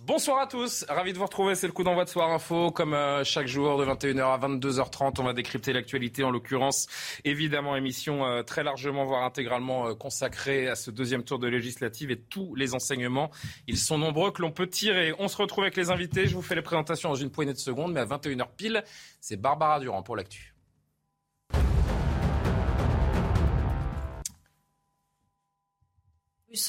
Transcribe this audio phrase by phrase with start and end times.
[0.00, 2.70] Bonsoir à tous, ravi de vous retrouver, c'est le coup d'envoi de Soir Info.
[2.70, 6.86] Comme euh, chaque jour de 21h à 22h30, on va décrypter l'actualité, en l'occurrence,
[7.24, 12.10] évidemment, émission euh, très largement, voire intégralement euh, consacrée à ce deuxième tour de législative
[12.10, 13.30] et tous les enseignements.
[13.66, 15.12] Ils sont nombreux que l'on peut tirer.
[15.18, 17.58] On se retrouve avec les invités, je vous fais les présentations dans une poignée de
[17.58, 18.84] secondes, mais à 21h pile,
[19.20, 20.57] c'est Barbara Durand pour l'actu.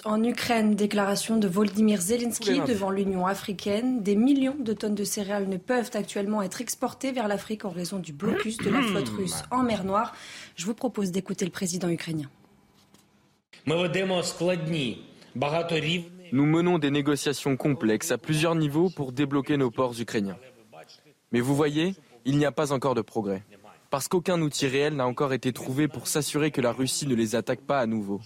[0.03, 4.03] En Ukraine, déclaration de Volodymyr Zelensky devant l'Union africaine.
[4.03, 7.97] Des millions de tonnes de céréales ne peuvent actuellement être exportées vers l'Afrique en raison
[7.97, 10.13] du blocus de la flotte russe en mer Noire.
[10.57, 12.30] Je vous propose d'écouter le président ukrainien.
[16.31, 20.38] Nous menons des négociations complexes à plusieurs niveaux pour débloquer nos ports ukrainiens.
[21.31, 23.44] Mais vous voyez, il n'y a pas encore de progrès
[23.89, 27.35] parce qu'aucun outil réel n'a encore été trouvé pour s'assurer que la Russie ne les
[27.35, 28.21] attaque pas à nouveau.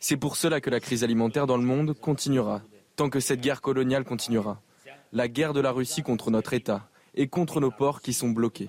[0.00, 2.62] C'est pour cela que la crise alimentaire dans le monde continuera,
[2.96, 4.60] tant que cette guerre coloniale continuera.
[5.12, 8.68] La guerre de la Russie contre notre État et contre nos ports qui sont bloqués.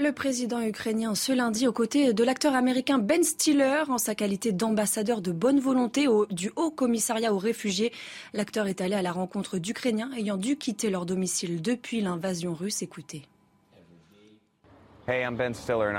[0.00, 4.52] Le président ukrainien ce lundi aux côtés de l'acteur américain Ben Stiller en sa qualité
[4.52, 7.90] d'ambassadeur de bonne volonté du Haut Commissariat aux réfugiés.
[8.32, 12.80] L'acteur est allé à la rencontre d'Ukrainiens ayant dû quitter leur domicile depuis l'invasion russe.
[12.80, 13.22] Écoutez.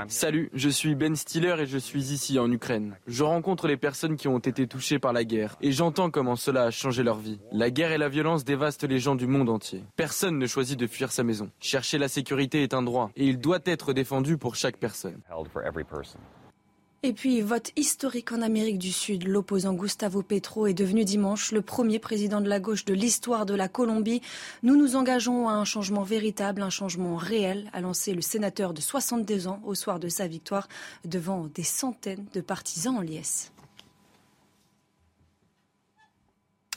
[0.06, 2.96] Salut, je suis Ben Stiller et je suis ici en Ukraine.
[3.08, 6.62] Je rencontre les personnes qui ont été touchées par la guerre et j'entends comment cela
[6.62, 7.40] a changé leur vie.
[7.50, 9.82] La guerre et la violence dévastent les gens du monde entier.
[9.96, 11.50] Personne ne choisit de fuir sa maison.
[11.58, 15.20] Chercher la sécurité est un droit et il doit être défendu pour chaque personne.
[17.02, 19.26] Et puis, vote historique en Amérique du Sud.
[19.26, 23.54] L'opposant Gustavo Petro est devenu dimanche le premier président de la gauche de l'histoire de
[23.54, 24.20] la Colombie.
[24.62, 28.82] Nous nous engageons à un changement véritable, un changement réel, a lancé le sénateur de
[28.82, 30.68] 62 ans au soir de sa victoire
[31.06, 33.50] devant des centaines de partisans en liesse.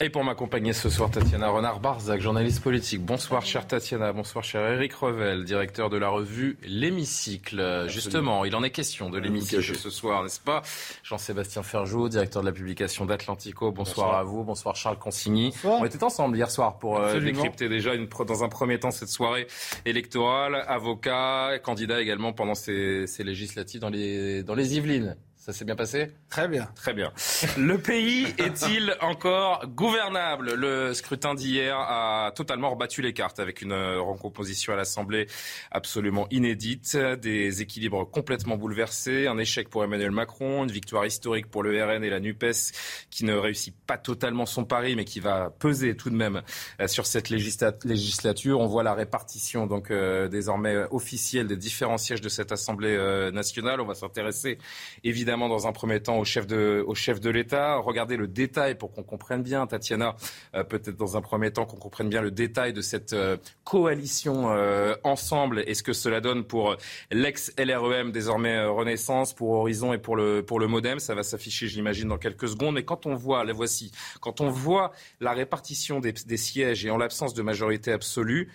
[0.01, 3.05] Et pour m'accompagner ce soir, Tatiana Renard-Barzac, journaliste politique.
[3.05, 4.11] Bonsoir, chère Tatiana.
[4.11, 7.85] Bonsoir, cher Eric Revel, directeur de la revue L'Hémicycle.
[7.87, 10.63] Justement, il en est question de l'Hémicycle ce soir, n'est-ce pas?
[11.03, 13.71] Jean-Sébastien Ferjou, directeur de la publication d'Atlantico.
[13.71, 14.43] Bonsoir, à vous.
[14.43, 15.53] Bonsoir, Charles Consigny.
[15.63, 19.09] On était ensemble hier soir pour euh, décrypter déjà une, dans un premier temps cette
[19.09, 19.45] soirée
[19.85, 20.65] électorale.
[20.67, 25.15] Avocat, candidat également pendant ces, ces législatives dans les, dans les Yvelines.
[25.45, 26.07] Ça s'est bien passé?
[26.29, 26.69] Très bien.
[26.73, 27.11] Très bien.
[27.57, 30.53] Le pays est-il encore gouvernable?
[30.53, 35.27] Le scrutin d'hier a totalement rebattu les cartes avec une recomposition à l'Assemblée
[35.69, 41.61] absolument inédite, des équilibres complètement bouleversés, un échec pour Emmanuel Macron, une victoire historique pour
[41.61, 42.71] le RN et la NUPES
[43.09, 46.41] qui ne réussit pas totalement son pari mais qui va peser tout de même
[46.79, 48.61] euh, sur cette législature.
[48.61, 53.29] On voit la répartition donc euh, désormais officielle des différents sièges de cette Assemblée euh,
[53.29, 53.81] nationale.
[53.81, 54.57] On va s'intéresser
[55.03, 57.77] évidemment dans un premier temps au chef de, l'État.
[57.77, 60.15] Regardez le détail pour qu'on comprenne bien, Tatiana,
[60.55, 64.51] euh, peut-être dans un premier temps qu'on comprenne bien le détail de cette euh, coalition
[64.51, 66.75] euh, ensemble et ce que cela donne pour
[67.11, 70.99] l'ex-LREM, désormais Renaissance, pour Horizon et pour le, pour le Modem.
[70.99, 72.75] Ça va s'afficher, j'imagine, dans quelques secondes.
[72.75, 76.91] Mais quand on voit, la voici, quand on voit la répartition des, des sièges et
[76.91, 78.49] en l'absence de majorité absolue,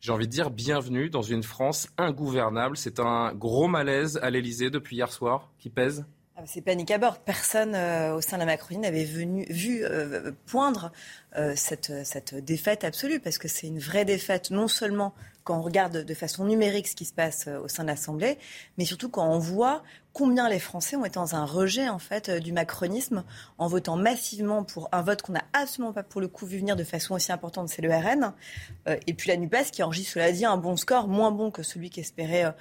[0.00, 2.78] j'ai envie de dire bienvenue dans une France ingouvernable.
[2.78, 6.06] C'est un gros malaise à l'Elysée depuis hier soir qui pèse
[6.46, 7.18] c'est panique à bord.
[7.18, 10.92] Personne euh, au sein de la Macronie n'avait vu euh, poindre
[11.36, 15.14] euh, cette, cette, défaite absolue, parce que c'est une vraie défaite, non seulement
[15.44, 18.38] quand on regarde de façon numérique ce qui se passe au sein de l'Assemblée,
[18.76, 19.82] mais surtout quand on voit
[20.12, 23.24] combien les Français ont été dans un rejet en fait du macronisme
[23.56, 26.76] en votant massivement pour un vote qu'on n'a absolument pas pour le coup vu venir
[26.76, 28.34] de façon aussi importante, c'est le RN.
[29.06, 31.88] et puis la NUPES qui enregistre, cela dit, un bon score, moins bon que celui
[31.88, 32.54] qu'espérait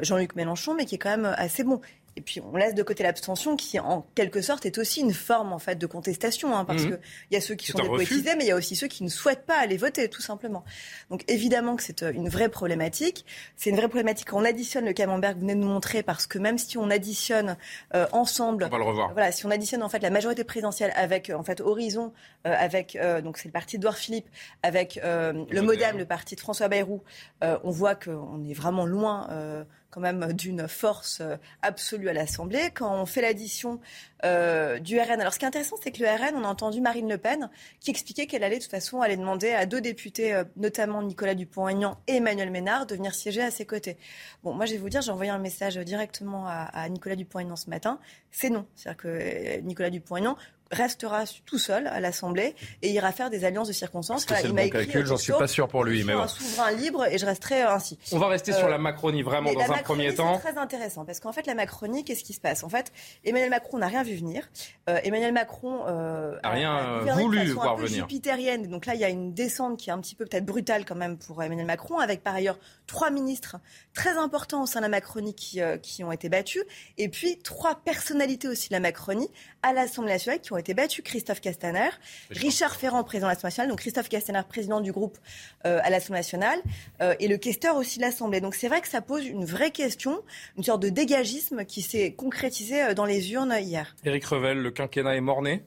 [0.00, 1.82] Jean-Luc Mélenchon, mais qui est quand même assez bon
[2.16, 5.52] et puis on laisse de côté l'abstention qui, en quelque sorte, est aussi une forme
[5.52, 6.86] en fait de contestation, hein, parce mmh.
[6.86, 6.98] qu'il
[7.32, 9.44] y a ceux qui sont dépolitisés, mais il y a aussi ceux qui ne souhaitent
[9.44, 10.64] pas aller voter, tout simplement.
[11.10, 13.26] Donc évidemment que c'est euh, une vraie problématique.
[13.56, 16.02] C'est une vraie problématique quand on additionne le camembert que vous venez de nous montrer,
[16.02, 17.58] parce que même si on additionne
[17.94, 19.12] euh, ensemble, on va le revoir.
[19.12, 22.12] Voilà, si on additionne en fait la majorité présidentielle avec en fait Horizon,
[22.44, 24.28] avec donc c'est le parti d'Edouard Philippe,
[24.62, 27.02] avec le MoDem, le parti de François Bayrou,
[27.42, 32.70] on voit qu'on est vraiment loin quand même d'une force euh, absolue à l'Assemblée.
[32.74, 33.80] Quand on fait l'addition
[34.26, 36.82] euh, du RN, alors ce qui est intéressant, c'est que le RN, on a entendu
[36.82, 37.48] Marine Le Pen
[37.80, 41.34] qui expliquait qu'elle allait de toute façon aller demander à deux députés, euh, notamment Nicolas
[41.34, 43.96] Dupont-Aignan et Emmanuel Ménard, de venir siéger à ses côtés.
[44.44, 47.56] Bon, moi je vais vous dire, j'ai envoyé un message directement à, à Nicolas Dupont-Aignan
[47.56, 47.98] ce matin.
[48.30, 48.66] C'est non.
[48.74, 50.36] C'est-à-dire que Nicolas Dupont-Aignan
[50.70, 54.26] restera tout seul à l'Assemblée et ira faire des alliances de circonstances.
[54.44, 56.00] il m'a écrit calcul, j'en suis pas sûr pour lui.
[56.00, 57.98] Je mais un souverain libre et je resterai ainsi.
[58.12, 60.34] On va rester sur la Macronie vraiment dans un premier temps.
[60.42, 62.64] C'est très intéressant parce qu'en fait la Macronie, qu'est-ce qui se passe?
[62.64, 62.92] En fait,
[63.24, 64.48] Emmanuel Macron n'a rien vu venir.
[64.88, 68.08] Euh, Emmanuel Macron euh, a rien voulu voir un peu venir.
[68.08, 68.66] Jupitérienne.
[68.68, 70.94] Donc là, il y a une descente qui est un petit peu peut-être brutale quand
[70.94, 73.56] même pour Emmanuel Macron, avec par ailleurs trois ministres
[73.94, 76.64] très importants au sein de la Macronie qui, euh, qui ont été battus,
[76.98, 79.30] et puis trois personnalités aussi de la Macronie
[79.62, 81.02] à l'Assemblée nationale qui ont été battues.
[81.02, 81.90] Christophe Castaner,
[82.30, 85.18] Richard Ferrand, président de l'Assemblée nationale, donc Christophe Castaner, président du groupe
[85.66, 86.58] euh, à l'Assemblée nationale,
[87.00, 88.40] euh, et le questeur aussi de l'Assemblée.
[88.40, 90.22] Donc c'est vrai que ça pose une vraie question,
[90.56, 93.94] une sorte de dégagisme qui s'est concrétisé dans les urnes hier.
[94.04, 95.64] Éric Revel, le quinquennat est morné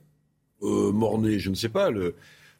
[0.61, 1.89] Morné, je ne sais pas.
[1.89, 2.15] Le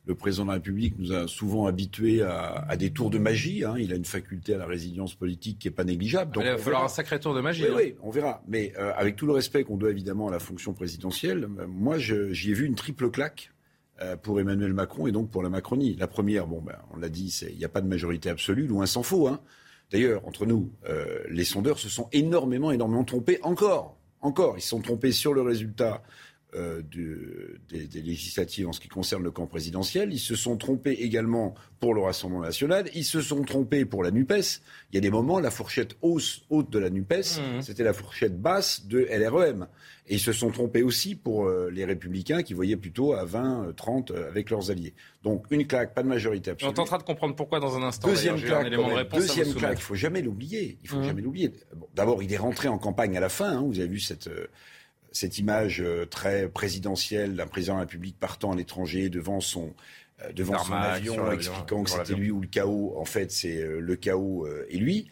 [0.09, 3.63] le président de la République nous a souvent habitués à, des tours de magie.
[3.63, 3.75] Hein.
[3.77, 6.31] Il a une faculté à la résilience politique qui n'est pas négligeable.
[6.31, 7.65] Donc, il va falloir un sacré tour de magie.
[7.65, 7.75] Oui, hein.
[7.77, 8.41] oui on verra.
[8.47, 11.99] Mais euh, avec tout le respect qu'on doit évidemment à la fonction présidentielle, euh, moi,
[11.99, 13.51] j'y ai vu une triple claque
[14.01, 15.95] euh, pour Emmanuel Macron et donc pour la Macronie.
[15.99, 18.87] La première, bon, ben, on l'a dit, il n'y a pas de majorité absolue, loin
[18.87, 19.27] s'en faut.
[19.27, 19.39] Hein.
[19.91, 20.71] D'ailleurs, entre nous,
[21.29, 23.97] les sondeurs se sont énormément, énormément trompés encore.
[24.21, 26.03] Encore, ils se sont trompés sur le résultat
[26.55, 26.81] euh,
[27.69, 30.11] des, législatives en ce qui concerne le camp présidentiel.
[30.11, 32.89] Ils se sont trompés également pour le Rassemblement national.
[32.95, 34.61] Ils se sont trompés pour la NUPES.
[34.91, 37.61] Il y a des moments, la fourchette hausse, haute de la NUPES, mmh.
[37.61, 39.67] c'était la fourchette basse de LREM.
[40.07, 43.75] Et ils se sont trompés aussi pour euh, les Républicains qui voyaient plutôt à 20,
[43.75, 44.95] 30 euh, avec leurs alliés.
[45.21, 46.71] Donc une claque, pas de majorité absolue.
[46.71, 48.07] On tentera de comprendre pourquoi dans un instant.
[48.07, 48.71] Deuxième claque,
[49.13, 50.79] deuxième claque, il faut jamais l'oublier.
[50.81, 51.03] Il faut mmh.
[51.03, 51.51] jamais l'oublier.
[51.93, 53.57] D'abord, il est rentré en campagne à la fin.
[53.57, 53.61] Hein.
[53.67, 54.29] vous avez vu cette
[55.11, 59.73] cette image euh, très présidentielle d'un président de la République partant à l'étranger devant son,
[60.23, 62.95] euh, devant son avion, expliquant que c'était lui ou le chaos.
[62.97, 65.09] En fait, c'est euh, le chaos et lui.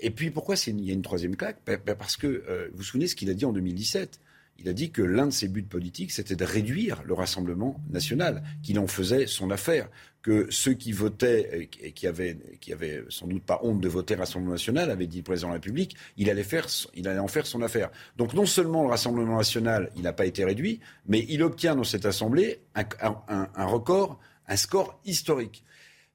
[0.00, 1.58] et puis pourquoi il y a une troisième claque?
[1.66, 4.20] Ben, ben, Parce que vous vous souvenez ce qu'il a dit en 2017
[4.58, 8.44] il a dit que l'un de ses buts politiques, c'était de réduire le Rassemblement national,
[8.62, 9.88] qu'il en faisait son affaire,
[10.24, 14.14] que ceux qui votaient et qui avaient, qui avaient sans doute pas honte de voter
[14.14, 16.66] Rassemblement national, avait dit président de la République, il allait, faire,
[17.06, 17.90] en faire son affaire.
[18.16, 21.84] Donc non seulement le Rassemblement national, il n'a pas été réduit, mais il obtient dans
[21.84, 24.18] cette Assemblée un record,
[24.48, 25.62] un score historique.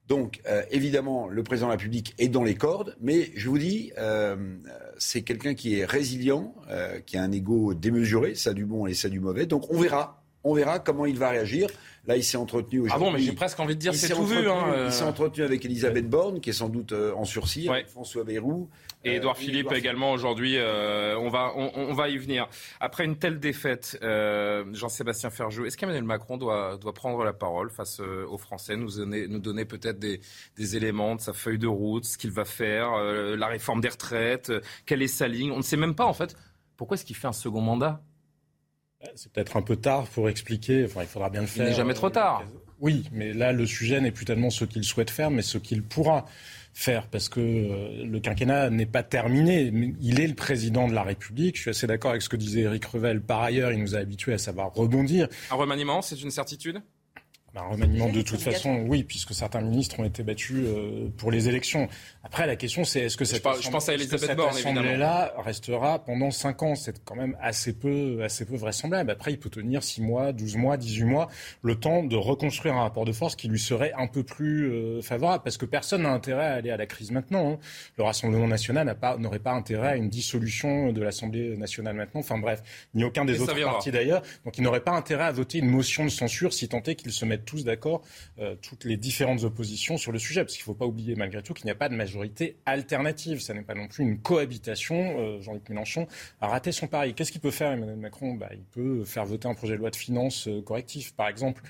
[0.07, 3.59] Donc, euh, évidemment, le président de la République est dans les cordes, mais je vous
[3.59, 4.57] dis, euh,
[4.97, 8.95] c'est quelqu'un qui est résilient, euh, qui a un ego démesuré, ça du bon et
[8.95, 9.45] ça du mauvais.
[9.45, 11.69] Donc, on verra, on verra comment il va réagir.
[12.07, 13.05] Là, il s'est entretenu aujourd'hui.
[13.05, 14.49] Ah bon, mais j'ai presque envie de dire c'est tout vu.
[14.49, 18.69] Hein, il s'est entretenu avec Elisabeth Borne, qui est sans doute en sursis, François Bayrou.
[19.05, 22.49] Et Edouard euh, Philippe également aujourd'hui, euh, on, va, on, va y venir.
[22.81, 27.69] Après une telle défaite, euh, Jean-Sébastien Ferjou, est-ce qu'Emmanuel Macron doit, doit prendre la parole
[27.69, 30.19] face aux Français, nous donner, nous donner peut-être des,
[30.57, 34.51] des éléments de sa feuille de route, ce qu'il va faire, la réforme des retraites,
[34.85, 35.51] quelle est sa ligne?
[35.51, 36.35] On ne sait même pas en fait
[36.79, 38.01] pourquoi est-ce qu'il fait un second mandat?
[39.15, 41.65] C'est peut-être un peu tard pour expliquer, enfin, il faudra bien le faire.
[41.65, 42.43] Il n'est jamais trop tard.
[42.79, 45.83] Oui, mais là, le sujet n'est plus tellement ce qu'il souhaite faire, mais ce qu'il
[45.83, 46.25] pourra
[46.73, 49.71] faire parce que euh, le quinquennat n'est pas terminé.
[49.99, 51.57] Il est le président de la République.
[51.57, 53.21] Je suis assez d'accord avec ce que disait Eric Revel.
[53.21, 55.27] Par ailleurs, il nous a habitués à savoir rebondir.
[55.51, 56.81] Un remaniement, c'est une certitude?
[57.55, 61.49] Un remaniement de toute façon, oui, puisque certains ministres ont été battus euh, pour les
[61.49, 61.87] élections.
[62.23, 66.75] Après, la question, c'est est-ce que cette, je, pense à assemblée-là restera pendant 5 ans
[66.75, 69.09] C'est quand même assez peu, assez peu vraisemblable.
[69.09, 71.29] Après, il peut tenir 6 mois, 12 mois, 18 mois,
[71.63, 75.01] le temps de reconstruire un rapport de force qui lui serait un peu plus euh,
[75.01, 77.53] favorable, parce que personne n'a intérêt à aller à la crise maintenant.
[77.53, 77.57] Hein.
[77.97, 82.19] Le Rassemblement national n'aurait pas, pas intérêt à une dissolution de l'Assemblée nationale maintenant.
[82.19, 82.61] Enfin bref,
[82.93, 84.21] ni aucun des autres partis d'ailleurs.
[84.45, 87.11] Donc il n'aurait pas intérêt à voter une motion de censure si tant est qu'il
[87.11, 88.01] se met tous d'accord
[88.39, 90.41] euh, toutes les différentes oppositions sur le sujet.
[90.41, 93.41] Parce qu'il ne faut pas oublier malgré tout qu'il n'y a pas de majorité alternative.
[93.41, 95.19] Ça n'est pas non plus une cohabitation.
[95.19, 96.07] Euh, Jean-Luc Mélenchon
[96.41, 97.13] a raté son pari.
[97.13, 98.33] Qu'est-ce qu'il peut faire Emmanuel Macron?
[98.33, 101.13] Bah, Il peut faire voter un projet de loi de finances correctif.
[101.13, 101.61] Par exemple,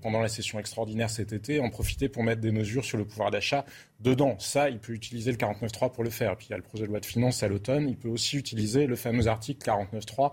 [0.00, 3.30] pendant la session extraordinaire cet été, en profiter pour mettre des mesures sur le pouvoir
[3.30, 3.64] d'achat
[4.00, 4.36] dedans.
[4.38, 6.36] Ça, il peut utiliser le 49.3 pour le faire.
[6.36, 7.88] Puis il y a le projet de loi de finances à l'automne.
[7.88, 10.32] Il peut aussi utiliser le fameux article 49.3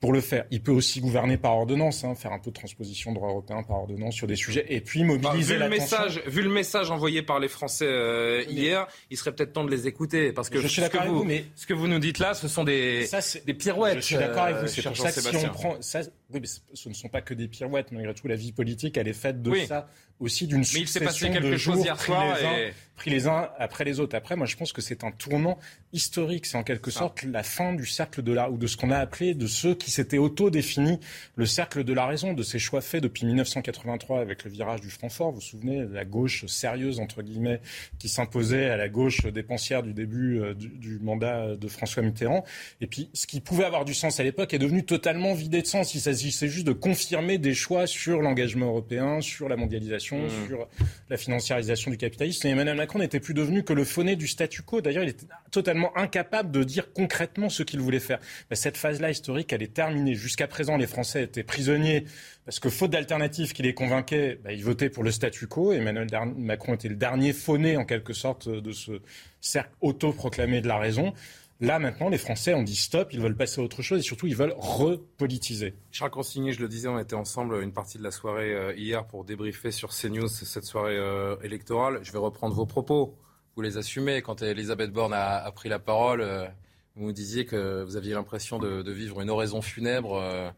[0.00, 0.44] pour le faire.
[0.50, 3.62] Il peut aussi gouverner par ordonnance, hein, faire un peu de transposition de droit européen
[3.62, 6.90] par ordonnance sur des sujets, et puis mobiliser bah, vu le message, Vu le message
[6.90, 10.60] envoyé par les Français euh, hier, il serait peut-être temps de les écouter, parce que,
[10.60, 11.46] je suis ce, que vous, mais...
[11.56, 13.08] ce que vous nous dites là, ce sont des,
[13.44, 13.96] des pirouettes.
[13.96, 15.76] Je suis d'accord avec vous, c'est pour ça que si on prend...
[15.80, 16.00] Ça,
[16.30, 19.08] oui, mais ce ne sont pas que des pirouettes, malgré tout, la vie politique, elle
[19.08, 19.88] est faite de ça
[20.20, 24.16] aussi d'une succession de jours pris, les uns, pris les uns après les autres.
[24.16, 25.58] Après, moi, je pense que c'est un tournant
[25.92, 26.46] historique.
[26.46, 28.98] C'est en quelque sorte la fin du cercle de la ou de ce qu'on a
[28.98, 30.98] appelé de ceux qui s'étaient auto-définis
[31.36, 34.90] le cercle de la raison, de ces choix faits depuis 1983 avec le virage du
[34.90, 35.30] Francfort.
[35.30, 37.60] Vous vous souvenez, la gauche sérieuse entre guillemets
[37.98, 42.44] qui s'imposait à la gauche dépensière du début euh, du, du, mandat de François Mitterrand.
[42.80, 45.66] Et puis, ce qui pouvait avoir du sens à l'époque est devenu totalement vidé de
[45.66, 45.94] sens.
[45.94, 50.46] Il s'agissait juste de confirmer des choix sur l'engagement européen, sur la mondialisation Mmh.
[50.46, 50.68] sur
[51.10, 52.46] la financiarisation du capitalisme.
[52.46, 54.80] Et Emmanuel Macron n'était plus devenu que le fauné du statu quo.
[54.80, 58.18] D'ailleurs, il était totalement incapable de dire concrètement ce qu'il voulait faire.
[58.52, 60.14] cette phase-là historique, elle est terminée.
[60.14, 62.04] Jusqu'à présent, les Français étaient prisonniers
[62.44, 65.72] parce que faute d'alternative qui les convainquait, bah, ils votaient pour le statu quo.
[65.72, 69.02] Emmanuel Macron était le dernier fauné, en quelque sorte, de ce
[69.40, 71.12] cercle autoproclamé de la raison.
[71.60, 74.28] Là, maintenant, les Français ont dit stop, ils veulent passer à autre chose et surtout,
[74.28, 75.74] ils veulent repolitiser.
[75.90, 79.04] Charles Consigny, je le disais, on était ensemble une partie de la soirée euh, hier
[79.04, 81.98] pour débriefer sur CNews cette soirée euh, électorale.
[82.02, 83.16] Je vais reprendre vos propos.
[83.56, 84.22] Vous les assumez.
[84.22, 86.46] Quand Elisabeth Borne a, pris la parole, euh,
[86.94, 90.54] vous nous disiez que vous aviez l'impression de, vivre une oraison funèbre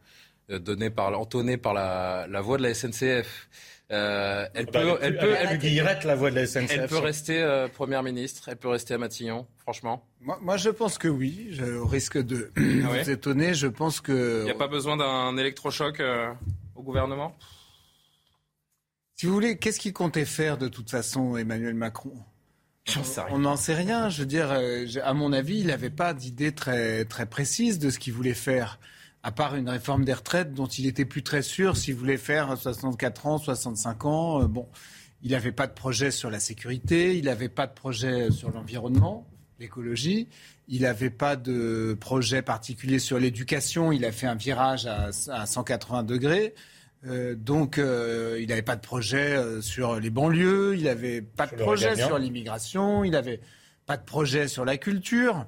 [0.50, 3.48] donnée par, entonnée par la, la voix de la SNCF.
[3.90, 6.70] Euh, elle, ah bah, peut, elle, peut, elle, la voix de la SNCF.
[6.70, 10.06] Elle peut rester euh, première ministre, elle peut rester à Matignon, franchement.
[10.20, 11.48] Moi, moi je pense que oui.
[11.50, 14.42] Je, au risque de ah vous étonner, je pense que.
[14.42, 16.32] Il n'y a pas besoin d'un électrochoc euh,
[16.76, 17.36] au gouvernement?
[19.16, 22.12] Si vous voulez, qu'est-ce qu'il comptait faire de toute façon, Emmanuel Macron?
[23.30, 24.08] On n'en sait rien.
[24.08, 24.56] Je veux dire,
[25.04, 28.78] à mon avis, il n'avait pas d'idée très, très précise de ce qu'il voulait faire
[29.22, 32.56] à part une réforme des retraites dont il était plus très sûr s'il voulait faire
[32.56, 34.42] 64 ans, 65 ans.
[34.42, 34.68] Euh, bon,
[35.22, 39.26] il n'avait pas de projet sur la sécurité, il n'avait pas de projet sur l'environnement,
[39.58, 40.28] l'écologie,
[40.68, 46.04] il n'avait pas de projet particulier sur l'éducation, il a fait un virage à, 180
[46.04, 46.54] degrés.
[47.06, 51.56] Euh, donc, euh, il n'avait pas de projet sur les banlieues, il n'avait pas de
[51.56, 53.40] projet sur l'immigration, il n'avait
[53.84, 55.46] pas de projet sur la culture.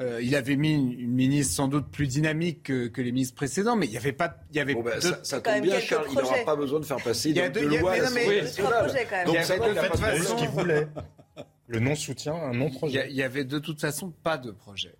[0.00, 3.86] Euh, il avait mis une, ministre sans doute plus dynamique que, les ministres précédents, mais
[3.86, 4.38] il n'y avait pas.
[4.50, 6.86] Il y avait bon ben, ça, ça tombe bien, Charles, il n'aura pas besoin de
[6.86, 10.48] faire passer il y a de, loi à Donc ça, il n'a pas ce qu'il
[10.48, 10.88] voulait.
[11.66, 13.06] Le non-soutien, un non-projet.
[13.10, 14.94] Il y avait de toute façon pas de projet.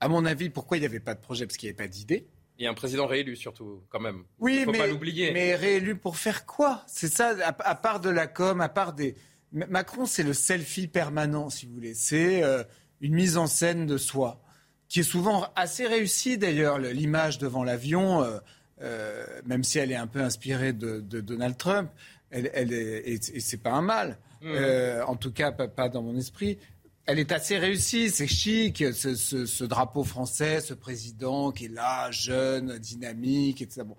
[0.00, 1.46] À mon avis, pourquoi il n'y avait pas de projet?
[1.46, 2.28] Parce qu'il n'y avait pas d'idée.
[2.60, 4.24] Et un président réélu surtout, quand même.
[4.38, 5.32] Oui, faut mais, pas l'oublier.
[5.32, 6.82] Mais réélu pour faire quoi?
[6.86, 9.16] C'est ça, à, part de la com, à part des.
[9.52, 11.94] Macron, c'est le selfie permanent, si vous voulez.
[11.94, 12.62] C'est euh,
[13.00, 14.42] une mise en scène de soi,
[14.88, 18.38] qui est souvent assez réussie d'ailleurs, l'image devant l'avion, euh,
[18.80, 21.90] euh, même si elle est un peu inspirée de, Donald Trump,
[22.30, 24.46] elle, elle est, et, c'est pas un mal, mmh.
[24.46, 26.58] euh, en tout cas pas, dans mon esprit.
[27.06, 32.10] Elle est assez réussie, c'est chic, ce, ce, drapeau français, ce président qui est là,
[32.10, 33.82] jeune, dynamique, etc.
[33.86, 33.96] Bon.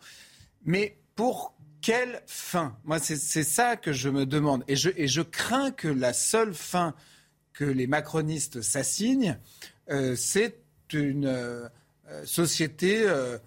[0.64, 2.78] Mais pour quelle fin?
[2.84, 4.64] Moi, c'est ça que je me demande.
[4.68, 6.94] Et je, et je crains que la seule fin
[7.60, 9.38] que les macronistes s'assignent,
[9.90, 10.56] euh, c'est
[10.94, 11.68] une euh,
[12.24, 13.38] société euh,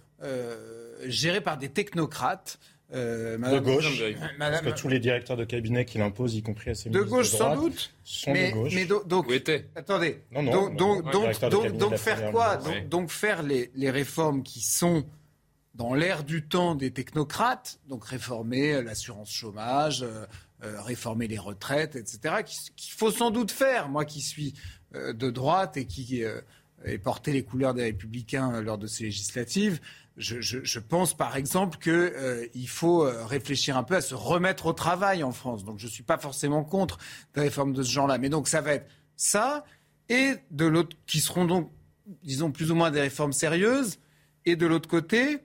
[1.07, 2.59] gérée par des technocrates.
[2.91, 4.03] de gauche,
[4.39, 7.33] parce que tous les directeurs de cabinet qu'il impose, y compris à ses de gauche
[7.33, 8.75] de sans doute, sont de gauche.
[8.75, 9.33] Mais donc,
[9.75, 12.59] attendez, non, non, donc, donc, donc, faire quoi?
[12.91, 15.07] Donc, faire les, les réformes qui sont
[15.75, 20.27] dans l'ère du temps des technocrates, donc réformer l'assurance chômage, euh,
[20.63, 22.45] réformer les retraites, etc.,
[22.77, 23.89] qu'il faut sans doute faire.
[23.89, 24.55] Moi qui suis
[24.95, 26.41] euh, de droite et qui euh,
[26.85, 29.81] ai porté les couleurs des républicains lors de ces législatives,
[30.19, 35.33] je, pense par exemple qu'il faut réfléchir un peu à se remettre au travail en
[35.33, 35.65] France.
[35.65, 36.99] Donc je ne suis pas forcément contre
[37.35, 38.19] des réformes de ce genre-là.
[38.19, 39.65] Mais donc ça va être ça,
[40.09, 41.71] et de l'autre, qui seront donc,
[42.23, 43.99] disons, plus ou moins des réformes sérieuses,
[44.45, 45.39] et de l'autre côté,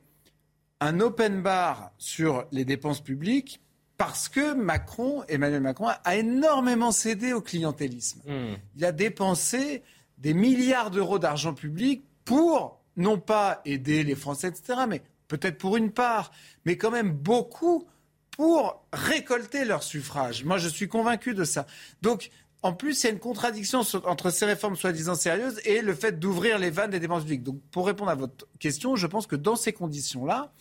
[0.79, 3.61] un open bar sur les dépenses publiques
[3.97, 8.21] parce que Macron, Emmanuel Macron, a énormément cédé au clientélisme.
[8.25, 8.55] Hmm.
[8.75, 9.83] Il a dépensé
[10.17, 15.77] des milliards d'euros d'argent public pour, non pas aider les Français, etc., mais peut-être pour
[15.77, 16.31] une part,
[16.65, 17.87] mais quand même beaucoup
[18.31, 20.43] pour récolter leur suffrage.
[20.43, 21.65] Moi, je suis convaincu de ça.
[22.01, 22.29] Donc,
[22.61, 26.19] en plus, il y a une contradiction entre ces réformes soi-disant sérieuses et le fait
[26.19, 27.43] d'ouvrir les vannes des dépenses publiques.
[27.43, 30.51] Donc, pour répondre à votre question, je pense que dans ces conditions-là,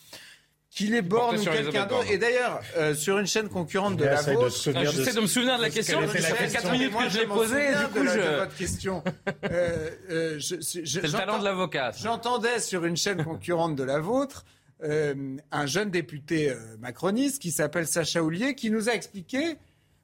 [0.76, 2.11] qu'il est borne ou quelqu'un d'autre.
[2.11, 5.56] Et d'ailleurs, euh, sur une chaîne concurrente de la vôtre, ah, j'essaie de me souvenir
[5.56, 6.06] de la question.
[6.06, 7.68] Ça fait 4 minutes que je l'ai posée.
[7.68, 8.38] Du coup, je...
[8.38, 9.02] votre question.
[9.50, 11.92] Euh, euh, C'est le talent de l'avocat.
[12.00, 14.45] J'entendais sur une chaîne concurrente de la vôtre
[14.83, 19.56] un jeune député macroniste qui s'appelle Sacha Houlier qui nous a expliqué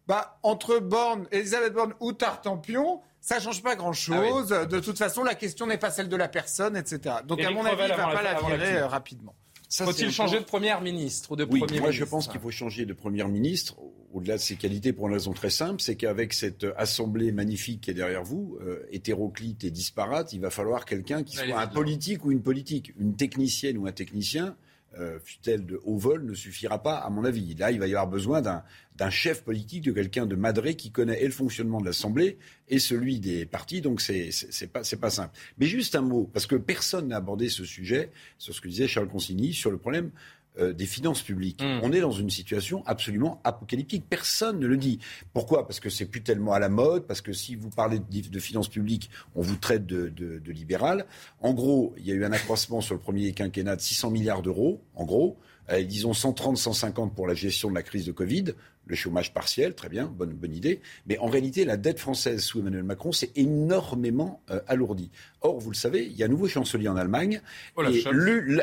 [0.09, 4.53] bah, entre Borne, Elisabeth Borne ou Tartampion, ça change pas grand-chose.
[4.53, 7.17] Ah de toute façon, la question n'est pas celle de la personne, etc.
[7.25, 9.35] Donc, à mon avis, il ne va pas la virer euh, rapidement.
[9.73, 12.85] Faut-il changer de première ministre ou de oui, premier moi je pense qu'il faut changer
[12.85, 13.77] de première ministre.
[14.13, 17.91] Au-delà de ses qualités, pour une raison très simple, c'est qu'avec cette assemblée magnifique qui
[17.91, 22.25] est derrière vous, euh, hétéroclite et disparate, il va falloir quelqu'un qui soit un politique
[22.27, 24.55] ou une politique, une technicienne ou un technicien
[24.99, 27.55] euh, fut-elle de haut vol, ne suffira pas, à mon avis.
[27.55, 31.23] Là, il va y avoir besoin d'un chef politique, de quelqu'un de madré qui connaît
[31.23, 33.81] et le fonctionnement de l'Assemblée et celui des partis.
[33.81, 34.31] Donc, c'est
[34.73, 35.37] pas, pas simple.
[35.59, 38.89] Mais juste un mot, parce que personne n'a abordé ce sujet, sur ce que disait
[38.89, 40.11] Charles Consigny, sur le problème
[40.59, 41.63] euh, des finances publiques.
[41.63, 41.81] Hmm.
[41.83, 44.05] On est dans une situation absolument apocalyptique.
[44.09, 44.99] Personne ne le dit.
[45.33, 45.67] Pourquoi?
[45.67, 48.69] Parce que c'est plus tellement à la mode, parce que si vous parlez de, finances
[48.69, 51.07] publiques, on vous traite de, de libéral.
[51.41, 54.43] En gros, il y a eu un accroissement sur le premier quinquennat de 600 milliards
[54.43, 55.39] d'euros, en gros.
[55.71, 58.55] Euh, disons 130, 150 pour la gestion de la crise de Covid
[58.93, 60.83] le chômage partiel, très bien, bonne, bonne idée.
[61.07, 65.11] Mais en réalité, la dette française sous Emmanuel Macron s'est énormément euh, alourdie.
[65.41, 67.41] Or, vous le savez, il y a un nouveau chancelier en Allemagne.
[67.77, 68.05] Oh, et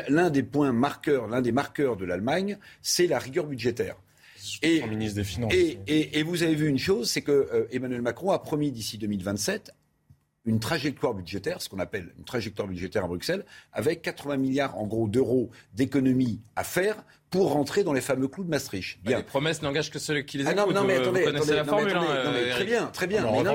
[0.08, 3.96] l'un des points marqueurs, l'un des marqueurs de l'Allemagne, c'est la rigueur budgétaire.
[4.62, 5.52] Et, ministre des Finances.
[5.52, 9.72] Et, vous avez vu une chose, c'est que euh, Emmanuel Macron a promis d'ici 2027
[10.44, 14.86] une trajectoire budgétaire, ce qu'on appelle une trajectoire budgétaire à Bruxelles, avec 80 milliards en
[14.86, 19.02] gros d'euros d'économies à faire pour rentrer dans les fameux clous de Maastricht.
[19.02, 19.18] Bien.
[19.18, 20.58] les promesses n'engagent que ceux qui les écoutent.
[20.58, 23.22] Ah non, non, mais attendez, attendez, la formule, non, mais, très bien, très bien.
[23.22, 23.54] mais non,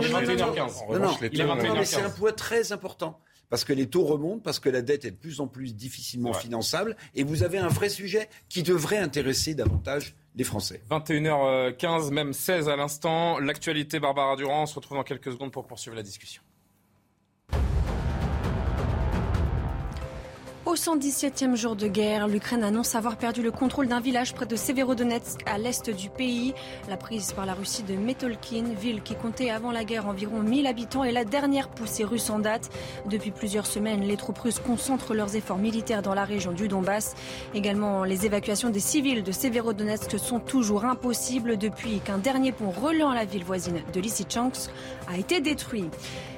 [1.76, 5.06] mais c'est un poids très important parce que les taux remontent, parce que la dette
[5.06, 8.98] est de plus en plus difficilement finançable, et vous avez un vrai sujet qui devrait
[8.98, 10.82] intéresser davantage les Français.
[10.90, 13.40] 21h15, même 16 à l'instant.
[13.40, 16.42] L'actualité, Barbara Durand, on se retrouve dans quelques secondes pour poursuivre la discussion.
[20.76, 24.58] Au 117e jour de guerre, l'Ukraine annonce avoir perdu le contrôle d'un village près de
[24.58, 26.54] Severodonetsk à l'est du pays.
[26.90, 30.68] La prise par la Russie de Metolkin, ville qui comptait avant la guerre environ 1000
[30.68, 32.70] habitants, est la dernière poussée russe en date.
[33.06, 37.16] Depuis plusieurs semaines, les troupes russes concentrent leurs efforts militaires dans la région du Donbass.
[37.54, 43.14] Également, les évacuations des civils de Severodonetsk sont toujours impossibles depuis qu'un dernier pont reliant
[43.14, 44.70] la ville voisine de Lysychansk
[45.08, 45.90] a été détruit.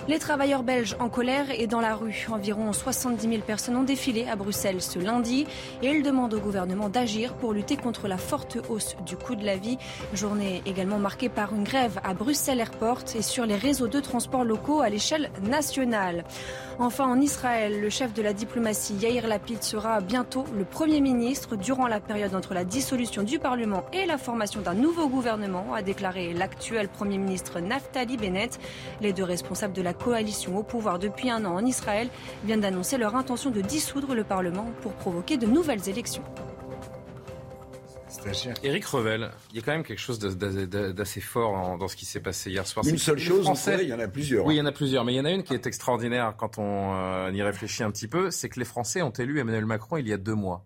[0.08, 2.28] Les travailleurs belges en colère et dans la rue.
[2.32, 5.46] Environ 70 000 personnes ont défilé à Bruxelles ce lundi
[5.82, 9.46] et ils demandent au gouvernement d'agir pour lutter contre la forte hausse du coût de
[9.46, 9.78] la vie.
[10.14, 14.46] Journée également marquée par une grève à Bruxelles Airport et sur les réseaux de transport
[14.46, 16.24] locaux à l'échelle nationale.
[16.80, 21.56] Enfin, en Israël, le chef de la diplomatie Yair Lapid sera bientôt le Premier ministre
[21.56, 25.82] durant la période entre la dissolution du Parlement et la formation d'un nouveau gouvernement, a
[25.82, 28.57] déclaré l'actuel Premier ministre Naftali Bennett.
[29.02, 32.10] Les deux responsables de la coalition au pouvoir depuis un an en Israël
[32.44, 36.24] viennent d'annoncer leur intention de dissoudre le Parlement pour provoquer de nouvelles élections.
[38.64, 42.20] Éric Revel, il y a quand même quelque chose d'assez fort dans ce qui s'est
[42.20, 42.86] passé hier soir.
[42.88, 44.46] Une seule chose, Français, il y en a plusieurs.
[44.46, 46.36] Oui, il y en a plusieurs, mais il y en a une qui est extraordinaire
[46.38, 49.66] quand on euh, y réfléchit un petit peu, c'est que les Français ont élu Emmanuel
[49.66, 50.66] Macron il y a deux mois.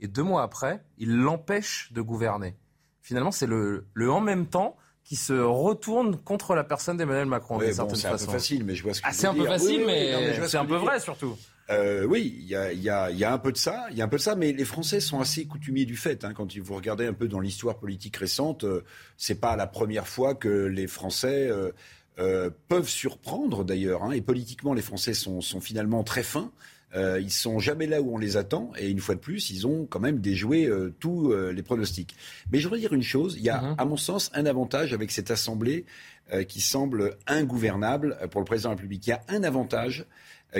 [0.00, 2.56] Et deux mois après, ils l'empêchent de gouverner.
[3.02, 4.76] Finalement, c'est le, le en même temps
[5.08, 7.58] qui se retourne contre la personne d'Emmanuel Macron.
[7.60, 10.38] c'est un peu facile, mais je vois ce que ah, C'est un peu facile, mais,
[10.46, 11.34] c'est un peu vrai surtout.
[11.70, 14.02] Euh, oui, il y a, y, a, y a, un peu de ça, il y
[14.02, 16.24] a un peu de ça, mais les Français sont assez coutumiers du fait.
[16.24, 18.84] Hein, quand vous regardez un peu dans l'histoire politique récente, euh,
[19.16, 21.72] c'est pas la première fois que les Français euh,
[22.18, 24.02] euh peuvent surprendre d'ailleurs.
[24.02, 26.52] Hein, et politiquement, les Français sont, sont finalement très fins.
[26.94, 29.66] Euh, ils sont jamais là où on les attend et une fois de plus, ils
[29.66, 32.16] ont quand même déjoué euh, tous euh, les pronostics.
[32.50, 33.74] Mais je voudrais dire une chose, il y a, mhm.
[33.76, 35.84] à mon sens, un avantage avec cette assemblée
[36.32, 39.06] euh, qui semble ingouvernable pour le président de la République.
[39.06, 40.06] Il y a un avantage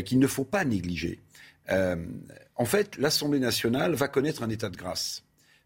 [0.05, 1.19] qu'il ne faut pas négliger.
[2.57, 5.23] en fait, l'Assemblée nationale va connaître un état de grâce.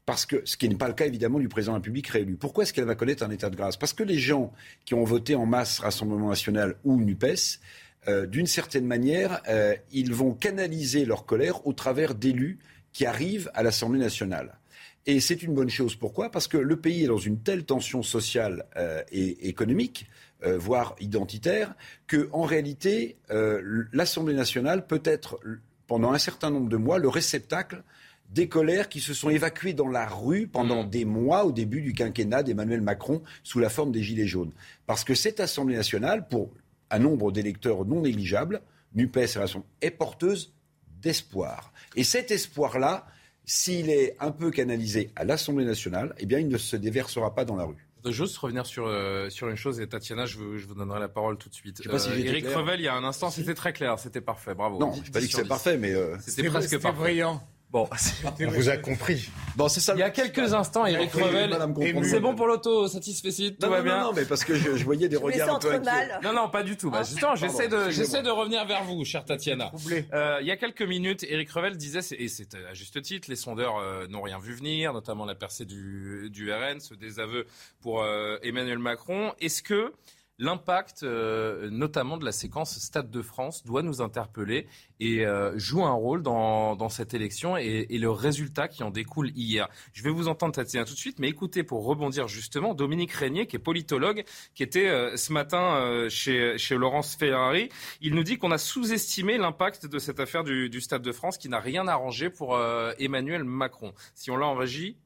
[0.07, 2.37] Parce que, ce qui n'est pas le cas évidemment du président de la République réélu.
[2.37, 3.77] Pourquoi est-ce qu'elle va connaître un état de grâce?
[3.77, 4.53] Parce que les gens
[4.85, 7.59] qui ont voté en masse Rassemblement national ou NUPES
[8.09, 12.59] euh, d'une certaine manière, euh, ils vont canaliser leur colère au travers d'élus
[12.93, 14.59] qui arrivent à l'Assemblée nationale.
[15.07, 15.95] Et c'est une bonne chose.
[15.97, 16.31] Pourquoi?
[16.31, 20.07] Parce que le pays est dans une telle tension sociale euh, et économique,
[20.45, 21.73] voire identitaire,
[22.09, 23.17] que en réalité,
[23.93, 25.38] l'Assemblée nationale peut être
[25.87, 27.85] pendant un certain nombre de mois le réceptacle
[28.33, 30.91] des colères qui se sont évacuées dans la rue pendant mmh.
[30.91, 34.53] des mois au début du quinquennat d'Emmanuel Macron sous la forme des Gilets jaunes.
[34.87, 36.51] Parce que cette Assemblée nationale, pour
[36.92, 38.62] un nombre d'électeurs non négligeable,
[38.94, 39.38] NUPES
[39.81, 40.55] est porteuse
[41.00, 41.72] d'espoir.
[41.96, 43.07] Et cet espoir-là,
[43.44, 47.44] s'il est un peu canalisé à l'Assemblée nationale, eh bien, il ne se déversera pas
[47.44, 47.88] dans la rue.
[48.05, 50.98] Je juste revenir sur, euh, sur une chose, et Tatiana, je, vous, je vous donnerai
[50.98, 51.81] la parole tout de suite.
[51.85, 54.55] Je sais Eric euh, Revel, il y a un instant, c'était très clair, c'était parfait,
[54.55, 54.78] bravo.
[54.78, 55.94] Non, je n'ai pas dit que c'était parfait, mais...
[55.94, 56.98] Euh, c'était presque parfait.
[56.98, 57.40] brillant.
[57.72, 57.88] Bon,
[58.40, 59.30] on vous a compris.
[59.56, 59.94] Bon, c'est ça.
[59.94, 61.56] Il y a quelques instants, Eric Revel.
[62.04, 64.02] C'est bon pour l'auto satisfait tout va bien.
[64.02, 65.80] Non, mais parce que je, voyais des regards un peu
[66.22, 66.90] Non, non, pas du tout.
[66.90, 69.72] Bah, ah, justement, j'essaie de, j'essaie de revenir vers vous, chère Tatiana.
[70.12, 73.37] Euh, il y a quelques minutes, Eric Revel disait, et c'est à juste titre, les
[73.37, 77.46] sondeurs euh, n'ont rien vu venir, notamment la percée du, du RN, ce désaveu
[77.80, 79.32] pour euh, Emmanuel Macron.
[79.40, 79.92] Est-ce que
[80.42, 84.66] L'impact, euh, notamment de la séquence Stade de France, doit nous interpeller
[84.98, 89.68] et euh, joue un rôle dans, cette élection et, le résultat qui en découle hier.
[89.92, 93.46] Je vais vous entendre, Tatiana, tout de suite, mais écoutez, pour rebondir justement, Dominique Régnier,
[93.46, 94.24] qui est politologue,
[94.57, 97.68] qui était euh, ce matin chez, Laurence Ferrari,
[98.00, 101.38] il nous dit qu'on a sous-estimé l'impact de cette affaire du, du, Stade de France
[101.38, 102.59] qui n'a rien arrangé pour
[102.98, 103.94] Emmanuel Macron.
[104.16, 104.96] Si on l'a en régie,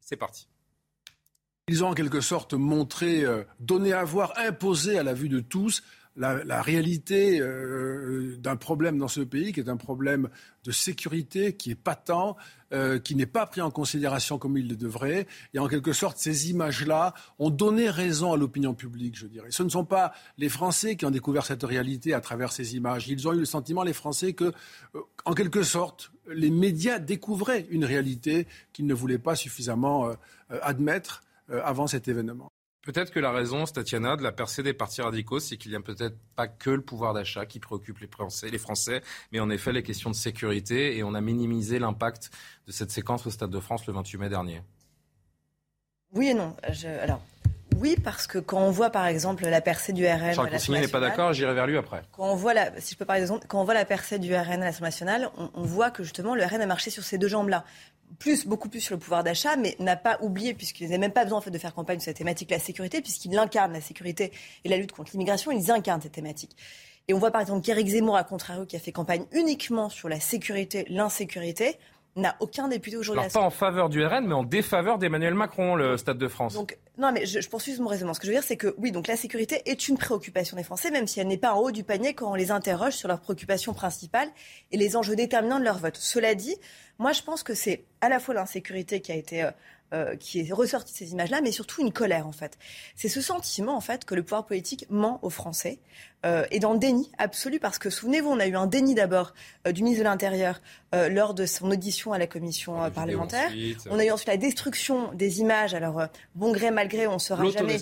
[0.00, 0.50] c'est parti.
[1.70, 5.38] Ils ont en quelque sorte montré, euh, donné à voir, imposé à la vue de
[5.38, 5.84] tous
[6.16, 10.28] la, réalité euh, d'un problème dans ce pays, qui est un problème
[10.64, 12.36] de sécurité, qui est patent,
[12.72, 15.28] euh, qui n'est pas pris en considération comme il le devrait.
[15.54, 19.52] Et en quelque sorte, ces images-là ont donné raison à l'opinion publique, je dirais.
[19.52, 23.06] Ce ne sont pas les Français qui ont découvert cette réalité à travers ces images.
[23.06, 24.52] Ils ont eu le sentiment, les Français, que,
[25.24, 30.10] en quelque sorte, les médias découvraient une réalité qu'ils ne voulaient pas suffisamment
[30.62, 31.22] admettre.
[31.50, 32.52] Euh, avant cet événement.
[32.82, 35.80] Peut-être que la raison, Tatiana, de la percée des partis radicaux, c'est qu'il n'y a
[35.80, 39.72] peut-être pas que le pouvoir d'achat qui préoccupe les Français, les Français, mais en effet
[39.72, 40.96] les questions de sécurité.
[40.96, 42.30] Et on a minimisé l'impact
[42.66, 44.62] de cette séquence au Stade de France le 28 mai dernier.
[46.12, 46.56] Oui et non.
[47.02, 47.20] alors,
[47.76, 50.34] oui, parce que quand on voit par exemple la percée du RN.
[50.34, 52.02] Charles Consigny n'est pas d'accord, j'irai vers lui après.
[52.12, 54.34] Quand on voit la, si je peux par exemple, quand on voit la percée du
[54.34, 57.18] RN à l'Assemblée nationale, on, on, voit que justement le RN a marché sur ces
[57.18, 57.64] deux jambes-là
[58.18, 61.24] plus, beaucoup plus sur le pouvoir d'achat, mais n'a pas oublié, puisqu'ils n'avaient même pas
[61.24, 64.32] besoin en fait, de faire campagne sur cette thématique, la sécurité, puisqu'ils incarnent la sécurité
[64.64, 66.56] et la lutte contre l'immigration, ils incarnent cette thématique.
[67.08, 70.08] Et on voit par exemple qu'Éric Zemmour, à contrario, qui a fait campagne uniquement sur
[70.08, 71.76] la sécurité, l'insécurité,
[72.16, 73.20] n'a aucun député aujourd'hui.
[73.20, 76.54] Alors pas en faveur du RN, mais en défaveur d'Emmanuel Macron, le Stade de France.
[76.54, 78.14] Donc, non, mais je, je poursuis mon raisonnement.
[78.14, 80.64] Ce que je veux dire, c'est que oui, donc la sécurité est une préoccupation des
[80.64, 83.08] Français, même si elle n'est pas en haut du panier quand on les interroge sur
[83.08, 84.28] leurs préoccupations principales
[84.72, 85.96] et les enjeux déterminants de leur vote.
[85.96, 86.56] Cela dit,
[87.00, 89.50] moi, je pense que c'est à la fois l'insécurité qui a été euh,
[89.92, 92.56] euh, qui est ressorti de ces images-là, mais surtout une colère en fait.
[92.94, 95.80] C'est ce sentiment en fait que le pouvoir politique ment aux Français
[96.26, 99.32] euh, et dans le déni absolu parce que souvenez-vous, on a eu un déni d'abord
[99.66, 100.62] euh, du ministre de l'Intérieur
[100.94, 103.50] euh, lors de son audition à la commission euh, parlementaire.
[103.90, 105.74] on a eu ensuite la destruction des images.
[105.74, 106.02] Alors
[106.34, 107.76] bon gré mal gré, on sera jamais.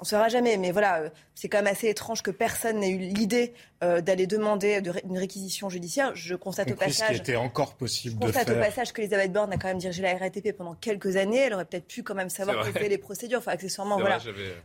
[0.00, 3.54] On sera jamais, mais voilà, c'est quand même assez étrange que personne n'ait eu l'idée
[3.80, 6.12] d'aller demander une réquisition judiciaire.
[6.14, 7.08] Je constate au passage.
[7.08, 9.78] Ce qui était encore possible je constate au passage que Elisabeth Borne a quand même
[9.78, 11.38] dirigé la RATP pendant quelques années.
[11.38, 13.38] Elle aurait peut-être pu quand même savoir quelles les procédures.
[13.38, 14.18] Enfin, accessoirement, voilà.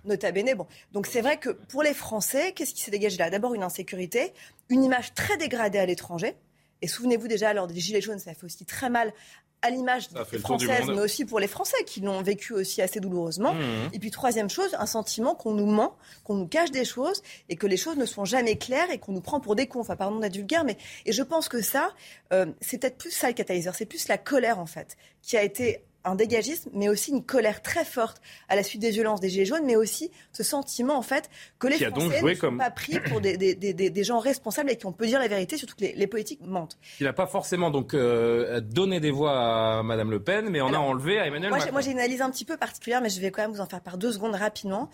[0.06, 0.54] nota bene.
[0.56, 3.63] Bon, donc c'est vrai que pour les Français, qu'est-ce qui s'est dégagé là D'abord une
[3.63, 4.33] insécurité,
[4.69, 6.35] une image très dégradée à l'étranger.
[6.81, 9.13] Et souvenez-vous déjà, lors des Gilets jaunes, ça fait aussi très mal
[9.62, 10.07] à l'image
[10.41, 13.53] française, mais aussi pour les Français qui l'ont vécu aussi assez douloureusement.
[13.53, 13.89] Mmh.
[13.93, 17.57] Et puis troisième chose, un sentiment qu'on nous ment, qu'on nous cache des choses et
[17.57, 19.81] que les choses ne sont jamais claires et qu'on nous prend pour des cons.
[19.81, 21.91] Enfin, pardon d'être vulgaire, mais et je pense que ça,
[22.31, 25.43] euh, c'est peut-être plus ça le catalyseur, c'est plus la colère en fait qui a
[25.43, 29.29] été un dégagisme, mais aussi une colère très forte à la suite des violences des
[29.29, 32.99] Gilets jaunes, mais aussi ce sentiment, en fait, que les Français ne sont pas pris
[32.99, 35.81] pour des, des, des, des, gens responsables et qu'on peut dire la vérité, surtout que
[35.81, 36.77] les, les politiques mentent.
[36.99, 40.73] Il n'a pas forcément donc euh, donné des voix à Mme Le Pen, mais on
[40.73, 41.73] a enlevé à Emmanuel moi, Macron.
[41.73, 43.67] Moi, j'ai une analyse un petit peu particulière, mais je vais quand même vous en
[43.67, 44.89] faire par deux secondes rapidement.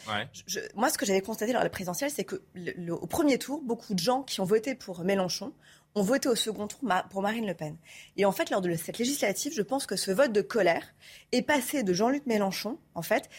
[0.48, 2.42] Je, moi, ce que j'avais constaté lors de la présidentielle, c'est que
[2.90, 5.54] au premier tour, beaucoup de gens qui ont voté pour Mélenchon
[5.96, 6.80] ont voté au second tour
[7.10, 7.78] pour Marine Le Pen.
[8.18, 10.94] Et en fait, lors de cette législative, je pense que ce vote de colère
[11.32, 13.30] est passé de Jean-Luc Mélenchon, en fait,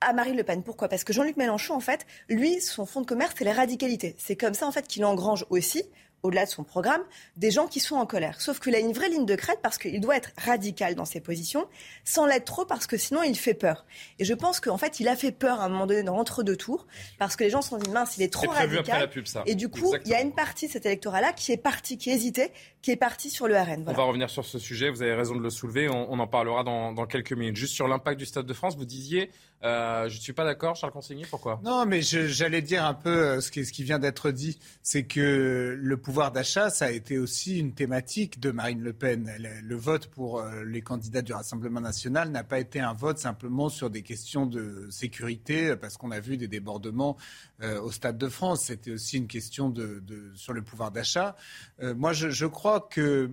[0.00, 0.62] à Marine Le Pen.
[0.62, 0.88] Pourquoi?
[0.88, 4.16] Parce que Jean-Luc Mélenchon, en fait, lui, son fonds de commerce, c'est la radicalité.
[4.18, 5.84] C'est comme ça, en fait, qu'il engrange aussi
[6.22, 7.02] au-delà de son programme,
[7.36, 8.40] des gens qui sont en colère.
[8.40, 11.20] Sauf qu'il a une vraie ligne de crête parce qu'il doit être radical dans ses
[11.20, 11.66] positions,
[12.04, 13.84] sans l'être trop parce que sinon il fait peur.
[14.18, 16.56] Et je pense qu'en fait, il a fait peur à un moment donné dans l'entre-deux
[16.56, 16.86] tours
[17.18, 19.08] parce que les gens se sont dit mince, il est trop radical.
[19.46, 22.10] Et du coup, il y a une partie de cet électorat-là qui est partie, qui
[22.10, 23.84] hésitait, qui est partie sur le RN.
[23.86, 24.90] On va revenir sur ce sujet.
[24.90, 25.88] Vous avez raison de le soulever.
[25.88, 27.56] On, en parlera dans, quelques minutes.
[27.56, 29.30] Juste sur l'impact du Stade de France, vous disiez
[29.64, 31.60] Euh, je ne suis pas d'accord, Charles Consigny, pourquoi?
[31.62, 35.96] Non, mais j'allais dire un peu euh, ce qui, vient d'être dit, c'est que le
[35.96, 39.30] pouvoir d'achat, ça a été aussi une thématique de Marine Le Pen.
[39.38, 43.68] Le, vote pour euh, les candidats du Rassemblement national n'a pas été un vote simplement
[43.68, 47.16] sur des questions de sécurité, parce qu'on a vu des débordements
[47.62, 48.64] au Stade de France.
[48.64, 50.02] C'était aussi une question de,
[50.34, 51.36] sur le pouvoir d'achat.
[51.80, 53.30] moi, je, crois qu'il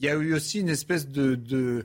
[0.00, 1.84] y a eu aussi une espèce de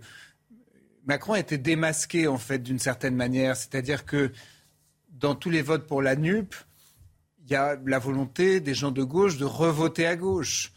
[1.06, 3.56] Macron a été démasqué, en fait, d'une certaine manière.
[3.56, 4.32] C'est-à-dire que
[5.10, 6.56] dans tous les votes pour la NUP,
[7.44, 10.72] il y a la volonté des gens de gauche de revoter à gauche.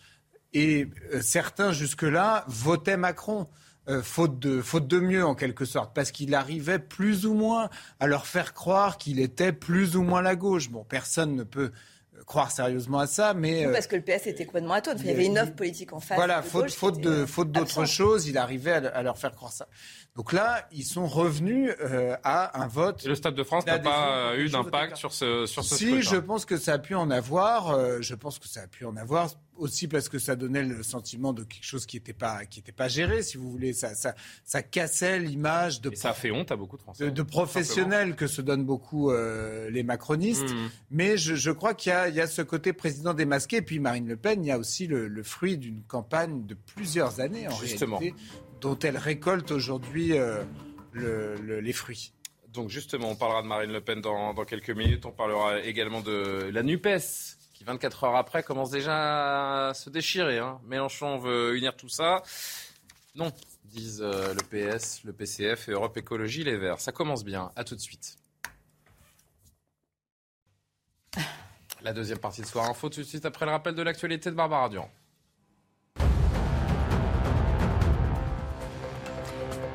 [0.53, 3.49] Et euh, certains, jusque-là, votaient Macron.
[3.87, 7.69] Euh, faute, de, faute de mieux en quelque sorte, parce qu'il arrivait plus ou moins
[8.01, 10.71] à leur faire croire qu'il était plus ou moins la gauche.
[10.71, 11.71] Bon, personne ne peut
[12.25, 13.71] croire sérieusement à ça, mais...
[13.71, 14.97] parce que le PS était complètement atone.
[15.01, 16.17] il y avait une offre politique en face.
[16.17, 19.69] Voilà, faute, faute, de, faute d'autre chose, il arrivait à, leur faire croire ça.
[20.17, 23.05] Donc là, ils sont revenus euh, à un vote.
[23.05, 26.03] Et le Stade de France n'a pas euh, eu d'impact sur ce sur ce Si,
[26.03, 27.71] je pense que ça a pu en avoir.
[27.71, 30.85] Euh, je pense que ça a pu en avoir aussi parce que ça donnait le
[30.85, 33.73] sentiment de quelque chose qui n'était pas qui était pas géré, si vous voulez.
[33.73, 35.91] Ça ça, ça cassait l'image de.
[35.91, 37.11] Et ça a fait honte à beaucoup de Français.
[37.11, 40.53] De, professionnels que se donnent beaucoup les macronistes.
[40.53, 40.71] Mmh.
[40.93, 43.57] Mais je, je crois qu'il y, y a, ce côté président démasqué.
[43.57, 46.55] Et puis Marine Le Pen, il y a aussi le, le fruit d'une campagne de
[46.55, 47.99] plusieurs années en Justement.
[47.99, 48.17] réalité
[48.65, 50.43] dont elle récolte aujourd'hui euh,
[50.95, 52.13] les fruits.
[52.49, 55.05] Donc justement, on parlera de Marine Le Pen dans, quelques minutes.
[55.05, 60.39] On parlera également de la NUPES, qui 24 heures après commence déjà à se déchirer.
[60.39, 60.61] Hein.
[60.65, 62.23] Mélenchon veut unir tout ça.
[63.15, 63.31] Non,
[63.65, 64.43] disent euh, le
[64.79, 66.81] PS, le PCF et Europe Écologie Les Verts.
[66.81, 67.51] Ça commence bien.
[67.57, 68.17] À tout de suite.
[71.83, 74.35] La deuxième partie de Soir Info, tout de suite après le rappel de l'actualité de
[74.35, 74.91] Barbara Durand.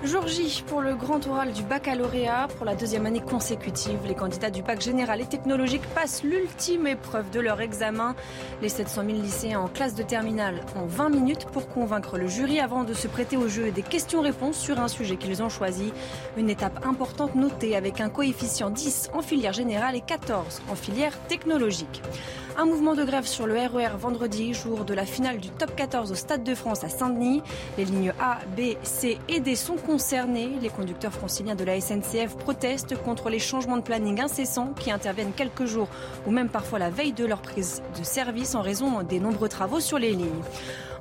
[0.02, 2.48] Jour J pour le grand oral du baccalauréat.
[2.56, 7.30] Pour la deuxième année consécutive, les candidats du bac général et technologique passent l'ultime épreuve
[7.32, 8.16] de leur examen.
[8.62, 12.62] Les 700 000 lycéens en classe de terminale ont 20 minutes pour convaincre le jury
[12.62, 15.92] avant de se prêter au jeu des questions-réponses sur un sujet qu'ils ont choisi.
[16.38, 21.20] Une étape importante notée avec un coefficient 10 en filière générale et 14 en filière
[21.28, 22.02] technologique.
[22.58, 25.76] Un mouvement de grève sur le RER e vendredi, jour de la finale du top
[25.76, 27.42] 14 au Stade de France à Saint-Denis.
[27.78, 30.52] Les lignes A, B, C et D sont concernés.
[30.62, 35.34] Les conducteurs franciliens de la SNCF protestent contre les changements de planning incessants qui interviennent
[35.36, 35.88] quelques jours
[36.28, 39.80] ou même parfois la veille de leur prise de service en raison des nombreux travaux
[39.80, 40.44] sur les lignes.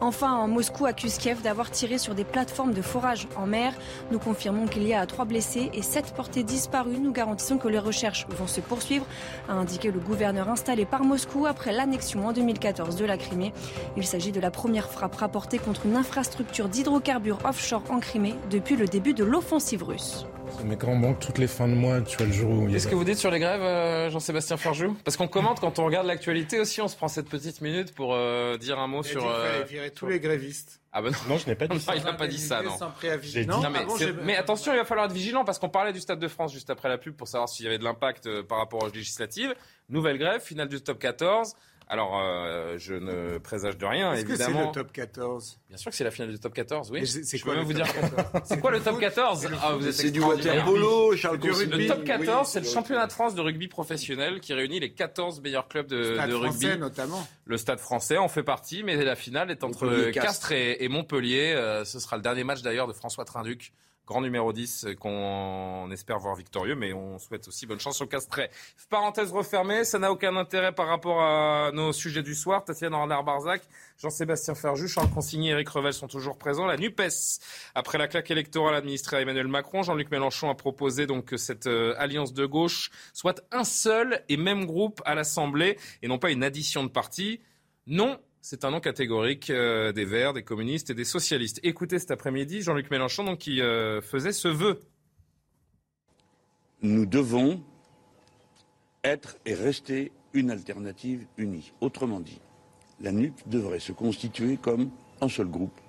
[0.00, 3.72] Enfin, Moscou accuse Kiev d'avoir tiré sur des plateformes de forage en mer.
[4.12, 6.98] Nous confirmons qu'il y a trois blessés et sept portés disparus.
[7.00, 9.06] Nous garantissons que les recherches vont se poursuivre,
[9.48, 13.52] a indiqué le gouverneur installé par Moscou après l'annexion en 2014 de la Crimée.
[13.96, 18.76] Il s'agit de la première frappe rapportée contre une infrastructure d'hydrocarbures offshore en Crimée depuis
[18.76, 20.26] le début de l'offensive russe.
[20.64, 22.68] Mais quand on manque toutes les fins de mois, tu vois le jour où.
[22.68, 25.84] Qu'est-ce que vous dites sur les grèves, euh, Jean-Sébastien Ferjou Parce qu'on commente quand on
[25.84, 29.22] regarde l'actualité aussi, on se prend cette petite minute pour euh, dire un mot sur.
[29.22, 30.80] Il fallait euh, virer tous les grévistes.
[30.92, 31.96] Ah ben non, je n'ai pas dit ça.
[31.96, 32.72] il n'a pas dit ça, non.
[33.22, 33.46] Dit...
[33.46, 33.84] non mais,
[34.22, 36.70] mais, attention, il va falloir être vigilant parce qu'on parlait du Stade de France juste
[36.70, 39.54] après la pub pour savoir s'il y avait de l'impact par rapport aux législatives.
[39.88, 41.54] Nouvelle grève, finale du top 14.
[41.90, 44.72] Alors, euh, je ne présage de rien, Est-ce évidemment.
[44.74, 47.06] c'est le top 14 Bien sûr que c'est la finale du top 14, oui.
[47.06, 47.86] C'est quoi, vous dire
[48.44, 52.60] C'est quoi le top 14 ah, C'est du water polo, Charles Le top 14, c'est
[52.60, 56.34] le championnat de France de rugby professionnel qui réunit les 14 meilleurs clubs de, de
[56.34, 56.66] rugby.
[56.66, 57.26] Français, notamment.
[57.46, 61.54] Le stade français en fait partie, mais la finale est entre Castres et, Montpellier.
[61.56, 63.72] Euh, ce sera le dernier match d'ailleurs de François Trinduc
[64.08, 68.50] grand numéro 10 qu'on espère voir victorieux, mais on souhaite aussi bonne chance au Castret.
[68.88, 72.64] Parenthèse refermée, ça n'a aucun intérêt par rapport à nos sujets du soir.
[72.64, 73.60] Tatiana Renard-Barzac,
[73.98, 76.64] Jean-Sébastien Ferjus, Charles Consigny et Eric Revel sont toujours présents.
[76.64, 77.38] La NUPES,
[77.74, 81.66] après la claque électorale administrée à Emmanuel Macron, Jean-Luc Mélenchon a proposé donc que cette
[81.66, 86.30] euh, alliance de gauche soit un seul et même groupe à l'Assemblée et non pas
[86.30, 87.42] une addition de partis.
[87.86, 91.60] Non, c'est un nom catégorique euh, des Verts, des communistes et des socialistes.
[91.62, 94.80] Écoutez cet après-midi Jean-Luc Mélenchon qui euh, faisait ce vœu.
[96.82, 97.62] Nous devons
[99.04, 101.72] être et rester une alternative unie.
[101.80, 102.40] Autrement dit,
[103.00, 105.80] la NUP devrait se constituer comme un seul groupe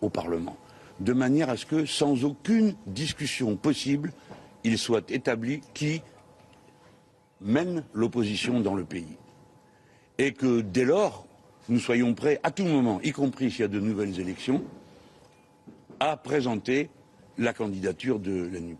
[0.00, 0.56] au Parlement,
[1.00, 4.12] de manière à ce que, sans aucune discussion possible,
[4.64, 6.02] il soit établi qui
[7.40, 9.16] mène l'opposition dans le pays.
[10.18, 11.27] Et que dès lors,
[11.68, 14.64] nous soyons prêts à tout moment, y compris s'il y a de nouvelles élections,
[16.00, 16.90] à présenter
[17.36, 18.78] la candidature de la NUP.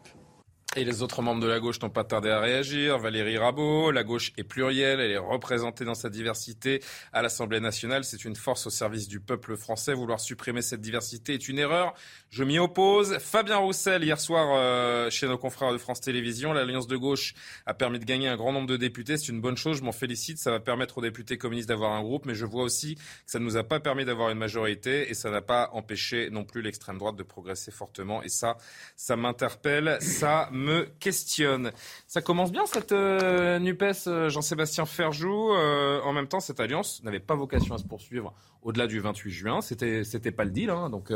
[0.79, 2.99] Et les autres membres de la gauche n'ont pas tardé à réagir.
[2.99, 6.81] Valérie Rabault, la gauche est plurielle, elle est représentée dans sa diversité
[7.13, 8.05] à l'Assemblée nationale.
[8.05, 9.93] C'est une force au service du peuple français.
[9.93, 11.95] Vouloir supprimer cette diversité est une erreur.
[12.31, 13.19] Je m'y oppose.
[13.19, 17.35] Fabien Roussel, hier soir, euh, chez nos confrères de France Télévisions, l'Alliance de gauche
[17.67, 19.17] a permis de gagner un grand nombre de députés.
[19.17, 20.39] C'est une bonne chose, je m'en félicite.
[20.39, 23.41] Ça va permettre aux députés communistes d'avoir un groupe, mais je vois aussi que ça
[23.41, 26.63] ne nous a pas permis d'avoir une majorité et ça n'a pas empêché non plus
[26.63, 28.23] l'extrême droite de progresser fortement.
[28.23, 28.59] Et ça,
[28.95, 29.99] ça m'interpelle.
[30.01, 31.73] Ça me questionne.
[32.07, 35.53] Ça commence bien cette euh, NUPES, euh, Jean-Sébastien Ferjou.
[35.53, 39.31] Euh, en même temps, cette alliance n'avait pas vocation à se poursuivre au-delà du 28
[39.31, 39.61] juin.
[39.61, 40.71] C'était, c'était pas le deal.
[40.71, 40.91] Hein.
[40.91, 41.13] Donc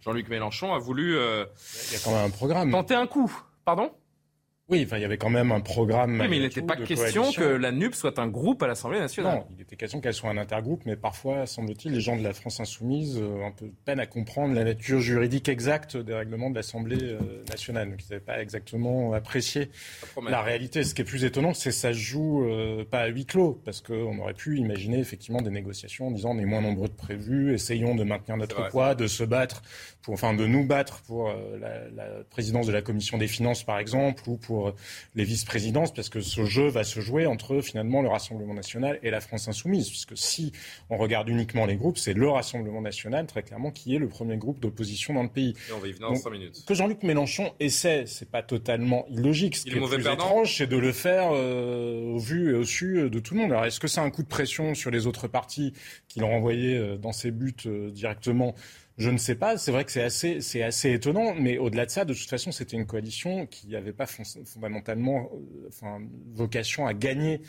[0.00, 1.14] Jean-Luc Mélenchon a voulu.
[1.14, 2.70] Il y a quand même un programme.
[2.70, 3.32] Tenter un coup.
[3.64, 3.92] Pardon?
[4.68, 6.16] Oui, enfin, il y avait quand même un programme.
[6.16, 9.38] mais il n'était pas question que la NUP soit un groupe à l'Assemblée nationale.
[9.38, 12.32] Non, il était question qu'elle soit un intergroupe, mais parfois, semble-t-il, les gens de la
[12.32, 16.48] France insoumise ont un peu de peine à comprendre la nature juridique exacte des règlements
[16.48, 17.18] de l'Assemblée euh,
[17.50, 17.90] nationale.
[17.90, 19.70] Donc, ils n'avaient pas exactement apprécié
[20.28, 20.84] la réalité.
[20.84, 23.60] Ce qui est plus étonnant, c'est que ça se joue euh, pas à huis clos,
[23.64, 26.94] parce qu'on aurait pu imaginer effectivement des négociations en disant on est moins nombreux de
[26.94, 29.62] prévus, essayons de maintenir notre poids, de se battre,
[30.02, 33.64] pour, enfin, de nous battre pour euh, la, la présidence de la Commission des finances,
[33.64, 34.61] par exemple, ou pour
[35.14, 39.10] les vice-présidences, parce que ce jeu va se jouer entre finalement le Rassemblement national et
[39.10, 40.52] la France insoumise, puisque si
[40.90, 44.36] on regarde uniquement les groupes, c'est le Rassemblement national, très clairement, qui est le premier
[44.36, 45.54] groupe d'opposition dans le pays.
[45.68, 46.64] Et on va y venir dans 5 minutes.
[46.66, 49.56] Que Jean-Luc Mélenchon essaie, c'est pas totalement illogique.
[49.56, 53.10] Ce qui est, plus étrange, c'est de le faire euh, au vu et au su
[53.10, 53.52] de tout le monde.
[53.52, 55.72] Alors, est-ce que c'est un coup de pression sur les autres partis
[56.08, 58.54] qui l'ont renvoyé euh, dans ses buts euh, directement
[59.02, 59.58] je ne sais pas.
[59.58, 61.34] C'est vrai que c'est assez, c'est assez étonnant.
[61.34, 65.68] Mais au-delà de ça, de toute façon, c'était une coalition qui n'avait pas fondamentalement euh,
[65.68, 66.00] enfin,
[66.34, 67.42] vocation à gagner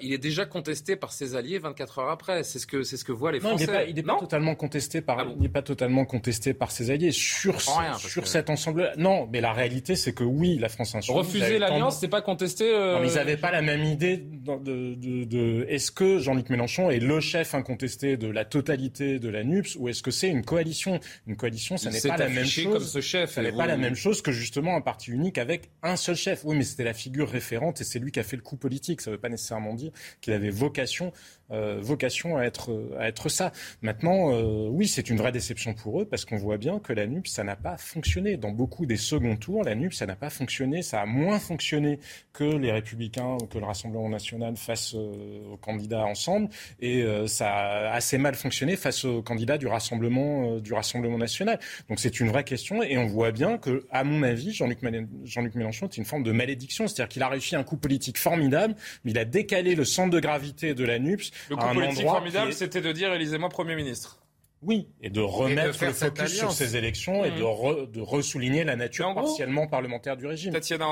[0.00, 2.44] il est déjà contesté par ses alliés 24 heures après.
[2.44, 3.86] C'est ce que c'est ce que voient les Français.
[3.88, 7.12] il n'est pas, totalement contesté par ah il n'est pas totalement contesté par ses alliés
[7.12, 7.60] sur
[7.98, 8.92] sur cet ensemble.
[8.96, 12.72] Non, mais la réalité c'est que oui, la France insoumise refuser l'alliance, c'est pas contesté.
[12.72, 16.90] Euh, non, ils n'avaient pas la même idée de, de, de, est-ce que Jean-Luc Mélenchon
[16.90, 20.44] est le chef incontesté de la totalité de la NUPS ou est-ce que c'est une
[20.44, 21.00] coalition?
[21.26, 22.72] Une coalition, ça n'est pas la même chose.
[22.72, 25.70] Comme ce chef, ça n'est pas la même chose que justement un parti unique avec
[25.82, 26.42] un seul chef.
[26.44, 29.00] Oui, mais c'était la figure référente et c'est lui qui a fait le coup politique.
[29.00, 31.12] Ça ne veut pas nécessairement dit qu'il avait vocation
[31.52, 33.52] euh, vocation à être, à être ça.
[33.82, 37.06] Maintenant, euh, oui, c'est une vraie déception pour eux parce qu'on voit bien que la
[37.06, 38.36] NUP, ça n'a pas fonctionné.
[38.36, 40.82] Dans beaucoup des seconds tours, la NUP, ça n'a pas fonctionné.
[40.82, 41.98] Ça a moins fonctionné
[42.32, 46.48] que les Républicains ou que le Rassemblement national face euh, aux candidats ensemble.
[46.80, 51.58] Et ça a assez mal fonctionné face aux candidats du Rassemblement, du Rassemblement national.
[51.88, 54.78] Donc c'est une vraie question et on voit bien que, à mon avis, Jean-Luc,
[55.24, 56.86] Jean-Luc Mélenchon est une forme de malédiction.
[56.86, 60.20] C'est-à-dire qu'il a réussi un coup politique formidable, mais il a décalé le centre de
[60.20, 64.18] gravité de la NUPS le coup politique formidable, c'était de dire élisez-moi Premier ministre.
[64.62, 67.90] Oui, et de remettre le focus sur ces élections et de, mmh.
[67.90, 70.52] de ressouligner la nature partiellement parlementaire du régime.
[70.52, 70.86] Tatiana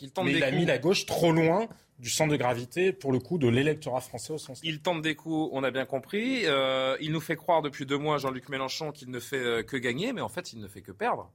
[0.00, 1.66] il tente Mais il a mis la gauche trop loin
[1.98, 4.60] du centre de gravité, pour le coup, de l'électorat français au sens.
[4.62, 6.42] Il tente des coups, on a bien compris.
[6.44, 9.76] Euh, il nous fait croire depuis deux mois, Jean-Luc Mélenchon, qu'il ne fait euh, que
[9.76, 11.30] gagner, mais en fait, il ne fait que perdre.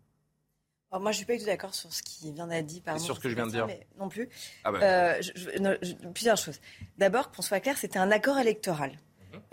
[1.00, 2.82] Moi, je suis pas du tout d'accord sur ce qui vient d'être dit.
[2.82, 3.68] Pardon, sur ce que je viens de dire.
[3.98, 4.30] non plus.
[4.64, 4.82] Ah ben.
[4.82, 5.78] euh,
[6.14, 6.60] plusieurs choses.
[6.98, 8.92] D'abord, qu'on soit clair, c'était un accord électoral.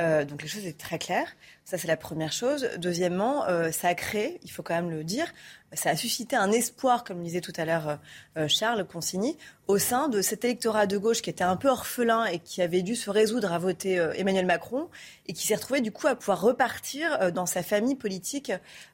[0.01, 1.37] Euh, donc les choses étaient très claires.
[1.65, 2.69] Ça, c'est la première chose.
[2.79, 5.33] Deuxièmement, euh, ça a créé, il faut quand même le dire,
[5.73, 7.99] ça a suscité un espoir, comme le disait tout à l'heure
[8.37, 9.37] euh, Charles Consigny,
[9.69, 12.83] au sein de cet électorat de gauche qui était un peu orphelin et qui avait
[12.83, 14.89] dû se résoudre à voter Emmanuel Macron
[15.29, 18.51] et qui s'est retrouvé du coup à pouvoir repartir dans sa famille politique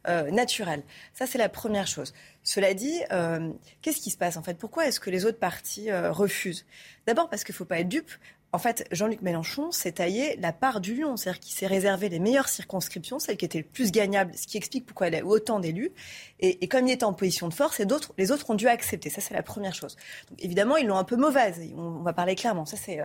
[0.07, 0.83] naturelle.
[1.15, 2.13] Ça, c'est la première chose.
[2.43, 3.01] Cela dit,
[3.81, 4.59] qu'est-ce qui se passe en fait?
[4.59, 6.67] Pourquoi est-ce que les autres partis refusent?
[7.07, 8.11] D'abord parce qu'il ne faut pas être dupe
[8.57, 12.19] en fait, Jean-Luc Mélenchon s'est taillé la part du lion, c'est-à-dire qu'il s'est réservé les
[12.19, 15.25] meilleures circonscriptions, celles qui étaient les plus gagnables, ce qui explique pourquoi il a eu
[15.25, 15.93] autant d'élus.
[16.41, 17.79] Et, comme il était en position de force,
[18.17, 19.11] les autres ont dû accepter.
[19.11, 19.99] Ça, c'est la première chose.
[20.39, 21.61] évidemment, ils l'ont un peu mauvaise.
[21.77, 22.65] On, va parler clairement.
[22.65, 23.05] Ça, c'est euh,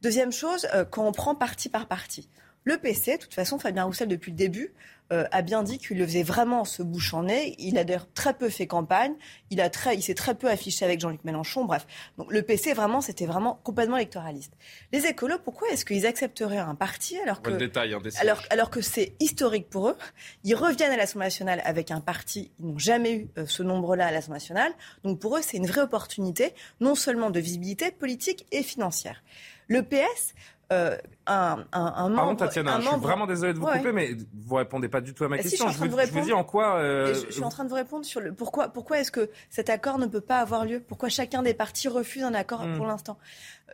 [0.00, 2.30] Deuxième chose, euh, quand on prend parti par parti.
[2.64, 4.72] Le PC, de toute façon, Fabien Roussel, depuis le début,
[5.12, 7.54] euh, a bien dit qu'il le faisait vraiment se bouche en nez.
[7.58, 9.12] Il a d'ailleurs très peu fait campagne.
[9.50, 11.66] Il, a très, il s'est très peu affiché avec Jean-Luc Mélenchon.
[11.66, 14.54] Bref, donc le PC, vraiment, c'était vraiment complètement électoraliste.
[14.90, 19.12] Les écolos, pourquoi est-ce qu'ils accepteraient un parti alors que, détail, alors, alors, que c'est
[19.20, 19.96] historique pour eux?
[20.44, 22.50] Ils reviennent à l'Assemblée nationale avec un parti.
[22.58, 24.72] Ils n'ont jamais eu euh, ce nombre-là à l'Assemblée nationale.
[25.04, 29.22] Donc pour eux, c'est une vraie opportunité, non seulement de visibilité politique et financière.
[29.68, 30.34] Le PS,
[30.72, 32.16] euh, un, un, membre.
[32.16, 34.10] Pardon, Tatiana, je suis vraiment désolé de vous couper, mais
[34.46, 35.68] vous répondez pas du tout à ma question.
[35.68, 36.76] je, vous, dis en quoi.
[36.76, 38.68] Euh, je, suis en train de vous répondre sur le pourquoi.
[38.68, 40.80] Pourquoi est-ce que cet accord ne peut pas avoir lieu?
[40.80, 42.76] Pourquoi chacun des partis refuse un accord hmm.
[42.76, 43.18] pour l'instant?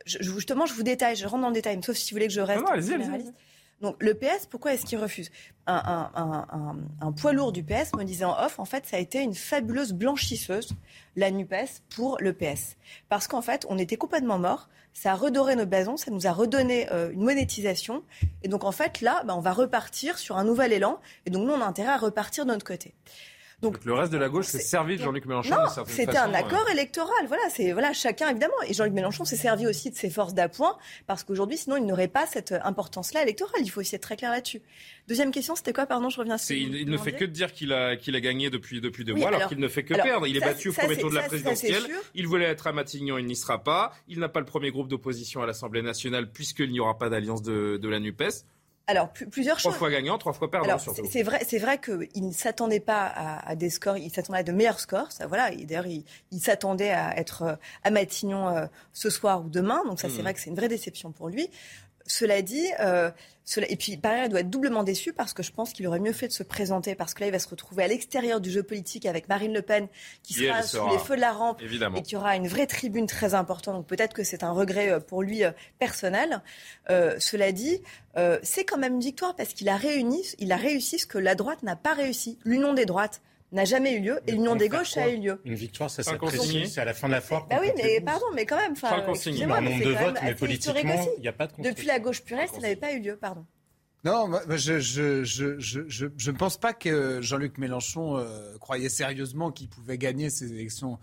[0.04, 2.40] Justement, je vous détaille, je rentre dans le détail, sauf si vous voulez que je
[2.40, 3.32] reste non, non,
[3.80, 5.30] Donc le PS, pourquoi est-ce qu'il refuse?
[5.66, 6.10] Un,
[7.00, 9.34] un, poids lourd du PS me disait en off, en fait, ça a été une
[9.34, 10.70] fabuleuse blanchisseuse,
[11.14, 12.76] la NUPES, pour le PS.
[13.08, 16.32] Parce qu'en fait, on était complètement mort, ça a redoré nos blasons, ça nous a
[16.32, 18.02] redonné euh, une monétisation.
[18.42, 20.98] Et donc, en fait, là, bah, on va repartir sur un nouvel élan.
[21.24, 22.94] Et donc, nous, on a intérêt à repartir de notre côté.
[23.60, 25.56] Donc, le reste de la gauche s'est servi de Jean-Luc Mélenchon.
[25.56, 26.72] Non, c'était un accord euh.
[26.72, 27.26] électoral.
[27.26, 28.54] Voilà, c'est voilà chacun évidemment.
[28.68, 30.76] Et Jean-Luc Mélenchon s'est servi aussi de ses forces d'appoint
[31.08, 33.60] parce qu'aujourd'hui, sinon, il n'aurait pas cette importance-là électorale.
[33.60, 34.62] Il faut aussi être très clair là-dessus.
[35.08, 36.36] Deuxième question, c'était quoi Pardon, je reviens.
[36.36, 39.04] À il, il ne fait que de dire qu'il a qu'il a gagné depuis depuis
[39.04, 40.28] deux mois, alors, qu'il ne fait que perdre.
[40.28, 41.82] Il est battu au premier tour de la présidentielle.
[42.14, 43.92] Il voulait être à Matignon, il n'y sera pas.
[44.06, 47.42] Il n'a pas le premier groupe d'opposition à l'Assemblée nationale puisqu'il n'y aura pas d'alliance
[47.42, 48.22] de, de la Nupes.
[48.88, 49.72] Alors, plusieurs choses.
[49.72, 50.78] Trois fois gagnant, trois fois perdant.
[50.78, 54.50] C'est vrai, c'est vrai qu'il ne s'attendait pas à, des scores, il s'attendait à de
[54.50, 55.12] meilleurs scores.
[55.12, 55.50] Ça, voilà.
[55.50, 56.04] D'ailleurs, il,
[56.40, 59.82] s'attendait à être euh, à Matignon euh, ce soir ou demain.
[59.84, 60.22] Donc ça, c'est mmh.
[60.22, 61.50] vrai que c'est une vraie déception pour lui.
[62.06, 63.10] Cela dit, euh,
[63.56, 66.00] et puis par ailleurs, il doit être doublement déçu parce que je pense qu'il aurait
[66.00, 68.50] mieux fait de se présenter parce que là, il va se retrouver à l'extérieur du
[68.50, 69.88] jeu politique avec Marine Le Pen
[70.22, 71.62] qui sera sous les feux de la rampe
[71.96, 73.76] et qui aura une vraie tribune très importante.
[73.76, 76.42] Donc peut-être que c'est un regret euh, pour lui euh, personnel.
[76.90, 77.80] Euh, cela dit,
[78.16, 81.18] euh, c'est quand même une victoire parce qu'il a réuni, il a réussi ce que
[81.18, 83.22] la droite n'a pas réussi, l'union des droites
[83.52, 85.40] n'a jamais eu lieu et l'union des gauches a eu lieu.
[85.44, 87.46] Une victoire, ça s'apprécie, c'est à la fin de la foire.
[87.48, 88.72] Bah oui, mais pardon, mais quand même.
[88.72, 92.22] Enfin, excusez-moi, nombre de votes, mais politiquement, il n'y a pas de Depuis la gauche
[92.22, 93.44] puriste, ça n'avait pas eu lieu, pardon.
[94.04, 99.68] Non, je, je, je, je, ne pense pas que Jean-Luc Mélenchon euh, croyait sérieusement qu'il
[99.68, 100.98] pouvait gagner ces élections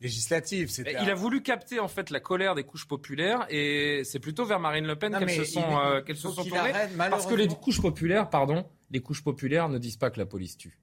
[0.00, 0.70] législatives.
[0.86, 4.60] Il a voulu capter en fait la colère des couches populaires et c'est plutôt vers
[4.60, 6.72] Marine Le Pen qu'elles se sont, euh, qu'elles se sont tournées.
[6.96, 10.56] Parce que les couches populaires, pardon, les couches populaires ne disent pas que la police
[10.56, 10.78] tue.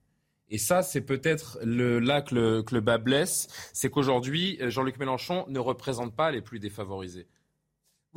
[0.48, 4.98] Et ça, c'est peut-être le, là que le, que le bas blesse, c'est qu'aujourd'hui, Jean-Luc
[4.98, 7.26] Mélenchon ne représente pas les plus défavorisés.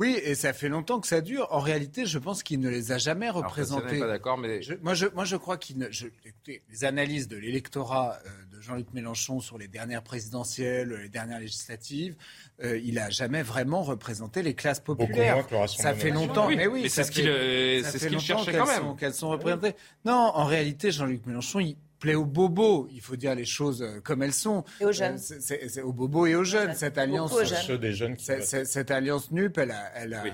[0.00, 1.46] Oui, et ça fait longtemps que ça dure.
[1.50, 3.98] En réalité, je pense qu'il ne les a jamais représentés.
[3.98, 5.88] pas d'accord, mais moi, je, moi, je crois qu'il ne.
[6.24, 11.38] écoutez, les analyses de l'électorat euh, de Jean-Luc Mélenchon sur les dernières présidentielles, les dernières
[11.38, 12.16] législatives,
[12.64, 15.46] euh, il a jamais vraiment représenté les classes populaires.
[15.68, 18.96] ça fait longtemps, mais oui, c'est ce qu'il, euh, c'est ce qu'il cherchait quand même.
[18.96, 19.74] Qu'elles sont représentées.
[20.06, 22.88] Non, en réalité, Jean-Luc Mélenchon, il plaît aux bobos.
[22.90, 24.64] Il faut dire les choses euh, comme elles sont.
[24.80, 25.18] Et aux jeunes.
[25.30, 25.38] Euh,
[25.68, 26.74] c'est, aux bobos et aux jeunes.
[26.74, 27.32] Cette alliance,
[27.66, 30.24] ceux des jeunes qui cette alliance NUP, elle a, elle a,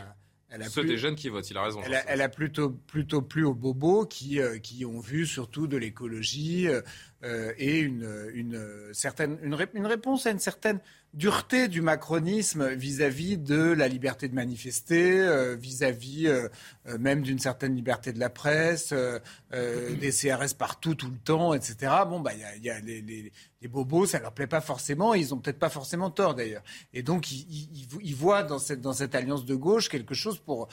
[0.48, 1.80] elle a Ceux des jeunes qui votent, il a raison.
[1.84, 5.66] Elle a, elle a plutôt, plutôt plus aux bobos qui, euh, qui ont vu surtout
[5.66, 6.68] de l'écologie
[7.22, 8.06] et une,
[8.92, 10.80] certaine, une, réponse à une certaine
[11.16, 16.48] dureté du macronisme vis-à-vis de la liberté de manifester, euh, vis-à-vis euh,
[16.86, 18.92] euh, même d'une certaine liberté de la presse,
[19.52, 21.92] des CRS partout, tout le temps, etc.
[22.06, 23.32] Bon, bah, il y a, les,
[23.68, 26.62] bobos, ça leur plaît pas forcément, ils ont peut-être pas forcément tort d'ailleurs.
[26.92, 30.68] Et donc, ils, voient dans cette, dans cette alliance de gauche quelque chose pour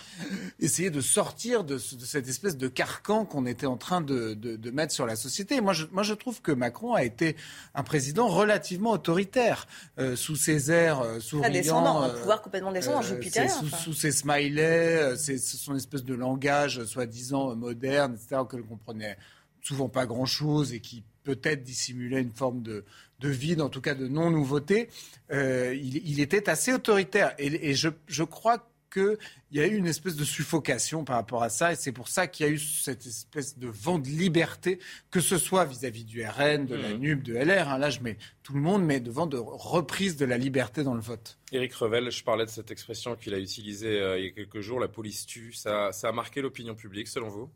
[0.59, 4.93] essayer de sortir de, cette espèce de carcan qu'on était en train de, de, mettre
[4.93, 5.61] sur la société.
[5.61, 7.35] Moi je, moi, je trouve que Macron a été
[7.75, 9.67] un président relativement autoritaire
[10.15, 11.51] sous sous ses airs euh, souriants.
[11.51, 13.49] descendant, un euh, pouvoir complètement descendant, euh, Jupiter.
[13.49, 19.17] Sous, sous, ses smileys, son espèce de langage soi-disant moderne, etc., que ne comprenait
[19.61, 22.83] souvent pas grand-chose et qui peut-être dissimulait une forme de,
[23.19, 24.89] de, vide, en tout cas de non-nouveauté.
[25.31, 27.33] il, était assez autoritaire.
[27.37, 29.17] Et, et je, je crois qu'il
[29.51, 32.27] y a eu une espèce de suffocation par rapport à ça, et c'est pour ça
[32.27, 36.23] qu'il y a eu cette espèce de vent de liberté, que ce soit vis-à-vis du
[36.23, 36.97] RN, de la mmh.
[36.97, 40.25] NUP, de LR, hein, là je mets tout le monde, mais devant de reprise de
[40.25, 41.39] la liberté dans le vote.
[41.51, 44.61] Éric Revel, je parlais de cette expression qu'il a utilisée euh, il y a quelques
[44.61, 47.49] jours, la police tue, ça a marqué l'opinion publique selon vous?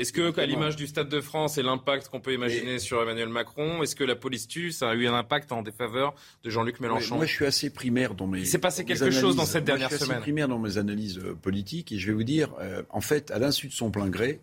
[0.00, 3.28] Est-ce que, à l'image du Stade de France et l'impact qu'on peut imaginer sur Emmanuel
[3.28, 6.80] Macron, est-ce que la police tue, ça a eu un impact en défaveur de Jean-Luc
[6.80, 8.38] Mélenchon Moi, je suis assez primaire dans mes.
[8.38, 10.00] Il s'est passé quelque chose dans cette dernière semaine.
[10.00, 12.82] Je suis assez primaire dans mes analyses euh, politiques et je vais vous dire, euh,
[12.88, 14.40] en fait, à l'insu de son plein gré,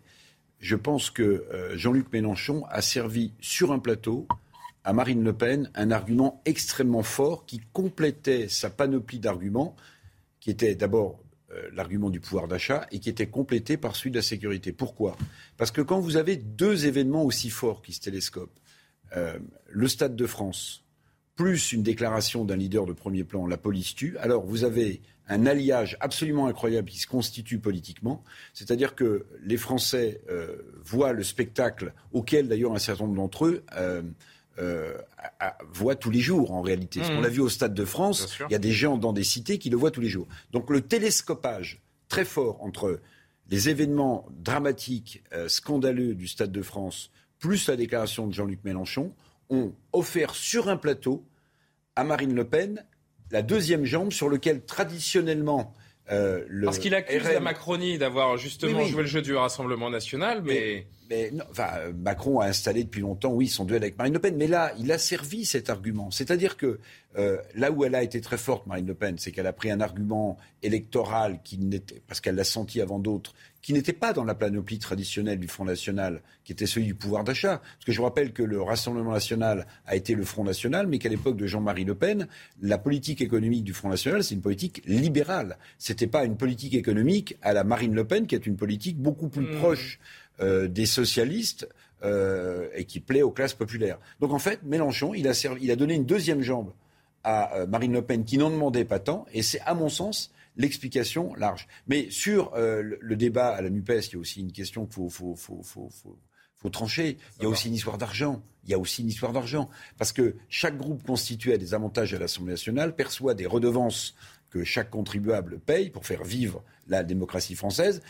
[0.60, 4.28] je pense que euh, Jean-Luc Mélenchon a servi sur un plateau
[4.84, 9.74] à Marine Le Pen un argument extrêmement fort qui complétait sa panoplie d'arguments,
[10.38, 11.18] qui était d'abord
[11.72, 14.72] l'argument du pouvoir d'achat et qui était complété par celui de la sécurité.
[14.72, 15.16] Pourquoi?
[15.56, 18.58] Parce que quand vous avez deux événements aussi forts qui se télescopent,
[19.16, 19.38] euh,
[19.70, 20.84] le Stade de France,
[21.36, 25.46] plus une déclaration d'un leader de premier plan, la police tue, alors vous avez un
[25.46, 28.24] alliage absolument incroyable qui se constitue politiquement,
[28.54, 33.62] c'est-à-dire que les Français euh, voient le spectacle auquel d'ailleurs un certain nombre d'entre eux
[33.76, 34.02] euh,
[35.72, 37.02] voit tous les jours en réalité.
[37.02, 37.24] Ce qu'on mmh.
[37.24, 39.70] a vu au Stade de France, il y a des gens dans des cités qui
[39.70, 40.26] le voient tous les jours.
[40.52, 43.00] Donc le télescopage très fort entre
[43.50, 49.14] les événements dramatiques, euh, scandaleux du Stade de France, plus la déclaration de Jean-Luc Mélenchon,
[49.48, 51.24] ont offert sur un plateau
[51.96, 52.84] à Marine Le Pen
[53.30, 55.74] la deuxième jambe sur lequel traditionnellement
[56.06, 60.54] Parce qu'il accuse la Macronie d'avoir justement joué le jeu du Rassemblement national, mais...
[60.54, 60.86] mais,
[61.50, 64.36] enfin, Macron a installé depuis longtemps, oui, son duel avec Marine Le Pen.
[64.36, 66.10] Mais là, il a servi cet argument.
[66.10, 66.78] C'est-à-dire que
[67.54, 69.80] là où elle a été très forte, Marine Le Pen, c'est qu'elle a pris un
[69.80, 74.36] argument électoral qui n'était, parce qu'elle l'a senti avant d'autres, qui n'était pas dans la
[74.36, 77.58] panoplie traditionnelle du Front National, qui était celui du pouvoir d'achat.
[77.58, 80.98] Parce que je vous rappelle que le Rassemblement National a été le Front National, mais
[80.98, 82.28] qu'à l'époque de Jean-Marie Le Pen,
[82.62, 85.58] la politique économique du Front National, c'est une politique libérale.
[85.78, 88.98] Ce n'était pas une politique économique à la Marine Le Pen, qui est une politique
[88.98, 89.58] beaucoup plus mmh.
[89.58, 89.98] proche
[90.40, 91.68] euh, des socialistes
[92.04, 93.98] euh, et qui plaît aux classes populaires.
[94.20, 96.72] Donc en fait, Mélenchon, il a, il a donné une deuxième jambe
[97.24, 100.32] à euh, Marine Le Pen qui n'en demandait pas tant, et c'est à mon sens
[100.56, 101.66] l'explication large.
[101.88, 105.10] Mais sur euh, le, débat à la NUPES, il y a aussi une question qu'il
[105.10, 107.18] faut, trancher.
[107.38, 108.42] Il y a aussi une histoire d'argent.
[108.64, 109.68] Il y a aussi une histoire d'argent.
[109.98, 114.14] Parce que chaque groupe constitué a des avantages à l'Assemblée nationale, perçoit des redevances
[114.50, 118.02] que chaque contribuable paye pour faire vivre la démocratie française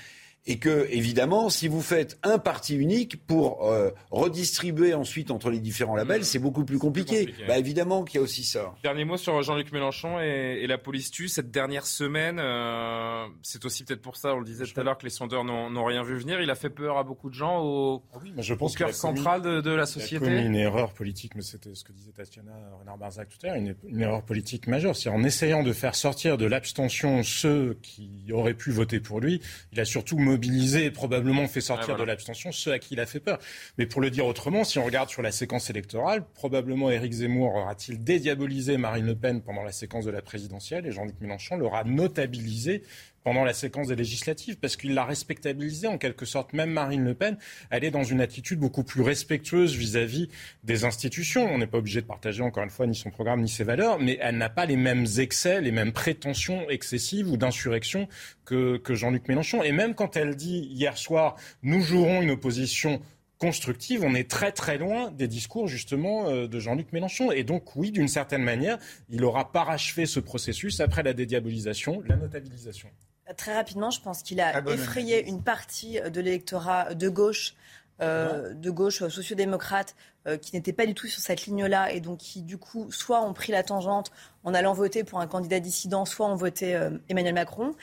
[0.50, 5.60] et que, évidemment, si vous faites un parti unique pour euh, redistribuer ensuite entre les
[5.60, 6.24] différents labels, mmh.
[6.24, 7.34] c'est beaucoup plus compliqué.
[7.46, 8.74] Bah, évidemment qu'il y a aussi ça.
[8.82, 11.28] Dernier mot sur Jean-Luc Mélenchon et, la police tue.
[11.28, 14.96] Cette dernière semaine, euh, c'est aussi peut-être pour ça, on le disait tout à l'heure,
[14.96, 16.40] que les sondeurs n'ont rien vu venir.
[16.40, 19.70] Il a fait peur à beaucoup de gens au, ah je pense cœur central de,
[19.70, 20.26] la société.
[20.26, 23.56] Il a une erreur politique, mais c'était ce que disait Tatiana Renard-Barzac tout à l'heure,
[23.56, 24.96] une, une, erreur politique majeure.
[24.96, 29.42] C'est en essayant de faire sortir de l'abstention ceux qui auraient pu voter pour lui,
[29.72, 33.06] il a surtout mobilisé et probablement fait sortir de l'abstention ceux à qui il a
[33.06, 33.38] fait peur.
[33.76, 37.56] Mais pour le dire autrement, si on regarde sur la séquence électorale, probablement Éric Zemmour
[37.56, 41.82] aura-t-il dédiabolisé Marine Le Pen pendant la séquence de la présidentielle et Jean-Luc Mélenchon l'aura
[41.82, 42.84] notabilisé
[43.28, 46.54] pendant la séquence des législatives, parce qu'il l'a respectabilisé en quelque sorte.
[46.54, 47.36] Même Marine Le Pen,
[47.68, 50.30] elle est dans une attitude beaucoup plus respectueuse vis-à-vis
[50.64, 51.46] des institutions.
[51.52, 53.98] On n'est pas obligé de partager encore une fois ni son programme ni ses valeurs,
[53.98, 58.08] mais elle n'a pas les mêmes excès, les mêmes prétentions excessives ou d'insurrection
[58.46, 59.62] que, que Jean-Luc Mélenchon.
[59.62, 63.02] Et même quand elle dit hier soir, nous jouerons une opposition
[63.38, 67.30] constructive, on est très très loin des discours justement euh, de Jean-Luc Mélenchon.
[67.30, 68.78] Et donc oui, d'une certaine manière,
[69.10, 72.88] il aura parachevé ce processus après la dédiabolisation, la notabilisation.
[73.36, 77.54] Très rapidement, je pense qu'il a effrayé une partie de l'électorat de gauche,
[78.00, 79.94] euh, de gauche sociodémocrate,
[80.28, 83.22] euh, qui n'était pas du tout sur cette ligne-là et donc qui, du coup, soit
[83.22, 84.10] ont pris la tangente
[84.44, 87.74] en allant voter pour un candidat dissident, soit ont voté euh, Emmanuel Macron.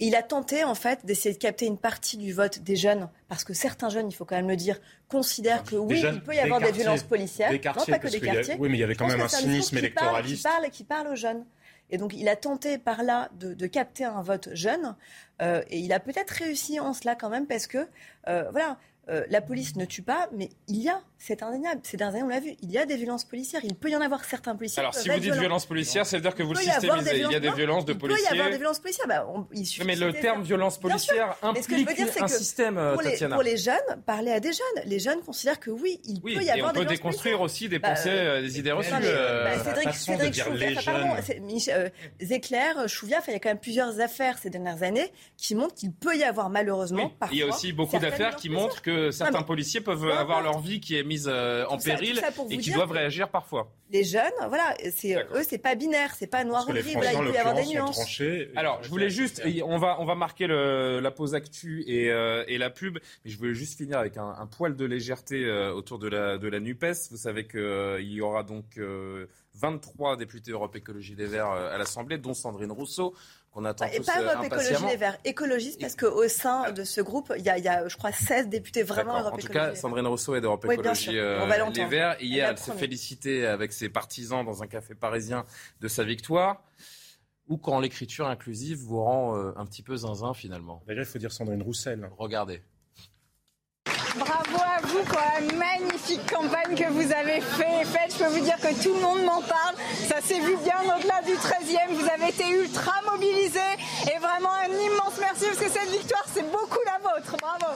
[0.00, 3.08] Et il a tenté, en fait, d'essayer de capter une partie du vote des jeunes,
[3.28, 6.34] parce que certains jeunes, il faut quand même le dire, considèrent que oui, il peut
[6.34, 7.50] y avoir des, violences policières.
[7.52, 8.56] non, pas que des quartiers.
[8.58, 10.36] oui, mais il y avait quand même un cynisme électoraliste.
[10.36, 11.44] Qui parle, qui parle aux jeunes.
[11.90, 14.96] Et donc, il a tenté par là de, capter un vote jeune.
[15.42, 17.86] Euh, et il a peut-être réussi en cela quand même, parce que,
[18.28, 18.78] euh, voilà,
[19.08, 22.24] euh, la police ne tue pas, mais il y a, c'est indéniable, ces dernières années
[22.24, 23.60] on l'a vu, il y a des violences policières.
[23.64, 24.80] Il peut y en avoir certains policiers.
[24.80, 27.20] Alors si vous dites violences policières, ça veut dire que vous le systémisez.
[27.20, 28.24] Il y a des violences de policiers.
[28.24, 29.06] Il peut y avoir des violences policières.
[29.06, 29.26] Bah,
[29.84, 31.88] mais le terme violence policière implique
[32.20, 34.84] un système, pour les, Pour les jeunes, parler à des jeunes.
[34.86, 36.70] Les jeunes considèrent que oui, il peut y avoir des violences policières.
[36.70, 38.90] on peut déconstruire aussi des pensées, bah, euh, des idées reçues.
[38.90, 41.20] Bah, Cédric, Cédric Chouviat,
[42.20, 45.92] Zéclair, Chouviat, il y a quand même plusieurs affaires ces dernières années qui montrent qu'il
[45.92, 47.34] peut y avoir malheureusement parfois.
[47.34, 50.80] Il y a aussi beaucoup d'affaires qui montrent que certains policiers peuvent avoir leur vie
[50.80, 52.20] qui est mise euh, en péril
[52.50, 53.72] et qui doivent réagir parfois.
[53.90, 56.82] Les jeunes, voilà, c'est eux, c'est pas binaire, c'est pas noir ou gris.
[56.86, 58.20] il peut y avoir des nuances.
[58.56, 62.70] Alors, je voulais juste, on va on va marquer la pause actu euh, et, la
[62.70, 66.38] pub, mais je voulais juste finir avec un, poil de légèreté euh, autour de la
[66.38, 66.84] de la Nupes.
[67.10, 68.78] Vous savez qu'il y aura donc
[69.54, 73.14] 23 députés Europe Écologie des Verts à l'Assemblée, dont Sandrine Rousseau
[73.54, 77.32] qu'on attend Et pas Europe Écologie Les Verts, écologistes, parce qu'au sein de ce groupe,
[77.36, 79.58] il y, a, je crois, 16 députés vraiment Europe Écologie.
[79.58, 82.16] En tout cas, Sandrine Rousseau est d'Europe Écologie euh, Les Verts.
[82.20, 85.44] Hier, elle, s'est félicitée avec ses partisans dans un café parisien
[85.80, 86.62] de sa victoire.
[87.46, 90.82] Ou quand l'écriture inclusive vous rend euh, un petit peu zinzin finalement.
[90.88, 92.10] Déjà, il faut dire Sandrine Roussel.
[92.16, 92.62] Regardez.
[94.16, 98.12] Bravo à vous pour la magnifique campagne que vous avez fait, faite.
[98.16, 99.74] Je peux vous dire que tout le monde m'en parle.
[100.08, 101.94] Ça s'est vu bien au-delà du 13e.
[101.94, 103.60] Vous avez été ultra mobilisés.
[104.14, 107.36] Et vraiment un immense merci parce que cette victoire, c'est beaucoup la vôtre.
[107.40, 107.74] Bravo.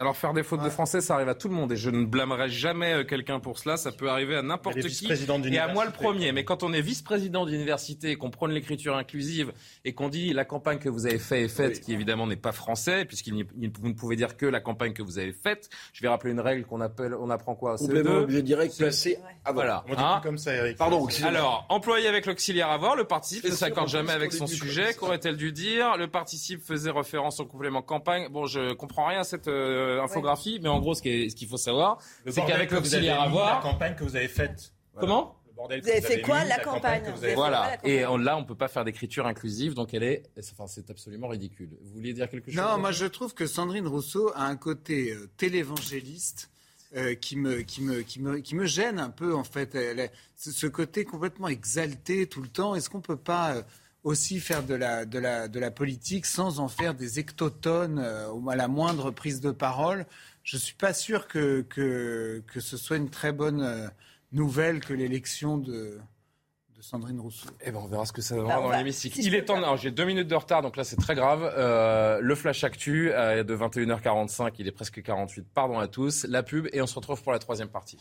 [0.00, 2.06] Alors faire des fautes de français, ça arrive à tout le monde et je ne
[2.06, 3.76] blâmerai jamais euh, quelqu'un pour cela.
[3.76, 6.32] Ça peut arriver à n'importe qui et à moi le premier.
[6.32, 9.52] Mais quand on est vice-président d'université et qu'on prône l'écriture inclusive
[9.84, 12.52] et qu'on dit la campagne que vous avez faite est faite, qui évidemment n'est pas
[12.52, 15.68] français, puisqu'il vous ne pouvez dire que la campagne que vous avez faite.
[15.92, 17.74] Je vais rappeler une règle qu'on appelle, on apprend quoi?
[17.74, 19.84] CE2 Je dirais placé à Voilà.
[19.86, 20.78] On dit hein comme ça, Eric.
[20.78, 21.06] Pardon.
[21.24, 24.94] Alors, employé avec l'auxiliaire avoir, le participe ne s'accorde jamais avec son sujet.
[24.94, 25.98] Qu'aurait-elle dû dire?
[25.98, 28.28] Le participe faisait référence au complément campagne.
[28.30, 31.56] Bon, je comprends rien à cette euh, euh, infographie, mais en gros, ce qu'il faut
[31.56, 33.56] savoir, c'est qu'avec l'auxiliaire avoir.
[33.56, 34.72] La campagne que vous avez faite.
[34.98, 37.02] Comment Vous avez fait quoi la, campagne,
[37.34, 37.76] Voilà.
[37.84, 40.22] Et là, on ne peut pas faire d'écriture inclusive, donc elle est,
[40.52, 41.70] enfin, c'est absolument ridicule.
[41.82, 45.12] Vous vouliez dire quelque chose Non, moi je trouve que Sandrine Rousseau a un côté
[45.12, 46.50] euh, télévangéliste.
[46.96, 49.76] Euh, qui, me, qui, me, qui, me, qui me gêne un peu en fait.
[49.76, 52.74] Elle, ce côté complètement exalté tout le temps.
[52.74, 53.62] Est-ce qu'on ne peut pas euh,
[54.02, 58.56] aussi faire de la, de, la, de la politique sans en faire des ectotones à
[58.56, 60.06] la moindre prise de parole
[60.42, 63.90] Je ne suis pas sûr que, que, que, ce soit une très bonne
[64.32, 65.98] nouvelle que l'élection de,
[66.80, 67.50] de Sandrine Rousseau.
[67.60, 69.18] Eh ben on verra ce que ça va bah, dans l'hémicycle.
[69.20, 69.76] Il est temps.
[69.76, 71.42] J'ai deux minutes de retard, donc là c'est très grave.
[71.56, 75.46] Euh, le flash actu euh, de 21h45, il est presque 48.
[75.52, 76.24] Pardon à tous.
[76.24, 77.98] La pub et on se retrouve pour la troisième partie.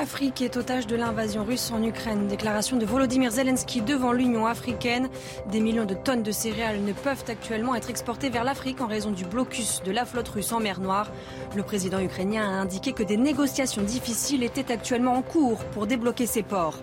[0.00, 2.26] L'Afrique est otage de l'invasion russe en Ukraine.
[2.26, 5.10] Déclaration de Volodymyr Zelensky devant l'Union africaine.
[5.52, 9.10] Des millions de tonnes de céréales ne peuvent actuellement être exportées vers l'Afrique en raison
[9.10, 11.12] du blocus de la flotte russe en mer Noire.
[11.54, 16.24] Le président ukrainien a indiqué que des négociations difficiles étaient actuellement en cours pour débloquer
[16.24, 16.78] ces ports.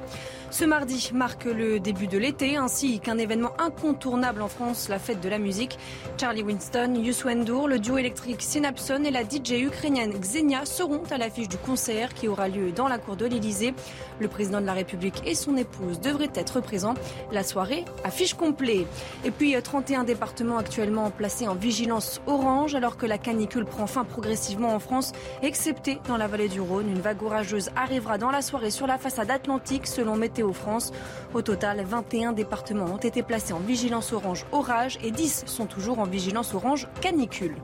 [0.50, 5.20] Ce mardi marque le début de l'été, ainsi qu'un événement incontournable en France, la fête
[5.20, 5.78] de la musique.
[6.20, 11.50] Charlie Winston, Youssou le duo électrique Synapson et la DJ ukrainienne Xenia seront à l'affiche
[11.50, 13.74] du concert qui aura lieu dans la cour de l'Elysée.
[14.20, 16.96] Le président de la République et son épouse devraient être présents.
[17.32, 18.86] La soirée affiche complet.
[19.24, 24.04] Et puis 31 départements actuellement placés en vigilance orange alors que la canicule prend fin
[24.04, 25.12] progressivement en France,
[25.42, 26.90] excepté dans la vallée du Rhône.
[26.90, 30.92] Une vague orageuse arrivera dans la soirée sur la façade atlantique selon Météo France.
[31.34, 36.00] Au total, 21 départements ont été placés en vigilance orange orage et 10 sont toujours
[36.00, 37.56] en vigilance orange canicule.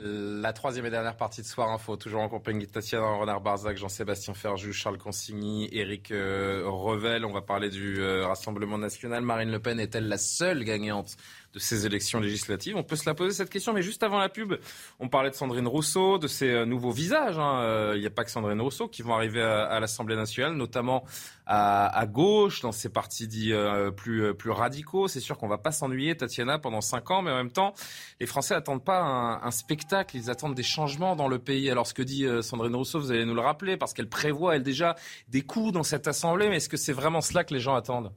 [0.00, 3.76] La troisième et dernière partie de Soir Info, toujours en compagnie de Tatiana Renard Barzac,
[3.76, 7.24] Jean-Sébastien Ferjou, Charles Consigny, Éric euh, Revel.
[7.24, 9.22] On va parler du euh, Rassemblement national.
[9.22, 11.16] Marine Le Pen est-elle la seule gagnante
[11.54, 12.76] de ces élections législatives.
[12.76, 14.54] On peut se la poser cette question, mais juste avant la pub,
[15.00, 17.38] on parlait de Sandrine Rousseau, de ses euh, nouveaux visages.
[17.38, 17.60] Hein.
[17.62, 21.04] Euh, il n'y a pas que Sandrine Rousseau qui vont arriver à, l'Assemblée nationale, notamment
[21.46, 25.08] à, gauche, dans ces partis dits euh, plus, radicaux.
[25.08, 27.72] C'est sûr qu'on ne va pas s'ennuyer, Tatiana, pendant cinq ans, mais en même temps,
[28.20, 31.70] les Français n'attendent pas un, spectacle, ils attendent des changements dans le pays.
[31.70, 34.62] Alors ce que dit Sandrine Rousseau, vous allez nous le rappeler, parce qu'elle prévoit, elle
[34.62, 34.96] déjà,
[35.28, 38.12] des coups dans cette Assemblée, mais est-ce que c'est vraiment cela que les gens attendent?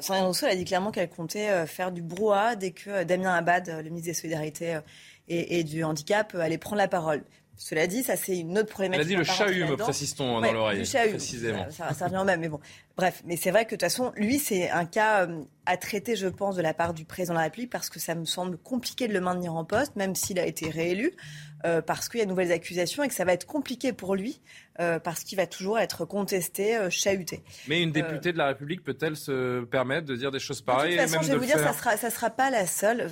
[0.00, 3.34] Sandrine Rousseau a dit clairement qu'elle comptait euh, faire du brouhaha dès que euh, Damien
[3.34, 4.78] Abad, euh, le ministre des Solidarités
[5.28, 7.22] et, du Handicap, allait prendre la parole.
[7.56, 9.06] Cela dit, ça c'est une autre problématique.
[9.06, 10.82] Elle a dit le chahut, me précisons dans l'oreille.
[11.10, 11.66] Précisément.
[11.70, 12.58] Ça, ça, revient au même, mais bon.
[13.00, 15.26] Bref, mais c'est vrai que de toute façon, lui, c'est un cas
[15.64, 18.14] à traiter, je pense, de la part du président de la République, parce que ça
[18.14, 21.12] me semble compliqué de le maintenir en poste, même s'il a été réélu,
[21.86, 24.40] parce qu'il y a de nouvelles accusations et que ça va être compliqué pour lui
[24.80, 27.42] euh, parce qu'il va toujours être contesté, euh, chahuté.
[27.68, 31.02] Mais une députée de la République peut-elle se permettre de dire des choses pareilles De
[31.02, 33.10] toute façon, je vais vous dire, ça sera, ça sera pas la seule.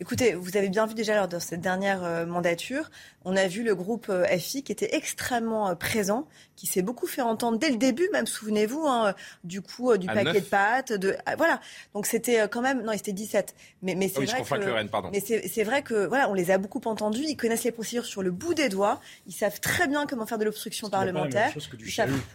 [0.00, 2.90] Écoutez, vous avez bien vu déjà lors de cette dernière euh, mandature,
[3.24, 7.58] on a vu le groupe FI qui était extrêmement présent, qui s'est beaucoup fait entendre
[7.58, 9.14] dès le début, même souvenez-vous, hein,
[9.44, 10.92] du coup, du paquet de pâtes.
[10.92, 11.60] De, ah, voilà.
[11.94, 13.54] Donc c'était quand même, non, c'était 17.
[13.82, 15.10] Mais, mais c'est ah vrai, que, pardon.
[15.12, 17.24] Mais c'est vrai que voilà, on les a beaucoup entendus.
[17.26, 19.00] Ils connaissent les procédures sur le bout des doigts.
[19.26, 21.52] Ils savent très bien comment faire de l'obstruction parlementaire.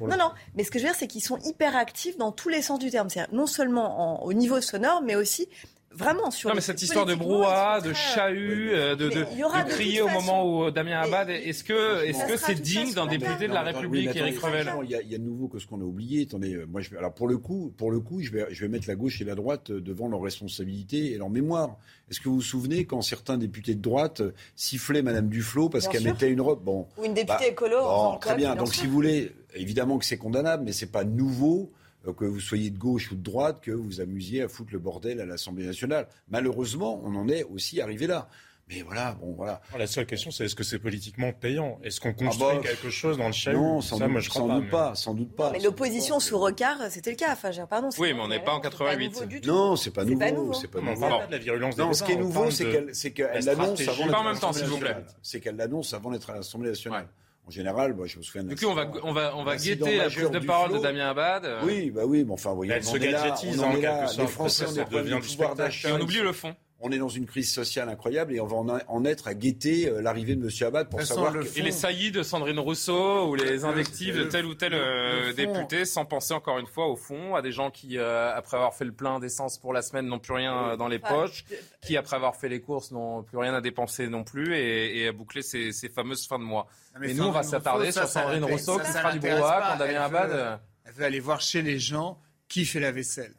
[0.01, 2.49] non, non, mais ce que je veux dire, c'est qu'ils sont hyper actifs dans tous
[2.49, 3.09] les sens du terme.
[3.09, 5.47] C'est non seulement au niveau sonore, mais aussi
[5.93, 6.49] Vraiment sur.
[6.49, 9.23] Non, mais cette histoire de brouhaha, de chahut, euh, de, de,
[9.67, 13.47] crier au moment où euh, Damien Abad, est-ce que est-ce que c'est digne d'un député
[13.47, 16.23] de la République, Éric Revel Il y, a, de nouveau que ce qu'on a oublié.
[16.23, 18.61] Attendez, euh, moi, je vais, alors pour le coup, pour le coup, je vais, je
[18.61, 21.77] vais mettre la gauche et la droite devant leurs responsabilités et leur mémoire.
[22.09, 24.21] Est-ce que vous vous souvenez quand certains députés de droite
[24.55, 26.63] sifflaient Madame Duflot parce qu'elle mettait une robe?
[26.63, 26.87] Bon.
[26.97, 28.17] Ou une députée bah, écolo.
[28.21, 28.55] très bien.
[28.55, 31.71] Donc, si vous voulez, évidemment que c'est condamnable, mais c'est pas nouveau
[32.03, 35.21] que vous soyez de gauche ou de droite, que vous amusiez à foutre le bordel
[35.21, 36.07] à l'Assemblée nationale.
[36.29, 38.27] Malheureusement, on en est aussi arrivé là.
[38.71, 39.61] Mais voilà, bon, voilà.
[39.77, 41.79] La seule question, c'est est-ce que c'est politiquement payant?
[41.83, 44.69] Est-ce qu'on ah construit bah, quelque chose dans le chahut Non, sans, doute, sans doute
[44.69, 45.51] pas, sans doute pas.
[45.51, 47.33] mais l'opposition sous regard, c'était le cas.
[47.33, 47.89] Enfin, pardon.
[47.97, 49.45] Oui, mais on n'est pas en 88.
[49.45, 50.53] Non, c'est pas nouveau.
[50.53, 51.01] C'est pas nouveau.
[51.01, 54.53] Pas de la virulence Non, ce qui est nouveau, c'est qu'elle l'annonce avant.
[54.53, 54.95] S'il vous plaît.
[55.21, 57.07] C'est qu'elle l'annonce avant d'être à l'Assemblée nationale.
[57.47, 58.43] En général, moi, je me souviens.
[58.43, 61.09] Du coup, on va, on va, on va guetter la prise de parole de Damien
[61.09, 61.59] Abad.
[61.63, 64.19] Oui, bah oui, mais enfin, voyez, elle se gadgetise en quelque sorte.
[64.19, 65.89] Les Français ont devient du pouvoir d'achat.
[65.89, 68.83] Et on oublie le fond on est dans une crise sociale incroyable et on va
[68.87, 70.67] en, être à guetter euh, l'arrivée de M.
[70.67, 71.33] Abad pour savoir.
[71.33, 71.59] Que...
[71.59, 75.85] Et les saillies de Sandrine Rousseau ou les invectives de tel ou tel euh, député,
[75.85, 78.85] sans penser encore une fois au fond à des gens qui, euh, après avoir fait
[78.85, 81.45] le plein d'essence pour la semaine, n'ont plus rien dans les poches,
[81.81, 85.11] qui, après avoir fait les courses, n'ont plus rien à dépenser non plus et, à
[85.11, 86.67] boucler ces, fameuses fins de mois.
[86.99, 90.59] Mais, nous, on va s'attarder sur Sandrine Rousseau qui fera du brouhaha quand Damien Abad.
[90.85, 93.33] Elle veut aller voir chez les gens qui fait la vaisselle.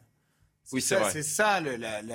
[0.71, 1.11] Oui, c'est vrai.
[1.11, 1.59] C'est ça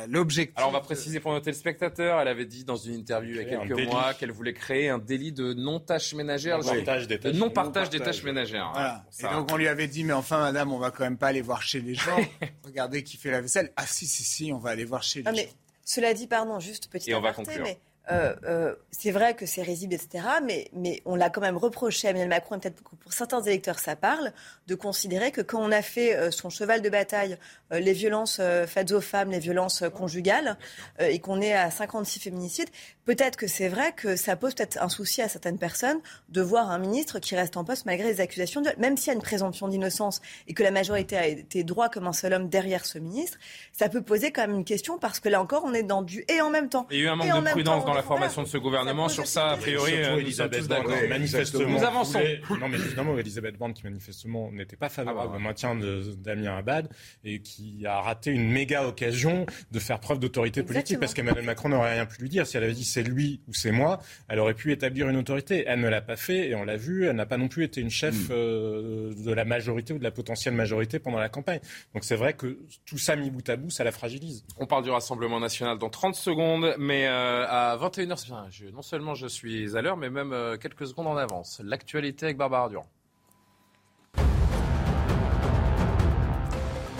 [0.08, 0.56] l'objectif.
[0.56, 3.40] Alors on va préciser pour nos téléspectateurs, elle avait dit dans une interview il y
[3.40, 6.58] a quelques mois qu'elle voulait créer un délit de non-tâche ménagère.
[6.58, 8.70] Non-partage des, tâches ménagères.
[8.72, 9.04] Voilà.
[9.18, 11.42] Et donc on lui avait dit, mais enfin madame, on va quand même pas aller
[11.42, 12.16] voir chez les gens.
[12.64, 13.72] Regardez qui fait la vaisselle.
[13.76, 15.36] Ah si, si, si, on va aller voir chez les ah, gens.
[15.36, 15.50] Mais
[15.84, 17.62] cela dit, pardon, juste petit Et on va conclure.
[17.62, 17.78] mais
[18.10, 20.24] euh, euh, c'est vrai que c'est risible, etc.
[20.44, 23.78] Mais, mais on l'a quand même reproché à Emmanuel Macron, et peut-être pour certains électeurs
[23.78, 24.32] ça parle,
[24.66, 27.36] de considérer que quand on a fait euh, son cheval de bataille,
[27.70, 30.56] les violences faites aux femmes, les violences conjugales,
[31.00, 32.70] et qu'on est à 56 féminicides,
[33.04, 35.98] peut-être que c'est vrai que ça pose peut-être un souci à certaines personnes
[36.30, 38.70] de voir un ministre qui reste en poste malgré les accusations, de...
[38.78, 42.06] même s'il y a une présomption d'innocence et que la majorité a été droit comme
[42.06, 43.36] un seul homme derrière ce ministre,
[43.72, 46.24] ça peut poser quand même une question parce que là encore on est dans du
[46.28, 46.86] et en même temps.
[46.90, 49.08] Il y a eu un manque de prudence dans la formation de ce gouvernement.
[49.08, 50.94] Sur ça, a priori, euh, nous sommes tous d'accord.
[51.08, 52.20] Manifestement, nous avançons.
[52.60, 56.56] Non, mais évidemment, Elisabeth Borne, qui manifestement n'était pas favorable ah, au maintien de Damien
[56.56, 56.88] Abad
[57.24, 61.68] et qui a raté une méga occasion de faire preuve d'autorité politique parce qu'Emmanuel Macron
[61.68, 62.46] n'aurait rien pu lui dire.
[62.46, 65.64] Si elle avait dit c'est lui ou c'est moi, elle aurait pu établir une autorité.
[65.66, 67.06] Elle ne l'a pas fait et on l'a vu.
[67.06, 68.32] Elle n'a pas non plus été une chef mm.
[68.32, 71.60] euh, de la majorité ou de la potentielle majorité pendant la campagne.
[71.94, 74.44] Donc c'est vrai que tout ça mis bout à bout, ça la fragilise.
[74.58, 79.26] On parle du Rassemblement national dans 30 secondes, mais euh, à 21h, non seulement je
[79.26, 81.60] suis à l'heure, mais même euh, quelques secondes en avance.
[81.64, 82.88] L'actualité avec Barbara Durand.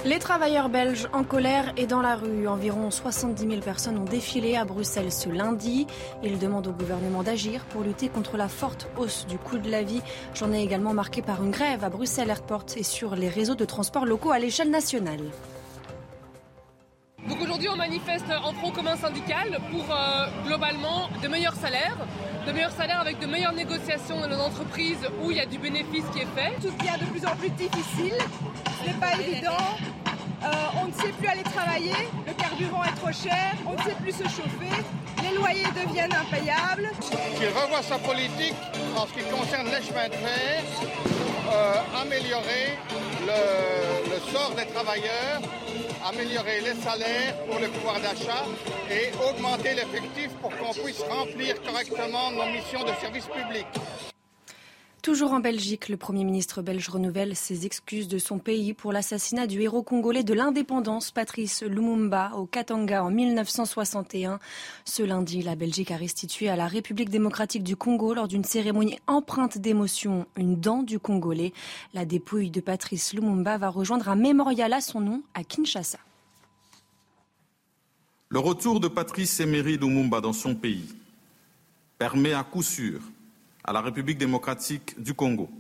[0.04, 2.46] Les travailleurs belges en colère et dans la rue.
[2.46, 5.86] Environ 70 000 personnes ont défilé à Bruxelles ce lundi.
[6.22, 9.82] Ils demandent au gouvernement d'agir pour lutter contre la forte hausse du coût de la
[9.82, 10.00] vie.
[10.34, 14.06] Journée également marquée par une grève à Bruxelles Airport et sur les réseaux de transport
[14.06, 15.30] locaux à l'échelle nationale.
[17.28, 21.96] Donc aujourd'hui, on manifeste en front commun syndical pour euh, globalement de meilleurs salaires,
[22.46, 25.58] de meilleurs salaires avec de meilleures négociations dans nos entreprises où il y a du
[25.58, 26.54] bénéfice qui est fait.
[26.56, 28.14] Tout devient de plus en plus difficile,
[28.80, 30.07] ce n'est pas évident.
[30.42, 31.94] Euh, on ne sait plus aller travailler,
[32.26, 34.76] le carburant est trop cher, on ne sait plus se chauffer,
[35.22, 36.90] les loyers deviennent impayables.
[37.36, 38.54] Qu'il revoie sa politique
[38.96, 40.62] en ce qui concerne les chemins de fer,
[41.50, 42.78] euh, améliorer
[43.26, 45.40] le sort des travailleurs
[46.06, 48.44] améliorer les salaires pour le pouvoir d'achat
[48.90, 53.66] et augmenter l'effectif pour qu'on puisse remplir correctement nos missions de service public.
[55.08, 59.46] Toujours en Belgique, le Premier ministre belge renouvelle ses excuses de son pays pour l'assassinat
[59.46, 64.38] du héros congolais de l'indépendance, Patrice Lumumba, au Katanga en 1961.
[64.84, 68.98] Ce lundi, la Belgique a restitué à la République démocratique du Congo, lors d'une cérémonie
[69.06, 71.54] empreinte d'émotion, une dent du Congolais.
[71.94, 76.00] La dépouille de Patrice Lumumba va rejoindre un mémorial à son nom à Kinshasa.
[78.28, 80.94] Le retour de Patrice Emery Lumumba dans son pays
[81.96, 83.00] permet à coup sûr
[83.68, 85.50] à la République démocratique du Congo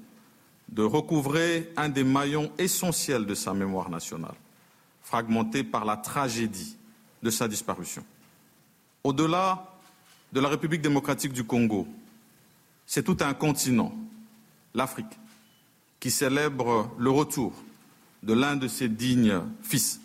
[0.70, 4.34] de recouvrer un des maillons essentiels de sa mémoire nationale,
[5.02, 6.78] fragmenté par la tragédie
[7.22, 8.02] de sa disparition.
[9.04, 9.76] Au-delà
[10.32, 11.86] de la République démocratique du Congo,
[12.86, 13.92] c'est tout un continent,
[14.72, 15.18] l'Afrique,
[16.00, 17.52] qui célèbre le retour
[18.22, 20.00] de l'un de ses dignes fils,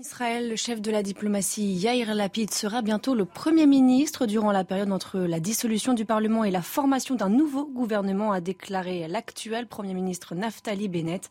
[0.00, 4.64] Israël, le chef de la diplomatie Yair Lapid sera bientôt le Premier ministre durant la
[4.64, 9.66] période entre la dissolution du Parlement et la formation d'un nouveau gouvernement, a déclaré l'actuel
[9.66, 11.28] Premier ministre Naftali Bennett.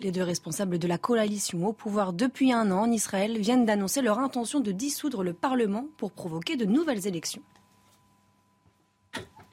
[0.00, 4.02] Les deux responsables de la coalition au pouvoir depuis un an en Israël viennent d'annoncer
[4.02, 7.42] leur intention de dissoudre le Parlement pour provoquer de nouvelles élections.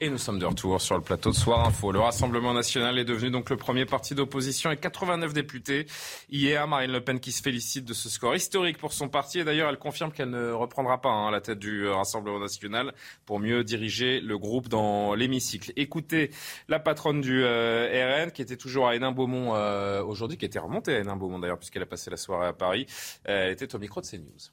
[0.00, 1.90] Et nous sommes de retour sur le plateau de Soir Info.
[1.90, 5.86] Le Rassemblement national est devenu donc le premier parti d'opposition et 89 députés.
[6.30, 9.40] Hier, Marine Le Pen qui se félicite de ce score historique pour son parti.
[9.40, 12.94] Et d'ailleurs, elle confirme qu'elle ne reprendra pas hein, la tête du Rassemblement national
[13.26, 15.72] pour mieux diriger le groupe dans l'hémicycle.
[15.74, 16.30] Écoutez
[16.68, 20.94] la patronne du euh, RN qui était toujours à Hénin-Beaumont euh, aujourd'hui, qui était remontée
[20.94, 22.86] à Hénin-Beaumont d'ailleurs puisqu'elle a passé la soirée à Paris.
[23.28, 24.52] Euh, elle était au micro de CNews.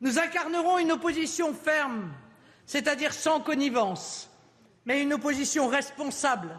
[0.00, 2.12] Nous incarnerons une opposition ferme,
[2.64, 4.28] c'est-à-dire sans connivence
[4.86, 6.50] mais une opposition responsable,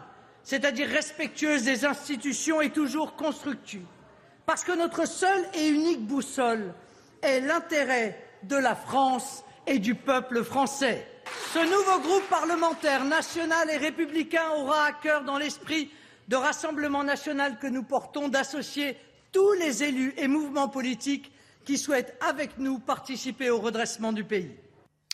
[0.42, 3.84] c'est-à-dire respectueuse des institutions et toujours constructive.
[4.46, 6.74] Parce que notre seule et unique boussole
[7.22, 11.06] est l'intérêt de la France et du peuple français.
[11.52, 15.90] Ce nouveau groupe parlementaire national et républicain aura à cœur, dans l'esprit
[16.28, 18.96] de Rassemblement national que nous portons, d'associer
[19.32, 21.32] tous les élus et mouvements politiques
[21.64, 24.50] qui souhaitent, avec nous, participer au redressement du pays.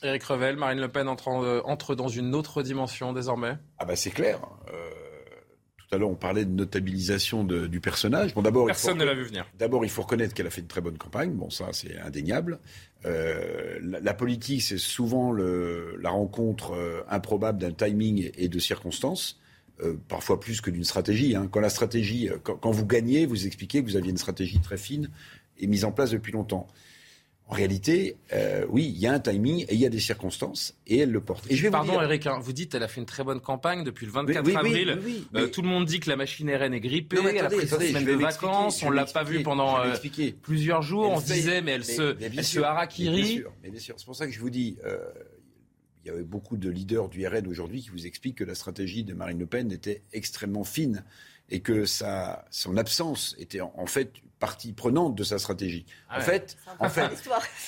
[0.02, 4.10] Éric Revel, Marine Le Pen euh, entre, dans une autre dimension désormais Ah bah c'est
[4.10, 4.40] clair.
[4.72, 4.90] Euh,
[5.76, 8.34] tout à l'heure on parlait de notabilisation du personnage.
[8.34, 9.46] Bon, d'abord, Personne ne l'a vu venir.
[9.58, 11.32] D'abord il faut reconnaître qu'elle a fait une très bonne campagne.
[11.32, 12.60] Bon ça c'est indéniable.
[13.04, 19.38] Euh, la, politique c'est souvent la rencontre improbable d'un timing et de circonstances.
[20.08, 21.36] parfois plus que d'une stratégie.
[21.36, 21.48] Hein.
[21.50, 25.10] Quand la stratégie, quand, vous gagnez, vous expliquez que vous aviez une stratégie très fine
[25.58, 26.66] est mise en place depuis longtemps.
[27.50, 30.76] En réalité, euh, oui, il y a un timing et il y a des circonstances
[30.86, 31.50] et elle le porte.
[31.50, 33.40] Et je vais Pardon, vous Eric, hein, vous dites qu'elle a fait une très bonne
[33.40, 35.00] campagne depuis le 24 avril.
[35.34, 37.66] Euh, tout le monde dit que la machine RN est grippée, elle a pris une
[37.66, 39.96] semaine de vacances, on l'a pas vue pendant euh,
[40.42, 41.10] plusieurs jours.
[41.10, 43.42] on se disait, mais elle se, elle se harakiri.
[43.64, 44.76] Mais bien sûr, c'est pour ça que je vous dis,
[46.04, 49.02] il y avait beaucoup de leaders du RN aujourd'hui qui vous expliquent que la stratégie
[49.02, 51.02] de Marine Le Pen était extrêmement fine
[51.50, 55.84] et que sa, son absence était en fait partie prenante de sa stratégie.
[56.08, 57.10] Ah en, fait, en, fait,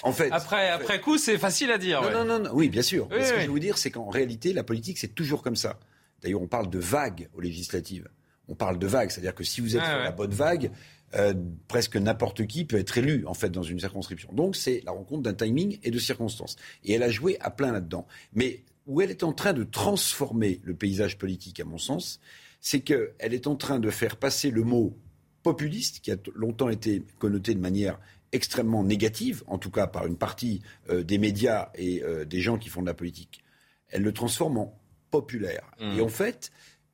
[0.03, 2.03] en fait, après, après coup, c'est facile à dire.
[2.11, 3.09] Non, non, non, oui, bien sûr.
[3.11, 5.79] ce que je veux vous dire, c'est qu'en réalité, la politique, c'est toujours comme ça.
[6.23, 8.09] D'ailleurs, on parle de vagues aux législatives.
[8.49, 10.73] On parle de vagues, c'est-à-dire que si vous êtes sur la bonne vague,
[11.15, 11.35] euh,
[11.69, 14.33] presque n'importe qui peut être élu en fait dans une circonscription.
[14.33, 16.57] Donc c'est la rencontre d'un timing et de circonstances.
[16.85, 18.07] Et elle a joué à plein là-dedans.
[18.33, 22.19] Mais où elle est en train de transformer le paysage politique, à mon sens,
[22.63, 24.97] c'est qu'elle est en train de faire passer le mot
[25.43, 27.99] populiste, qui a longtemps été connoté de manière
[28.31, 32.57] extrêmement négative, en tout cas par une partie euh, des médias et euh, des gens
[32.57, 33.45] qui font de la politique,
[33.89, 35.71] elle le transforme en populaire.
[35.81, 35.99] Mmh.
[35.99, 36.53] Et en fait,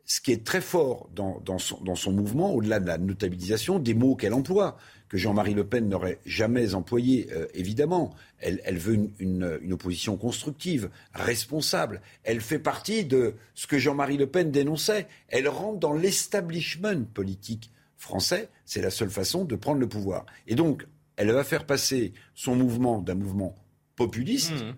[0.08, 4.32] ce qui est très fort dans, son, mouvement, au-delà de la notabilisation, des mots qu'elle
[4.32, 4.78] emploie,
[5.10, 8.14] que Jean-Marie Le Pen n'aurait jamais employé, euh, évidemment.
[8.40, 12.00] Elle, veut une, une, opposition constructive, responsable.
[12.24, 15.06] Elle fait partie de ce que Jean-Marie Le Pen dénonçait.
[15.28, 20.24] Elle rentre dans l'establishment politique français, c'est la seule façon de prendre le pouvoir.
[20.46, 20.86] Et donc,
[21.16, 23.54] elle va faire passer son mouvement d'un mouvement
[23.94, 24.74] populiste mmh.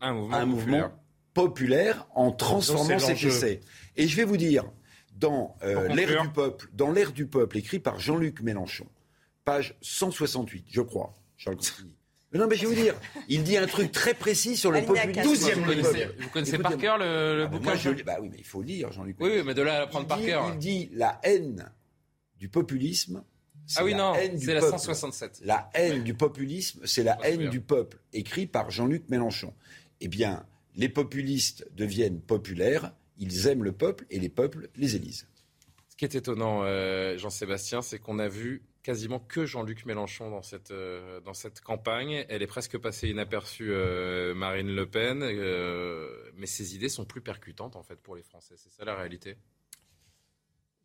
[0.00, 0.90] à un mouvement
[1.34, 3.60] populaire en transformant ses essais.
[3.96, 4.64] Et je vais vous dire,
[5.16, 8.86] dans euh, l'ère du peuple, dans l'ère du peuple, écrit par Jean-Luc Mélenchon,
[9.44, 11.58] page 168, je crois, Charles
[12.34, 12.94] non, mais je vais vous dire,
[13.28, 15.60] il dit un truc très précis sur le populisme.
[15.60, 17.74] Vous connaissez, vous connaissez par cœur le, ah, bouquin
[18.06, 19.16] bah oui, mais il faut le lire, Jean-Luc.
[19.20, 20.50] Oui, mais de là à prendre par cœur.
[20.54, 21.70] Il dit la haine
[22.38, 23.22] du populisme.
[23.76, 25.42] Ah oui, non, c'est la 167.
[25.44, 29.52] La haine du populisme, c'est la haine du peuple, écrit par Jean-Luc Mélenchon.
[30.00, 35.28] Eh bien, les populistes deviennent populaires, ils aiment le peuple et les peuples les élisent.
[35.88, 40.42] Ce qui est étonnant, euh, Jean-Sébastien, c'est qu'on a vu quasiment que Jean-Luc Mélenchon dans
[40.42, 42.24] cette, euh, dans cette campagne.
[42.28, 45.20] Elle est presque passée inaperçue, euh, Marine Le Pen,
[46.36, 48.54] mais ses idées sont plus percutantes en fait pour les Français.
[48.56, 49.36] C'est ça la réalité?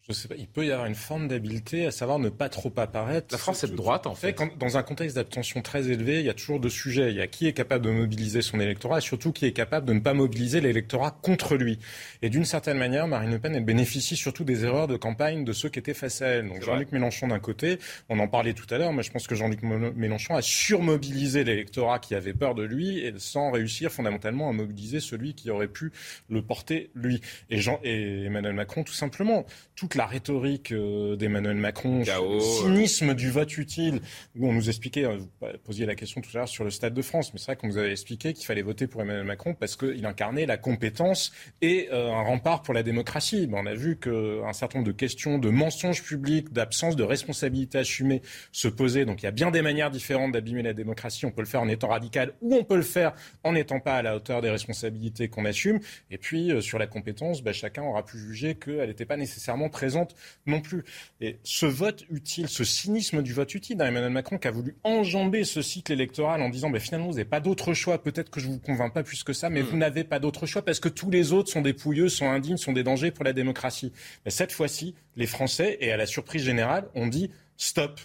[0.09, 2.71] Je sais pas, il peut y avoir une forme d'habileté à savoir ne pas trop
[2.77, 3.27] apparaître.
[3.31, 4.37] La France est de droite, en fait.
[4.57, 7.09] dans un contexte d'abstention très élevé, il y a toujours deux sujets.
[7.09, 9.85] Il y a qui est capable de mobiliser son électorat et surtout qui est capable
[9.85, 11.79] de ne pas mobiliser l'électorat contre lui.
[12.21, 15.51] Et d'une certaine manière, Marine Le Pen, elle bénéficie surtout des erreurs de campagne de
[15.51, 16.47] ceux qui étaient face à elle.
[16.47, 17.77] Donc Jean-Luc Mélenchon d'un côté,
[18.07, 21.99] on en parlait tout à l'heure, mais je pense que Jean-Luc Mélenchon a surmobilisé l'électorat
[21.99, 25.91] qui avait peur de lui et sans réussir fondamentalement à mobiliser celui qui aurait pu
[26.29, 27.19] le porter lui.
[27.49, 29.45] Et, Jean, et Emmanuel Macron, tout simplement,
[29.75, 33.99] toute la rhétorique euh, d'Emmanuel Macron, le cynisme du vote utile,
[34.37, 36.93] où on nous expliquait, euh, vous posiez la question tout à l'heure sur le Stade
[36.93, 39.55] de France, mais c'est vrai qu'on nous avait expliqué qu'il fallait voter pour Emmanuel Macron
[39.55, 43.47] parce qu'il incarnait la compétence et euh, un rempart pour la démocratie.
[43.47, 47.79] Ben, on a vu qu'un certain nombre de questions de mensonges publics, d'absence de responsabilité
[47.79, 48.21] assumée
[48.51, 49.05] se posaient.
[49.05, 51.25] Donc il y a bien des manières différentes d'abîmer la démocratie.
[51.25, 53.95] On peut le faire en étant radical ou on peut le faire en n'étant pas
[53.95, 55.79] à la hauteur des responsabilités qu'on assume.
[56.11, 60.15] Et puis sur la compétence, ben, chacun aura pu juger qu'elle n'était pas nécessairement présente
[60.45, 60.83] non plus.
[61.21, 65.45] Et ce vote utile, ce cynisme du vote utile d'Emmanuel Macron qui a voulu enjamber
[65.45, 68.59] ce cycle électoral en disant finalement vous n'avez pas d'autre choix, peut-être que je vous
[68.59, 69.65] convainc pas plus que ça, mais mm.
[69.65, 72.57] vous n'avez pas d'autre choix parce que tous les autres sont des pouilleux, sont indignes,
[72.57, 73.93] sont des dangers pour la démocratie.
[74.25, 78.01] Mais cette fois-ci, les Français, et à la surprise générale, ont dit stop.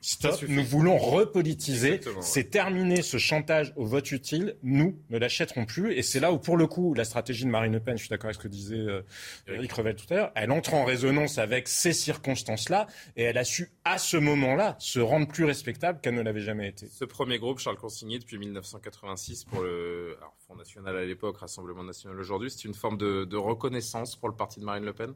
[0.00, 2.00] Stop, nous voulons repolitiser.
[2.20, 4.56] C'est terminé ce chantage au vote utile.
[4.62, 5.92] Nous ne l'achèterons plus.
[5.92, 8.10] Et c'est là où, pour le coup, la stratégie de Marine Le Pen, je suis
[8.10, 9.02] d'accord avec ce que disait euh,
[9.46, 12.86] Eric Revel tout à l'heure, elle entre en résonance avec ces circonstances-là
[13.16, 16.68] et elle a su, à ce moment-là, se rendre plus respectable qu'elle ne l'avait jamais
[16.68, 16.86] été.
[16.88, 22.18] Ce premier groupe, Charles Consigny, depuis 1986, pour le Front National à l'époque, Rassemblement National
[22.18, 25.14] aujourd'hui, c'est une forme de, reconnaissance pour le parti de Marine Le Pen?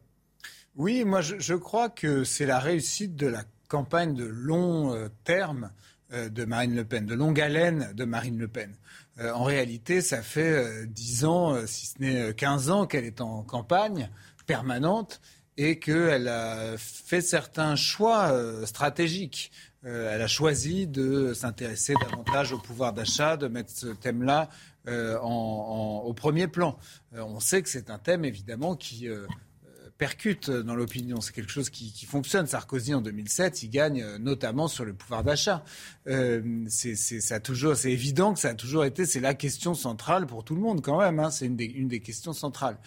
[0.77, 5.71] Oui, moi je crois que c'est la réussite de la campagne de long euh, terme
[6.13, 8.77] euh, de Marine Le Pen, de longue haleine de Marine Le Pen.
[9.19, 13.43] Euh, en réalité, ça fait 10 ans, si ce n'est 15 ans, qu'elle est en
[13.43, 14.11] campagne
[14.47, 15.23] permanente
[15.57, 18.35] et qu'elle a fait certains choix
[18.67, 19.53] stratégiques.
[19.85, 24.49] elle a choisi de s'intéresser davantage au pouvoir d'achat, de mettre ce thème-là
[24.89, 26.79] au premier plan.
[27.15, 29.09] on sait que c'est un thème, évidemment, qui
[30.03, 31.21] percute dans l'opinion.
[31.21, 32.49] C'est quelque chose qui, fonctionne.
[32.49, 35.65] Sarkozy, en 2007, il gagne euh, notamment sur le pouvoir d'achat.
[36.09, 36.97] Euh, c'est,
[37.85, 40.99] évident que ça a toujours été, c'est la question centrale pour tout le monde quand
[40.99, 41.21] même.
[41.21, 41.31] Hein.
[41.31, 42.79] c'est une des questions centrales.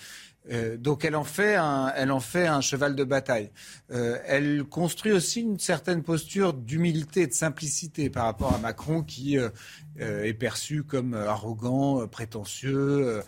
[0.51, 3.49] Euh, donc elle en fait un, elle en fait un cheval de bataille.
[3.91, 9.01] Euh, elle construit aussi une certaine posture d'humilité et de simplicité par rapport à Macron
[9.01, 9.49] qui euh,
[9.97, 13.21] est perçu comme arrogant, prétentieux,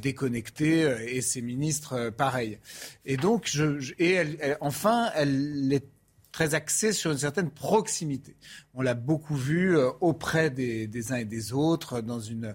[0.00, 2.58] déconnecté et ses ministres pareil.
[3.06, 3.50] Et donc
[3.98, 4.22] et
[4.60, 5.86] enfin elle est
[6.30, 8.36] très axée sur une certaine proximité.
[8.74, 12.54] On l'a beaucoup vu auprès des uns et des autres dans une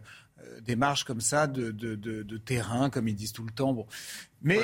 [0.61, 3.73] démarche comme ça de, de, terrain, comme ils disent tout le temps.
[3.73, 3.85] Bon.
[4.41, 4.59] Mais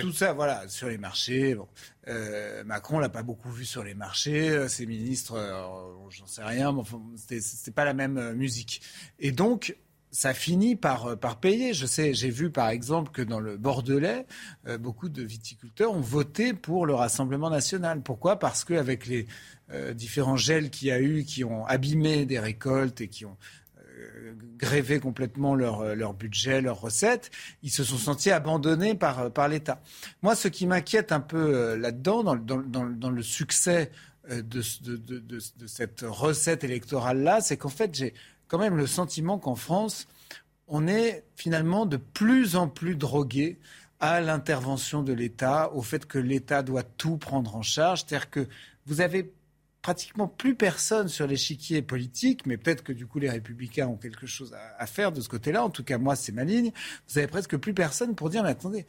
[0.00, 1.54] tout, ça, voilà, sur les marchés.
[1.54, 1.68] Bon.
[2.08, 4.50] Euh, Macron l'a pas beaucoup vu sur les marchés.
[4.50, 5.62] Euh, ses ministres, euh,
[6.10, 8.82] j'en sais rien, mais enfin, c'était pas la même musique.
[9.18, 9.76] Et donc,
[10.10, 11.72] ça finit par, par payer.
[11.72, 14.26] Je sais, j'ai vu par exemple que dans le Bordelais,
[14.78, 18.02] beaucoup de viticulteurs ont voté pour le Rassemblement national.
[18.02, 18.38] Pourquoi?
[18.38, 19.26] Parce qu'avec les
[19.94, 23.38] différents gels qu'il y a eu, qui ont abîmé des récoltes et qui ont
[24.56, 27.30] grévé complètement leur, euh, leur budget, leurs recettes.
[27.62, 29.80] Ils se sont sentis abandonnés par, euh, par l'État.
[30.22, 33.90] Moi, ce qui m'inquiète un peu euh, là-dedans, dans, dans, le succès
[34.28, 38.14] de, de, de, de cette recette électorale-là, c'est qu'en fait, j'ai
[38.48, 40.06] quand même le sentiment qu'en France,
[40.68, 43.58] on est finalement de plus en plus drogué
[44.00, 48.04] à l'intervention de l'État, au fait que l'État doit tout prendre en charge.
[48.04, 48.48] C'est-à-dire que
[48.86, 49.32] vous avez
[49.82, 54.26] pratiquement plus personne sur l'échiquier politique, mais peut-être que du coup les républicains ont quelque
[54.26, 55.64] chose à, faire de ce côté-là.
[55.64, 56.70] En tout cas, moi, c'est ma ligne.
[57.08, 58.86] Vous avez presque plus personne pour dire, mais attendez,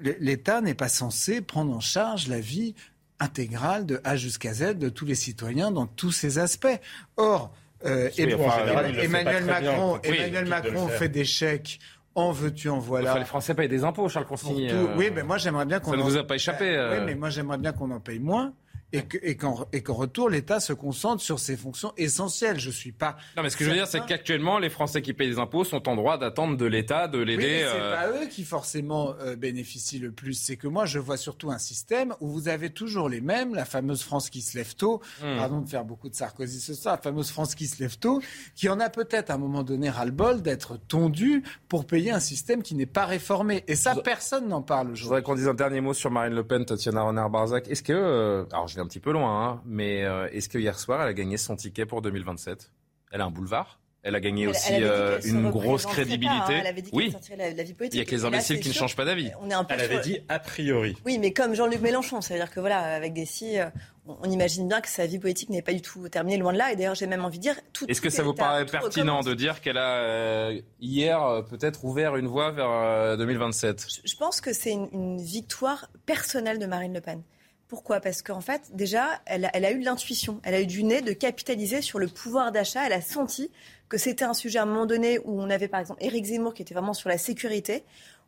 [0.00, 2.74] l'État n'est pas censé prendre en charge la vie
[3.18, 6.80] intégrale de A jusqu'à Z de tous les citoyens dans tous ses aspects.
[7.16, 7.52] Or,
[7.84, 11.80] euh, Emmanuel Macron, Emmanuel Macron fait des chèques
[12.16, 13.18] en veux-tu, en voilà.
[13.18, 14.68] les Français payent des impôts, Charles Consigny.
[14.96, 15.92] Oui, mais moi j'aimerais bien qu'on.
[15.92, 16.64] Ça ne vous a pas échappé.
[16.64, 17.04] Oui, euh.
[17.06, 18.52] mais moi j'aimerais bien qu'on en paye moins
[18.92, 22.58] et qu'en retour, l'État se concentre sur ses fonctions essentielles.
[22.58, 23.16] Je suis pas.
[23.36, 25.64] Non, mais ce que je veux dire, c'est qu'actuellement, les Français qui payent des impôts
[25.64, 27.62] sont en droit d'attendre de l'État de l'aider.
[27.64, 30.34] Oui, c'est euh, pas eux qui forcément euh, bénéficient le plus.
[30.34, 33.64] C'est que moi, je vois surtout un système où vous avez toujours les mêmes, la
[33.64, 35.00] fameuse France qui se lève tôt.
[35.22, 35.36] Hmm.
[35.36, 38.20] Pardon de faire beaucoup de Sarkozy ce soir, la fameuse France qui se lève tôt,
[38.54, 42.62] qui en a peut-être à un moment donné ras-le-bol d'être tondue pour payer un système
[42.62, 43.64] qui n'est pas réformé.
[43.68, 45.00] Et ça, personne n'en parle aujourd'hui.
[45.00, 47.68] Je voudrais qu'on dise un dernier mot sur Marine Le Pen, Tatiana Renard-Barzac.
[47.68, 50.78] Est-ce que, euh, alors je un petit peu loin, hein, mais euh, est-ce que hier
[50.78, 52.72] soir, elle a gagné son ticket pour 2027
[53.12, 56.54] Elle a un boulevard elle a gagné aussi euh, une grosse crédibilité.
[56.54, 56.60] Hein.
[56.60, 57.14] Elle avait dit oui.
[57.36, 57.94] La, la, vie politique.
[57.94, 59.30] Il y a que les imbéciles qui ne changent pas d'avis.
[59.68, 60.96] Elle avait dit a priori.
[61.04, 63.66] Oui, mais comme Jean-Luc Mélenchon, c'est-à-dire que voilà, avec des si, euh,
[64.06, 66.72] on, imagine bien que sa vie politique n'est pas du tout terminée, loin de là.
[66.72, 67.84] Et d'ailleurs, j'ai même envie de dire tout.
[67.88, 70.50] Est-ce que ça vous paraît pertinent de dire qu'elle a
[70.80, 76.58] hier peut-être ouvert une voie vers 2027 je, pense que c'est une, une victoire personnelle
[76.58, 77.22] de Marine Le Pen.
[77.70, 78.00] Pourquoi?
[78.00, 81.12] Parce qu'en fait, déjà, elle a, eu de l'intuition, elle a eu du nez de
[81.12, 82.84] capitaliser sur le pouvoir d'achat.
[82.84, 83.48] Elle a senti
[83.88, 86.52] que c'était un sujet à un moment donné où on avait par exemple Éric Zemmour
[86.52, 87.84] qui était vraiment sur la sécurité,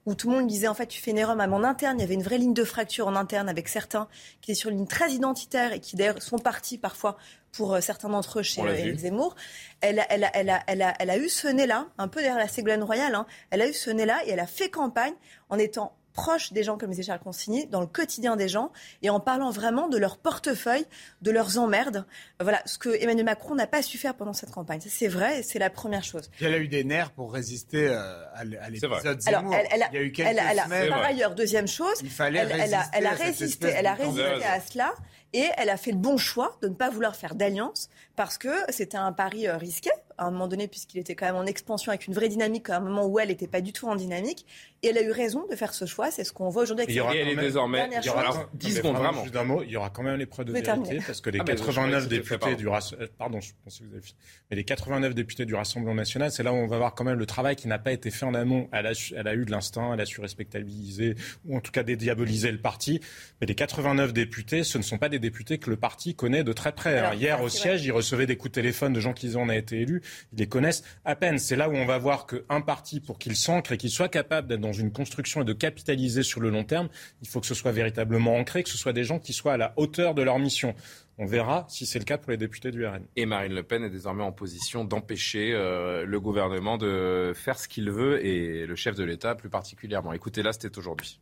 [0.07, 2.03] où tout le monde disait en fait tu fais une erreur même en interne, il
[2.03, 4.07] y avait une vraie ligne de fracture en interne avec certains
[4.43, 7.17] qui étaient sur une ligne très identitaire et qui d'ailleurs sont partis parfois
[7.51, 9.35] pour euh, certains d'entre eux chez Éric Zemmour.
[9.81, 12.21] Elle a, elle, a, elle, a, elle, a, elle a eu ce nez-là, un peu
[12.21, 13.27] derrière la Ségolène Royale, hein.
[13.51, 15.15] elle a eu ce nez-là et elle a fait campagne
[15.51, 19.11] en étant proche des gens, comme disait Charles Consigny, dans le quotidien des gens, et
[19.11, 20.87] en parlant vraiment de leur portefeuille,
[21.23, 22.05] de leurs emmerdes.
[22.41, 24.81] Voilà, ce que Emmanuel Macron n'a pas su faire pendant cette campagne.
[24.87, 26.31] C'est vrai, et c'est la première chose.
[26.41, 29.55] Elle a eu des nerfs pour résister euh, à l'épisode Zemmour.
[29.55, 32.41] Elle, elle, a, il y a eu quelques elle, Par ailleurs, deuxième chose, il fallait
[32.41, 34.93] elle, a, elle a résisté, elle a résisté à cela.
[35.35, 38.51] Et elle a fait le bon choix de ne pas vouloir faire d'alliance parce que
[38.69, 39.91] c'était un pari euh, risqué
[40.23, 42.77] à un moment donné puisqu'il était quand même en expansion avec une vraie dynamique à
[42.77, 44.47] un moment où elle n'était pas du tout en dynamique.
[44.83, 46.11] Et elle a eu raison de faire ce choix.
[46.11, 47.89] C'est ce qu'on voit aujourd'hui avec il y aura elle désormais.
[48.01, 49.23] Il y aura, alors, 10 secondes vraiment.
[49.23, 52.03] Juste un mot, il y aura quand même l'épreuve de vérité parce que les 89
[52.05, 54.03] ah, députés du Rassemblement, euh, pardon, je pensais que vous avez
[54.51, 57.19] mais les 89 députés du Rassemblement national, c'est là où on va voir quand même
[57.19, 58.69] le travail qui n'a pas été fait en amont.
[58.73, 61.17] Elle a, elle a eu de l'instinct, elle a su respectabiliser
[61.47, 63.01] ou en tout cas dédiaboliser le parti.
[63.41, 66.53] Mais les 89 députés, ce ne sont pas des députés que le parti connaît de
[66.53, 66.99] très près.
[66.99, 67.15] Hein.
[67.15, 69.81] Hier au siège, ils recevaient des coups de téléphone de gens qui en a été
[69.81, 70.03] élus.
[70.33, 71.39] Ils les connaissent à peine.
[71.39, 74.49] C'est là où on va voir qu'un parti, pour qu'il s'ancre et qu'il soit capable
[74.49, 76.89] d'être dans une construction et de capitaliser sur le long terme,
[77.23, 79.57] il faut que ce soit véritablement ancré, que ce soit des gens qui soient à
[79.57, 80.75] la hauteur de leur mission.
[81.19, 83.05] On verra si c'est le cas pour les députés du RN.
[83.17, 87.69] Et Marine Le Pen est désormais en position d'empêcher euh, le gouvernement de faire ce
[87.69, 90.13] qu'il veut et le chef de l'État plus particulièrement.
[90.13, 91.21] Écoutez, là, c'était aujourd'hui.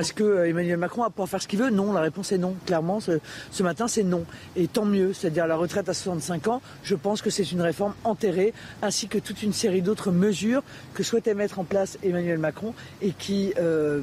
[0.00, 2.38] Est-ce que euh, Emmanuel Macron va pouvoir faire ce qu'il veut Non, la réponse est
[2.38, 2.56] non.
[2.64, 4.24] Clairement, ce, matin, c'est non.
[4.56, 7.92] Et tant mieux, c'est-à-dire la retraite à 65 ans, je pense que c'est une réforme
[8.04, 10.62] enterrée, ainsi que toute une série d'autres mesures
[10.94, 12.72] que souhaitait mettre en place Emmanuel Macron
[13.02, 14.00] et qui, euh,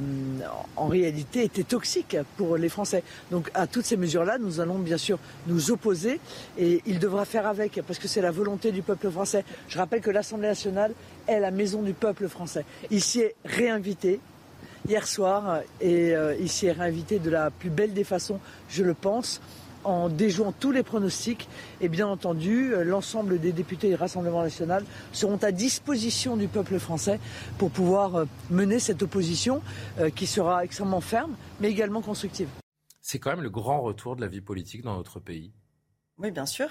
[0.76, 3.02] en réalité, étaient toxiques pour les Français.
[3.32, 5.18] Donc à toutes ces mesures-là, nous allons bien sûr
[5.48, 6.20] nous opposer
[6.58, 9.44] et il devra faire avec, parce que c'est la volonté du peuple français.
[9.68, 10.92] Je rappelle que l'Assemblée nationale
[11.26, 12.64] est la maison du peuple français.
[12.92, 14.20] Il s'y est réinvité
[14.88, 18.94] hier soir et il s'y est réinvité de la plus belle des façons, je le
[18.94, 19.40] pense
[19.84, 21.48] en déjouant tous les pronostics.
[21.80, 27.20] Et bien entendu, l'ensemble des députés du Rassemblement national seront à disposition du peuple français
[27.58, 29.62] pour pouvoir mener cette opposition
[30.16, 32.48] qui sera extrêmement ferme, mais également constructive.
[33.00, 35.52] C'est quand même le grand retour de la vie politique dans notre pays.
[36.18, 36.68] Oui, bien sûr.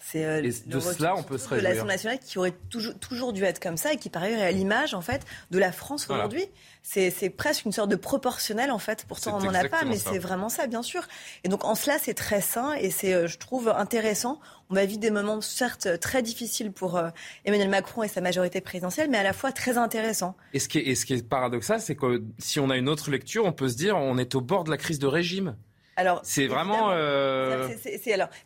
[0.00, 1.68] C'est euh, de cela, on peut se réjouir.
[1.68, 4.40] De l'Assemblée nationale qui aurait toujours, toujours dû être comme ça et qui, par ailleurs,
[4.40, 6.46] est à l'image en fait de la France aujourd'hui.
[6.82, 9.04] C'est presque une sorte de proportionnel en fait.
[9.06, 11.02] Pourtant, on n'en a pas, mais c'est vraiment ça, bien sûr.
[11.44, 14.40] Et donc, en cela, c'est très sain et c'est, euh, je trouve, intéressant.
[14.70, 17.10] On va vivre des moments certes très difficiles pour euh,
[17.44, 20.36] Emmanuel Macron et sa majorité présidentielle, mais à la fois très intéressants.
[20.52, 22.88] Et ce qui est, et ce qui est paradoxal, c'est que si on a une
[22.88, 25.56] autre lecture, on peut se dire on est au bord de la crise de régime.
[25.98, 27.68] Alors, c'est vraiment euh,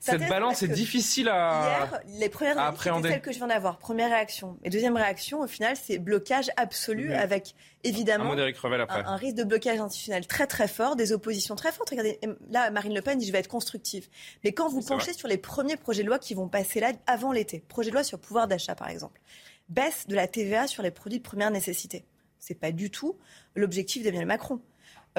[0.00, 3.11] cette balance est difficile à, hier, les premières à appréhender.
[3.11, 3.76] Celle que je viens d'avoir.
[3.76, 9.44] Première réaction et deuxième réaction, au final, c'est blocage absolu avec évidemment un, risque de
[9.44, 11.90] blocage institutionnel très très fort, des oppositions très fortes.
[11.90, 14.09] Regardez, là, Marine Le Pen dit je vais être constructive.
[14.44, 17.32] Mais quand vous penchez sur les premiers projets de loi qui vont passer là avant
[17.32, 19.20] l'été, projet de loi sur pouvoir d'achat par exemple,
[19.68, 22.07] baisse de la TVA sur les produits de première nécessité.
[22.38, 23.18] C'est pas du tout
[23.55, 24.62] l'objectif d'Emmanuel Macron.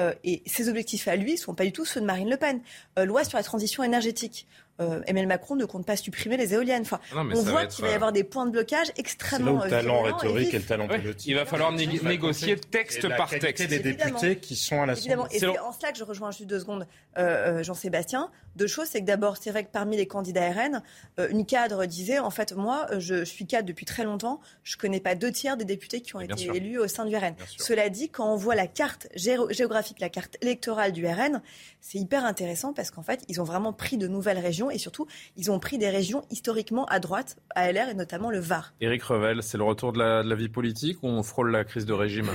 [0.00, 2.36] Euh, et ses objectifs à lui ne sont pas du tout ceux de Marine Le
[2.36, 2.60] Pen.
[2.98, 4.46] Euh, loi sur la transition énergétique.
[4.80, 6.82] Euh, Emmanuel Macron ne compte pas supprimer les éoliennes.
[6.82, 9.62] Enfin, on voit qu'il va y avoir des points de blocage extrêmement.
[9.62, 11.26] Le talent rhétorique et, le talent politique.
[11.26, 13.68] Il va falloir négocier texte par texte.
[13.68, 15.28] des députés qui sont à l'Assemblée.
[15.30, 18.30] Et c'est en cela que je rejoins juste deux secondes Jean-Sébastien.
[18.56, 20.82] Deux choses, c'est que d'abord, c'est vrai que parmi les candidats RN,
[21.30, 25.14] une cadre disait en fait, moi, je suis cadre depuis très longtemps, je connais pas
[25.14, 27.34] deux tiers des députés qui ont été élus au sein du RN.
[27.58, 31.42] Cela dit, quand on voit la carte géographique, la carte électorale du RN,
[31.80, 35.06] c'est hyper intéressant parce qu'en fait, ils ont vraiment pris de nouvelles régions et surtout,
[35.36, 38.74] ils ont pris des régions historiquement à droite, à LR et notamment le Var.
[38.80, 41.92] Éric Revel, c'est le retour de la, vie politique ou on frôle la crise de
[41.92, 42.30] régime?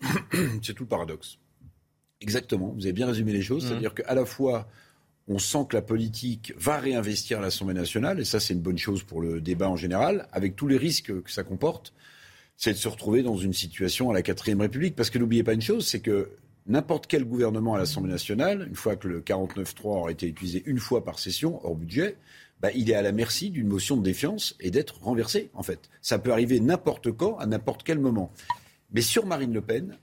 [0.62, 1.38] C'est tout le paradoxe.
[2.20, 3.68] Exactement, vous avez bien résumé les choses, mmh.
[3.68, 4.68] c'est-à-dire qu'à la fois
[5.28, 9.02] on sent que la politique va réinvestir l'Assemblée nationale, et ça c'est une bonne chose
[9.02, 11.92] pour le débat en général, avec tous les risques que ça comporte,
[12.56, 14.96] c'est de se retrouver dans une situation à la quatrième République.
[14.96, 16.30] Parce que n'oubliez pas une chose, c'est que
[16.66, 20.78] n'importe quel gouvernement à l'Assemblée nationale, une fois que le 49-3 aura été utilisé une
[20.78, 22.16] fois par session, hors budget,
[22.60, 25.90] bah, il est à la merci d'une motion de défiance et d'être renversé, en fait.
[26.00, 28.32] Ça peut arriver n'importe quand, à n'importe quel moment.
[28.92, 29.98] Mais sur Marine Le Pen,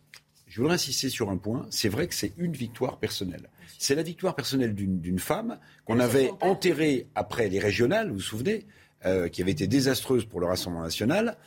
[0.48, 3.50] je voudrais insister sur un point, c'est vrai que c'est une victoire personnelle.
[3.80, 8.66] C'est la victoire personnelle d'une femme qu'on avait enterrée après les régionales, vous vous souvenez,
[9.06, 11.38] euh, qui avait été désastreuse pour le Rassemblement national.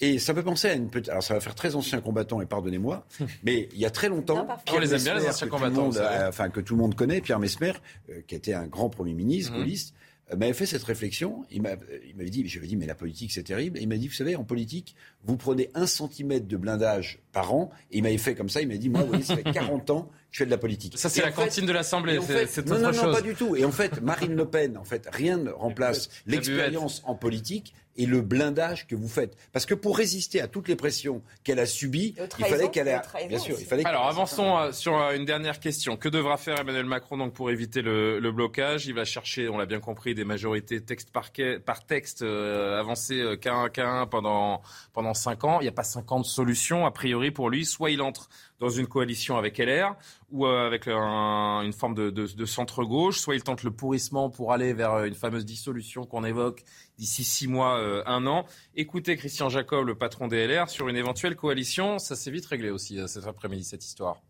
[0.00, 1.08] Et ça peut penser à une petite.
[1.08, 3.06] Alors ça va faire très ancien combattant, et pardonnez-moi,
[3.44, 4.46] mais il y a très longtemps.
[4.72, 5.90] on les aime bien les anciens combattants.
[6.28, 7.72] enfin que tout le monde connaît, Pierre Mesmer,
[8.10, 9.56] euh, qui était un grand premier ministre, mmh.
[9.56, 9.94] gaulliste,
[10.32, 11.44] euh, m'avait fait cette réflexion.
[11.50, 13.78] Il m'avait dit, je lui ai dit, mais la politique c'est terrible.
[13.78, 14.94] Et il m'a dit, vous savez, en politique,
[15.24, 17.70] vous prenez un centimètre de blindage par an.
[17.90, 18.60] Et il m'avait fait comme ça.
[18.60, 20.58] Il m'a dit, moi, vous voyez, ça fait 40 ans que je fais de la
[20.58, 20.98] politique.
[20.98, 22.18] Ça c'est la cantine de l'Assemblée.
[22.48, 23.56] C'est non, non, non, pas du tout.
[23.56, 28.06] Et en fait, Marine Le Pen, en fait, rien ne remplace l'expérience en politique et
[28.06, 29.36] le blindage que vous faites.
[29.52, 33.00] Parce que pour résister à toutes les pressions qu'elle a subies, il fallait qu'elle ait...
[33.28, 35.96] Bien sûr, il fallait Alors avançons euh, sur euh, une dernière question.
[35.96, 38.86] Que devra faire Emmanuel Macron donc pour éviter le, blocage?
[38.86, 41.30] Il va chercher, on l'a bien compris, des majorités texte par,
[41.64, 45.60] par texte euh, avancées qu'un à un pendant, pendant 5 ans.
[45.60, 47.64] Il n'y a pas 50 solutions a priori pour lui.
[47.64, 48.28] Soit il entre
[48.58, 49.94] dans une coalition avec LR
[50.30, 53.18] ou euh, avec une forme de, centre-gauche.
[53.18, 56.64] Soit il tente le pourrissement pour aller vers euh, une fameuse dissolution qu'on évoque
[56.98, 58.46] d'ici six mois, euh, un an.
[58.74, 61.98] Écoutez Christian Jacob, le patron des LR, sur une éventuelle coalition.
[61.98, 64.20] Ça s'est vite réglé aussi cet après-midi, cette histoire.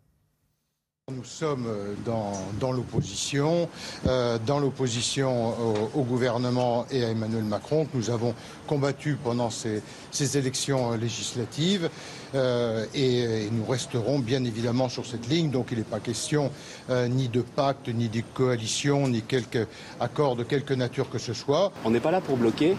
[1.14, 1.68] Nous sommes
[2.04, 3.68] dans, l'opposition,
[4.04, 5.54] dans l'opposition
[5.94, 8.34] au, gouvernement et à Emmanuel Macron que nous avons
[8.66, 11.90] combattu pendant ces élections législatives.
[12.34, 15.50] Euh, et, nous resterons bien évidemment sur cette ligne.
[15.50, 16.50] Donc il n'est pas question
[16.90, 19.68] euh, ni de pacte, ni de coalition, ni quelque
[20.00, 21.70] accord de quelque nature que ce soit.
[21.84, 22.76] On n'est pas là pour bloquer,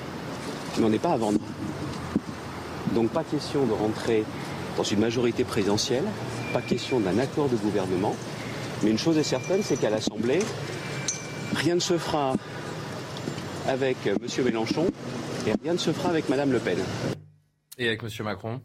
[0.78, 1.40] mais on n'est pas à vendre.
[2.94, 4.26] Donc pas question de rentrer
[4.76, 6.04] dans une majorité présidentielle,
[6.58, 8.16] pas question d'un accord de gouvernement.
[8.82, 10.40] Mais une chose est certaine, c'est qu'à l'Assemblée,
[11.54, 12.34] rien ne se fera
[13.68, 14.18] avec M.
[14.44, 14.88] Mélenchon
[15.46, 16.80] et rien ne se fera avec Mme Le Pen.
[17.78, 18.10] Et avec M.
[18.24, 18.60] Macron?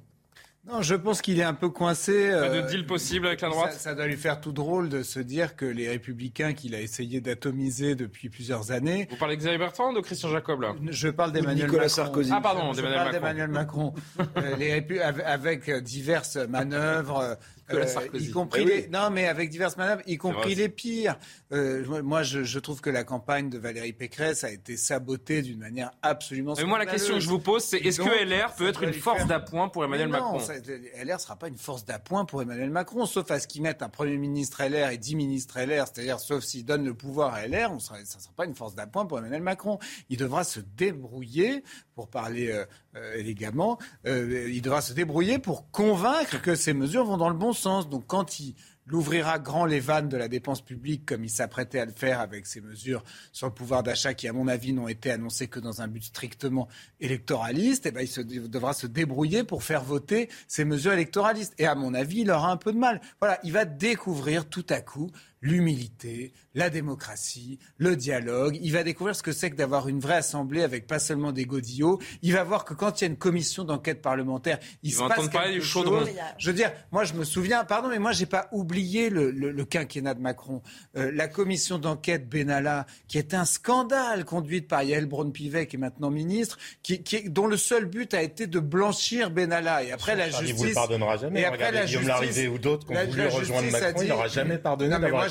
[0.64, 2.30] Non, je pense qu'il est un peu coincé.
[2.30, 3.72] Pas de euh, deal possible avec la droite?
[3.72, 7.20] ça, doit lui faire tout drôle de se dire que les républicains qu'il a essayé
[7.20, 9.08] d'atomiser depuis plusieurs années.
[9.10, 10.76] Vous parlez d'Xavier Bertrand ou de Christian Jacob là?
[10.88, 11.88] Je parle d'Emmanuel Macron.
[11.88, 12.30] Sarkozy.
[12.32, 13.92] Ah pardon, d'Emmanuel Macron.
[13.92, 13.94] Macron.
[14.36, 17.36] Euh, les avec diverses manœuvres,
[17.72, 18.28] Nicolas Sarkozy.
[18.28, 18.88] Y compris eh les...
[18.88, 21.18] Non, mais avec diverses manœuvres, y compris les pires.
[21.50, 25.90] moi, je, je, trouve que la campagne de Valérie Pécresse a été sabotée d'une manière
[26.02, 26.54] absolument.
[26.56, 28.92] Mais moi, la question que je vous pose, c'est est-ce que LR peut être une
[28.92, 33.06] force d'appoint pour Emmanuel Macron LR ne sera pas une force d'appoint pour Emmanuel Macron,
[33.06, 36.42] sauf à ce qu'ils mettent un Premier ministre LR et dix ministres LR, c'est-à-dire sauf
[36.44, 39.42] s'ils donnent le pouvoir à LR, ça ne sera pas une force d'appoint pour Emmanuel
[39.42, 39.78] Macron.
[40.08, 41.64] Il devra se débrouiller,
[41.94, 42.64] pour parler euh,
[42.96, 47.36] euh, élégamment, euh, il devra se débrouiller pour convaincre que ces mesures vont dans le
[47.36, 47.88] bon sens.
[47.88, 48.54] Donc quand il
[48.86, 52.46] l'ouvrira grand les vannes de la dépense publique comme il s'apprêtait à le faire avec
[52.46, 55.82] ces mesures sur le pouvoir d'achat qui, à mon avis, n'ont été annoncées que dans
[55.82, 56.68] un but strictement
[57.00, 61.54] électoraliste, eh ben, il, devra se débrouiller pour faire voter ces mesures électoralistes.
[61.58, 63.00] Et à mon avis, il aura un peu de mal.
[63.20, 65.10] Voilà, il va découvrir tout à coup
[65.40, 68.58] l'humilité, la démocratie, le dialogue.
[68.62, 71.44] Il va découvrir ce que c'est que d'avoir une vraie assemblée avec pas seulement des
[71.44, 71.98] godillots.
[72.22, 75.28] Il va voir que quand il y a une commission d'enquête parlementaire, il, se passe
[75.28, 76.08] quelque du chose.
[76.38, 80.14] Je veux dire, moi je me souviens, pardon, mais moi j'ai pas oublié le, quinquennat
[80.14, 80.62] de Macron.
[80.96, 85.78] Euh, la commission d'enquête Benalla, qui est un scandale conduite par Yael Braun-Pivet, qui est
[85.78, 89.84] maintenant ministre, qui, dont le seul but a été de blanchir Benalla.
[89.84, 90.52] Et après la justice...
[90.56, 91.40] vous le pardonnera jamais.
[91.40, 94.98] Et après la justice, ou d'autres qui ont voulu rejoindre Macron, il n'aura jamais pardonné
[94.98, 95.22] d'avoir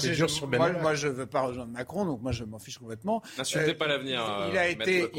[0.82, 3.22] moi, je ne veux pas rejoindre Macron, donc moi, je m'en fiche complètement.
[3.38, 4.22] N'insultez pas l'avenir.
[4.52, 5.12] Il a euh, été,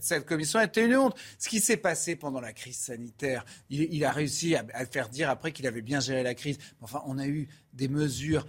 [0.00, 1.16] cette, commission a été une honte.
[1.38, 5.30] Ce qui s'est passé pendant la crise sanitaire, il, a réussi à, à, faire dire
[5.30, 6.58] après qu'il avait bien géré la crise.
[6.80, 8.46] Enfin, on a eu des mesures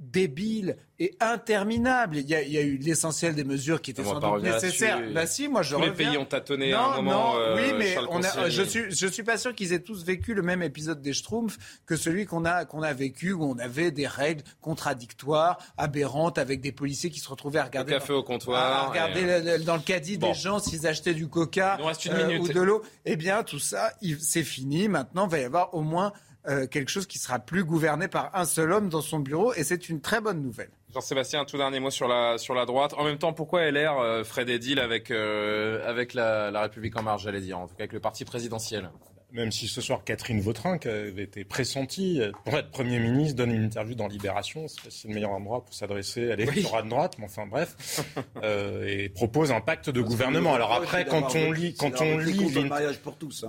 [0.00, 2.16] débiles et interminable.
[2.16, 5.00] Il y a, il y a eu l'essentiel des mesures qui étaient sans doute nécessaires.
[5.12, 7.34] Bah si, moi je Tous les pays ont tâtonné à un moment.
[7.34, 10.34] Non, oui, mais on a, je suis, je suis pas sûr qu'ils aient tous vécu
[10.34, 13.90] le même épisode des Schtroumpfs que celui qu'on a, qu'on a vécu où on avait
[13.90, 17.92] des règles contradictoires, aberrantes, avec des policiers qui se retrouvaient à regarder.
[17.92, 18.60] café au comptoir.
[18.60, 22.82] À regarder dans le caddie des gens s'ils achetaient du coca euh, ou de l'eau.
[23.04, 24.88] Eh bien, tout ça, c'est fini.
[24.88, 26.12] Maintenant, il va y avoir au moins
[26.46, 29.64] euh, quelque chose qui sera plus gouverné par un seul homme dans son bureau, et
[29.64, 30.70] c'est une très bonne nouvelle.
[30.92, 32.94] Jean-Sébastien, un tout dernier mot sur la, sur la droite.
[32.96, 36.96] En même temps, pourquoi LR euh, ferait des deals avec, euh, avec la, la République
[36.98, 38.90] en marche, j'allais dire, en tout cas avec le parti présidentiel?
[39.34, 43.50] Même si ce soir Catherine Vautrin, qui avait été pressentie pour être Premier ministre, donne
[43.50, 47.24] une interview dans Libération, c'est le meilleur endroit pour s'adresser à l'électorat de droite, mais
[47.24, 48.04] enfin bref,
[48.42, 50.54] euh, et propose un pacte de gouvernement.
[50.54, 52.54] Alors après, quand on lit, quand on lit,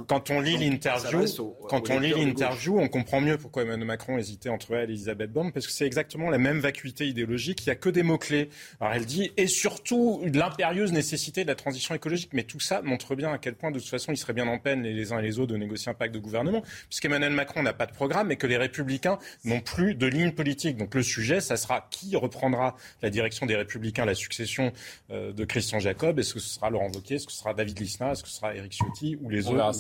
[0.08, 1.26] quand on lit l'interview,
[1.70, 5.32] quand on lit l'interview, on comprend mieux pourquoi Emmanuel Macron hésitait entre elle et Elisabeth
[5.32, 7.64] Borne, parce que c'est exactement la même vacuité idéologique.
[7.64, 8.50] Il y a que des mots clés.
[8.82, 13.14] Alors elle dit et surtout l'impérieuse nécessité de la transition écologique, mais tout ça montre
[13.16, 15.24] bien à quel point de toute façon ils seraient bien en peine les uns et
[15.24, 18.32] les autres de négocier aussi un pacte de gouvernement, puisqu'Emmanuel Macron n'a pas de programme
[18.32, 20.78] et que les Républicains n'ont plus de ligne politique.
[20.78, 24.74] Donc le sujet, ça sera qui reprendra la direction des Républicains, la succession
[25.12, 26.20] euh, de Christian Jacob?
[26.20, 27.18] Est-ce que ce sera Laurent Wauquiez?
[27.18, 29.18] Est-ce que ce sera David Lisnard Est-ce que ce sera Éric Ciotti?
[29.22, 29.74] Ou les autres?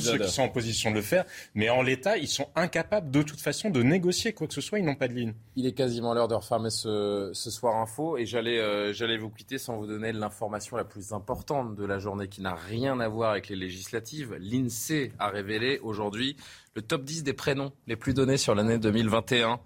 [0.00, 1.24] ceux qui sont en position de le faire
[1.54, 4.78] Mais en l'état, ils sont incapables de toute façon de négocier quoi que ce soit.
[4.78, 5.34] Ils n'ont pas de ligne.
[5.56, 9.30] Il est quasiment l'heure de refermer ce, ce soir info et j'allais euh, j'allais vous
[9.30, 13.08] quitter sans vous donner l'information la plus importante de la journée qui n'a rien à
[13.08, 14.36] voir avec les législatives.
[14.38, 16.36] L'INSEE a révélé aujourd'hui
[16.74, 19.60] le top 10 des prénoms les plus donnés sur l'année 2021.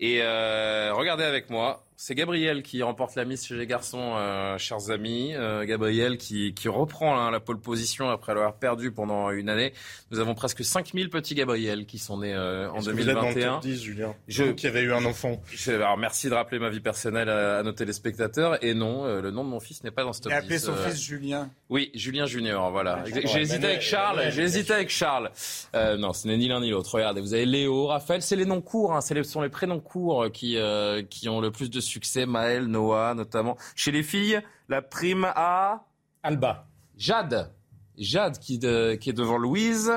[0.00, 4.58] Et euh, regardez avec moi, c'est Gabriel qui remporte la mise chez les garçons, euh,
[4.58, 5.32] chers amis.
[5.34, 9.72] Euh, Gabriel qui, qui reprend hein, la pole position après l'avoir perdu pendant une année.
[10.10, 12.92] Nous avons presque 5000 petits Gabriel qui sont nés euh, en 2021.
[12.94, 14.14] Vous êtes dans le top 10, Julien?
[14.26, 15.40] Je, qui avait eu un enfant.
[15.68, 18.62] alors merci de rappeler ma vie personnelle à, nos téléspectateurs.
[18.64, 20.58] Et non, le nom de mon fils n'est pas dans ce top Il a appelé
[20.58, 21.48] son fils Julien.
[21.70, 23.04] Oui, Julien Junior, voilà.
[23.06, 24.30] J'ai hésité avec Charles.
[24.30, 25.30] J'ai hésité avec Charles.
[25.74, 26.92] non, ce n'est ni l'un ni l'autre.
[26.92, 28.94] Regardez, vous avez Léo, Raphaël, c'est les noms courts.
[28.94, 30.58] Hein, ce sont les prénoms courts qui,
[31.08, 31.93] qui ont le plus de succès.
[32.26, 33.56] Maël, Noah notamment.
[33.74, 35.86] Chez les filles, la prime à
[36.22, 36.66] Alba.
[36.96, 37.52] Jade.
[37.96, 39.92] Jade qui, qui est devant Louise,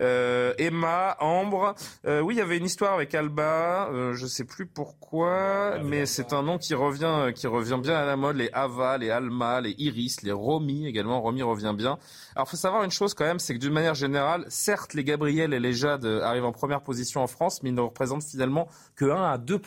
[0.00, 1.74] euh, Emma, Ambre.
[2.06, 6.06] Euh, oui, il y avait une histoire avec Alba, euh, je sais plus pourquoi, mais
[6.06, 8.36] c'est un nom qui revient, qui revient bien à la mode.
[8.36, 11.20] Les Ava, les Alma, les Iris, les Romy également.
[11.20, 11.98] Romy revient bien.
[12.36, 15.54] Alors, faut savoir une chose quand même, c'est que d'une manière générale, certes, les Gabriel
[15.54, 19.06] et les Jade arrivent en première position en France, mais ils ne représentent finalement que
[19.06, 19.60] 1 à 2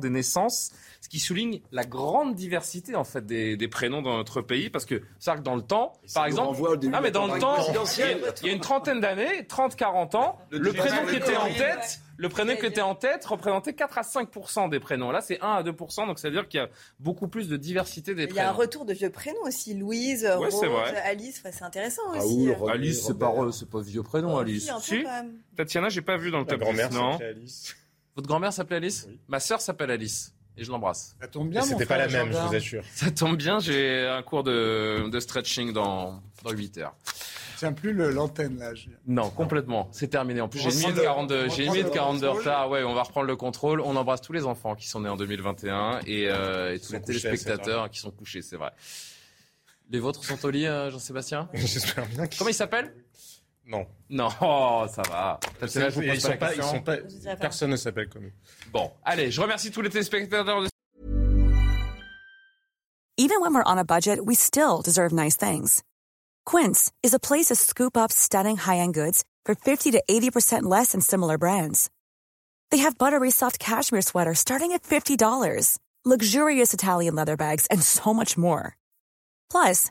[0.00, 0.70] des naissances
[1.06, 4.84] ce qui souligne la grande diversité en fait des, des prénoms dans notre pays, parce
[4.84, 6.60] que c'est vrai que dans le temps, par exemple,
[6.92, 11.06] ah mais dans le temps, il y, a, une trentaine d'années, 30-40 ans, le, prénom
[11.06, 14.80] qui était en tête, le prénom qui était en tête représentait 4 à 5 des
[14.80, 15.12] prénoms.
[15.12, 16.68] Là, c'est 1 à 2 donc ça veut dire qu'il y a
[16.98, 18.40] beaucoup plus de diversité des prénoms.
[18.40, 20.60] Il y a un retour de vieux prénoms aussi, Louise, Rose,
[21.04, 22.48] Alice, c'est intéressant ah aussi.
[22.50, 24.68] Ah, Alice, c'est pas, c'est pas vieux prénom, Alice.
[24.80, 25.04] Si,
[25.56, 27.16] Tatiana, j'ai pas vu dans le top 10, non.
[28.16, 29.06] Votre grand-mère s'appelait Alice?
[29.28, 30.32] Ma sœur s'appelle Alice.
[30.56, 31.16] Et je l'embrasse.
[31.20, 31.62] Ça tombe bien.
[31.62, 32.82] C'était pas la même, je vous assure.
[32.94, 36.94] Ça tombe bien, j'ai un cours de, de stretching dans, dans 8 heures.
[37.58, 38.72] Tiens plus l'antenne là.
[39.06, 39.88] Non, complètement.
[39.90, 40.42] C'est terminé.
[40.42, 42.68] En plus, j'ai une minute 42, j'ai une minute 42 de retard.
[42.68, 43.80] Ouais, on va reprendre le contrôle.
[43.80, 47.00] On embrasse tous les enfants qui sont nés en 2021 et, euh, et tous les
[47.00, 48.72] téléspectateurs qui sont couchés, c'est vrai.
[49.90, 51.48] Les vôtres sont au lit, euh, Jean-Sébastien?
[51.54, 52.26] J'espère bien.
[52.38, 52.92] Comment ils s'appellent?
[53.66, 53.86] Non.
[54.08, 54.30] Non,
[54.88, 55.40] ça va.
[55.60, 56.98] ils sont pas, ils sont pas,
[57.40, 58.32] personne ne s'appelle comme eux.
[58.72, 60.68] Bon, allez, je remercie tous les téléspectateurs de
[63.18, 65.82] Even when we're on a budget, we still deserve nice things.
[66.44, 70.92] Quince is a place to scoop up stunning high-end goods for 50 to 80% less
[70.92, 71.90] than similar brands.
[72.70, 78.12] They have buttery soft cashmere sweaters starting at $50, luxurious Italian leather bags, and so
[78.12, 78.76] much more.
[79.50, 79.90] Plus,